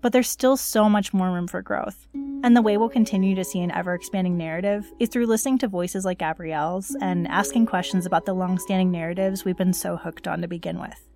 But 0.00 0.12
there's 0.12 0.28
still 0.28 0.56
so 0.56 0.88
much 0.88 1.12
more 1.12 1.30
room 1.30 1.48
for 1.48 1.62
growth. 1.62 2.06
And 2.14 2.56
the 2.56 2.62
way 2.62 2.76
we'll 2.76 2.88
continue 2.88 3.34
to 3.34 3.44
see 3.44 3.60
an 3.60 3.72
ever 3.72 3.94
expanding 3.94 4.36
narrative 4.36 4.86
is 5.00 5.08
through 5.08 5.26
listening 5.26 5.58
to 5.58 5.68
voices 5.68 6.04
like 6.04 6.18
Gabrielle's 6.18 6.96
and 7.00 7.26
asking 7.26 7.66
questions 7.66 8.06
about 8.06 8.26
the 8.26 8.34
long 8.34 8.58
standing 8.58 8.92
narratives 8.92 9.44
we've 9.44 9.56
been 9.56 9.72
so 9.72 9.96
hooked 9.96 10.28
on 10.28 10.40
to 10.42 10.48
begin 10.48 10.78
with. 10.78 11.08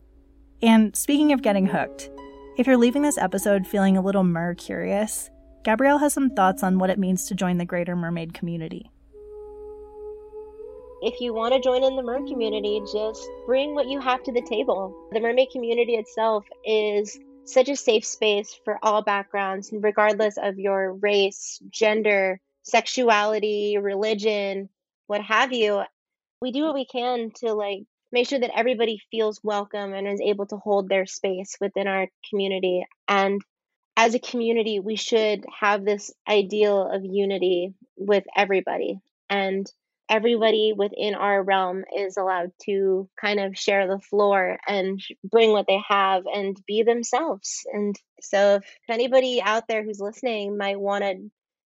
And 0.62 0.96
speaking 0.96 1.32
of 1.32 1.42
getting 1.42 1.66
hooked, 1.66 2.10
if 2.58 2.66
you're 2.66 2.76
leaving 2.76 3.02
this 3.02 3.18
episode 3.18 3.66
feeling 3.66 3.96
a 3.96 4.02
little 4.02 4.24
mer 4.24 4.54
curious, 4.54 5.30
Gabrielle 5.62 5.98
has 5.98 6.12
some 6.12 6.30
thoughts 6.30 6.64
on 6.64 6.80
what 6.80 6.90
it 6.90 6.98
means 6.98 7.26
to 7.26 7.36
join 7.36 7.58
the 7.58 7.64
greater 7.64 7.94
mermaid 7.94 8.34
community 8.34 8.90
if 11.02 11.20
you 11.20 11.34
want 11.34 11.52
to 11.52 11.60
join 11.60 11.82
in 11.82 11.96
the 11.96 12.02
mer 12.02 12.24
community, 12.28 12.80
just 12.92 13.28
bring 13.44 13.74
what 13.74 13.88
you 13.88 14.00
have 14.00 14.22
to 14.22 14.32
the 14.32 14.40
table. 14.42 14.94
The 15.10 15.20
mermaid 15.20 15.50
community 15.50 15.96
itself 15.96 16.44
is 16.64 17.18
such 17.44 17.68
a 17.68 17.76
safe 17.76 18.04
space 18.04 18.58
for 18.64 18.78
all 18.82 19.02
backgrounds, 19.02 19.70
regardless 19.72 20.36
of 20.36 20.58
your 20.58 20.94
race, 20.94 21.60
gender, 21.70 22.40
sexuality, 22.62 23.78
religion, 23.78 24.68
what 25.06 25.20
have 25.22 25.52
you. 25.52 25.82
We 26.40 26.52
do 26.52 26.64
what 26.64 26.74
we 26.74 26.86
can 26.86 27.30
to 27.36 27.54
like 27.54 27.84
make 28.10 28.28
sure 28.28 28.38
that 28.38 28.56
everybody 28.56 29.00
feels 29.10 29.40
welcome 29.42 29.94
and 29.94 30.06
is 30.06 30.20
able 30.20 30.46
to 30.46 30.56
hold 30.56 30.88
their 30.88 31.06
space 31.06 31.56
within 31.60 31.86
our 31.86 32.08
community. 32.28 32.84
And 33.08 33.40
as 33.96 34.14
a 34.14 34.20
community, 34.20 34.80
we 34.80 34.96
should 34.96 35.44
have 35.60 35.84
this 35.84 36.12
ideal 36.28 36.90
of 36.90 37.04
unity 37.04 37.74
with 37.96 38.24
everybody. 38.36 39.00
And 39.28 39.70
everybody 40.12 40.74
within 40.76 41.14
our 41.14 41.42
realm 41.42 41.84
is 41.96 42.18
allowed 42.18 42.52
to 42.66 43.08
kind 43.18 43.40
of 43.40 43.56
share 43.56 43.88
the 43.88 43.98
floor 43.98 44.58
and 44.68 45.00
bring 45.24 45.52
what 45.52 45.64
they 45.66 45.80
have 45.88 46.24
and 46.26 46.60
be 46.66 46.82
themselves. 46.82 47.62
And 47.72 47.96
so, 48.20 48.56
if 48.56 48.90
anybody 48.90 49.40
out 49.42 49.64
there 49.68 49.82
who's 49.82 50.00
listening 50.00 50.58
might 50.58 50.78
want 50.78 51.02
to 51.02 51.30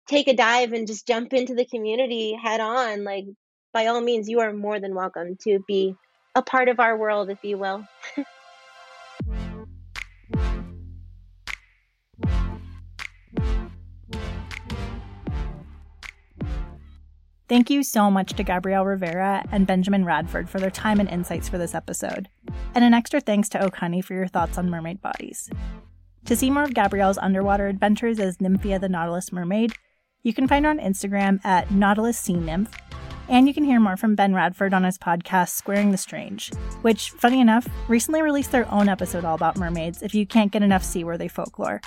take 0.10 0.28
a 0.28 0.36
dive 0.36 0.74
and 0.74 0.86
just 0.86 1.08
jump 1.08 1.34
into 1.34 1.56
the 1.56 1.66
community 1.66 2.38
head 2.42 2.60
on, 2.60 3.06
like 3.06 3.26
by 3.74 3.88
all 3.88 4.02
means, 4.02 4.28
you 4.28 4.42
are 4.42 4.52
more 4.52 4.82
than 4.82 4.94
welcome 4.94 5.38
to 5.46 5.64
be 5.66 5.96
a 6.36 6.42
part 6.42 6.68
of 6.68 6.82
our 6.82 6.98
world, 6.98 7.30
if 7.30 7.40
you 7.42 7.58
will. 7.58 7.86
Thank 17.48 17.70
you 17.70 17.84
so 17.84 18.10
much 18.10 18.34
to 18.34 18.44
Gabrielle 18.44 18.86
Rivera 18.86 19.46
and 19.52 19.68
Benjamin 19.68 20.04
Radford 20.04 20.50
for 20.50 20.60
their 20.60 20.72
time 20.72 21.00
and 21.00 21.08
insights 21.08 21.48
for 21.48 21.60
this 21.60 21.76
episode. 21.76 22.28
And 22.74 22.84
an 22.84 22.96
extra 22.96 23.20
thanks 23.22 23.50
to 23.50 23.70
Honey 23.76 24.02
for 24.02 24.16
your 24.16 24.28
thoughts 24.28 24.58
on 24.58 24.70
mermaid 24.70 25.00
bodies. 25.00 25.50
To 26.26 26.36
see 26.36 26.50
more 26.50 26.64
of 26.64 26.74
Gabrielle's 26.74 27.20
underwater 27.20 27.68
adventures 27.68 28.20
as 28.20 28.38
Nymphia 28.38 28.82
the 28.82 28.90
Nautilus 28.90 29.32
Mermaid, 29.32 29.74
you 30.24 30.34
can 30.34 30.48
find 30.48 30.66
her 30.66 30.72
on 30.72 30.80
Instagram 30.80 31.40
at 31.46 31.70
Nautilus 31.70 32.18
Sea 32.18 32.34
Nymph, 32.34 32.76
and 33.30 33.48
you 33.48 33.54
can 33.54 33.64
hear 33.64 33.80
more 33.80 33.96
from 33.96 34.16
Ben 34.16 34.34
Radford 34.34 34.74
on 34.74 34.84
his 34.84 34.98
podcast 34.98 35.50
Squaring 35.50 35.92
the 35.92 35.98
Strange, 35.98 36.52
which, 36.82 37.12
funny 37.12 37.42
enough, 37.42 37.68
recently 37.88 38.24
released 38.24 38.52
their 38.52 38.72
own 38.72 38.90
episode 38.90 39.24
all 39.24 39.36
about 39.36 39.58
mermaids 39.58 40.02
if 40.02 40.16
you 40.16 40.26
can't 40.26 40.52
get 40.52 40.64
enough 40.64 40.84
seaworthy 40.84 41.28
folklore. 41.28 41.80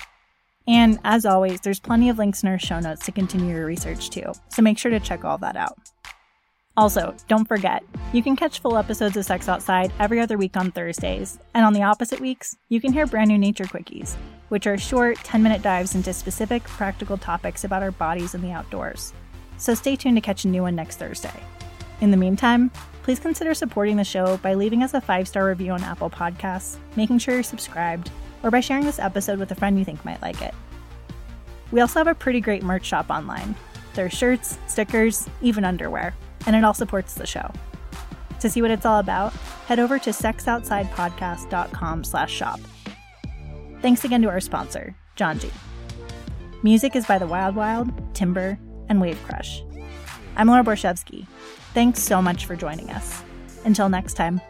And 0.69 0.99
as 1.03 1.25
always, 1.25 1.61
there's 1.61 1.79
plenty 1.79 2.09
of 2.09 2.19
links 2.19 2.43
in 2.43 2.49
our 2.49 2.59
show 2.59 2.79
notes 2.79 3.03
to 3.07 3.11
continue 3.11 3.55
your 3.55 3.65
research 3.65 4.11
too, 4.11 4.31
so 4.49 4.61
make 4.61 4.77
sure 4.77 4.91
to 4.91 4.99
check 4.99 5.25
all 5.25 5.39
that 5.39 5.55
out. 5.55 5.75
Also, 6.77 7.15
don't 7.27 7.47
forget, 7.47 7.83
you 8.13 8.21
can 8.21 8.35
catch 8.35 8.59
full 8.59 8.77
episodes 8.77 9.17
of 9.17 9.25
Sex 9.25 9.49
Outside 9.49 9.91
every 9.99 10.19
other 10.19 10.37
week 10.37 10.55
on 10.55 10.71
Thursdays, 10.71 11.39
and 11.55 11.65
on 11.65 11.73
the 11.73 11.81
opposite 11.81 12.19
weeks, 12.19 12.55
you 12.69 12.79
can 12.79 12.93
hear 12.93 13.07
brand 13.07 13.29
new 13.29 13.37
Nature 13.39 13.63
Quickies, 13.63 14.15
which 14.49 14.67
are 14.67 14.77
short 14.77 15.17
10 15.17 15.41
minute 15.41 15.63
dives 15.63 15.95
into 15.95 16.13
specific 16.13 16.63
practical 16.65 17.17
topics 17.17 17.63
about 17.63 17.81
our 17.81 17.91
bodies 17.91 18.35
and 18.35 18.43
the 18.43 18.51
outdoors. 18.51 19.11
So 19.57 19.73
stay 19.73 19.95
tuned 19.95 20.17
to 20.17 20.21
catch 20.21 20.45
a 20.45 20.49
new 20.49 20.61
one 20.61 20.75
next 20.75 20.97
Thursday. 20.97 21.41
In 21.99 22.11
the 22.11 22.17
meantime, 22.17 22.69
please 23.01 23.19
consider 23.19 23.55
supporting 23.55 23.97
the 23.97 24.03
show 24.03 24.37
by 24.37 24.53
leaving 24.53 24.83
us 24.83 24.93
a 24.93 25.01
five 25.01 25.27
star 25.27 25.47
review 25.47 25.71
on 25.71 25.83
Apple 25.83 26.11
Podcasts, 26.11 26.77
making 26.95 27.17
sure 27.17 27.33
you're 27.33 27.43
subscribed, 27.43 28.11
or 28.43 28.51
by 28.51 28.59
sharing 28.59 28.85
this 28.85 28.99
episode 28.99 29.39
with 29.39 29.51
a 29.51 29.55
friend 29.55 29.77
you 29.77 29.85
think 29.85 30.03
might 30.05 30.21
like 30.21 30.41
it. 30.41 30.53
We 31.71 31.81
also 31.81 31.99
have 31.99 32.07
a 32.07 32.15
pretty 32.15 32.41
great 32.41 32.63
merch 32.63 32.85
shop 32.85 33.09
online. 33.09 33.55
There's 33.93 34.13
shirts, 34.13 34.57
stickers, 34.67 35.27
even 35.41 35.65
underwear, 35.65 36.15
and 36.45 36.55
it 36.55 36.63
all 36.63 36.73
supports 36.73 37.13
the 37.13 37.27
show. 37.27 37.51
To 38.39 38.49
see 38.49 38.61
what 38.61 38.71
it's 38.71 38.85
all 38.85 38.99
about, 38.99 39.33
head 39.67 39.79
over 39.79 39.99
to 39.99 40.11
sexoutsidepodcast.com 40.11 42.03
slash 42.03 42.33
shop. 42.33 42.59
Thanks 43.81 44.03
again 44.05 44.21
to 44.21 44.29
our 44.29 44.39
sponsor, 44.39 44.95
Janji. 45.17 45.51
Music 46.63 46.95
is 46.95 47.05
by 47.05 47.17
The 47.17 47.27
Wild 47.27 47.55
Wild, 47.55 47.91
Timber, 48.13 48.59
and 48.89 48.99
Wave 48.99 49.21
Crush. 49.23 49.63
I'm 50.35 50.47
Laura 50.47 50.63
Borichevsky. 50.63 51.27
Thanks 51.73 52.01
so 52.01 52.21
much 52.21 52.45
for 52.45 52.55
joining 52.55 52.89
us. 52.89 53.21
Until 53.65 53.89
next 53.89 54.13
time. 54.13 54.41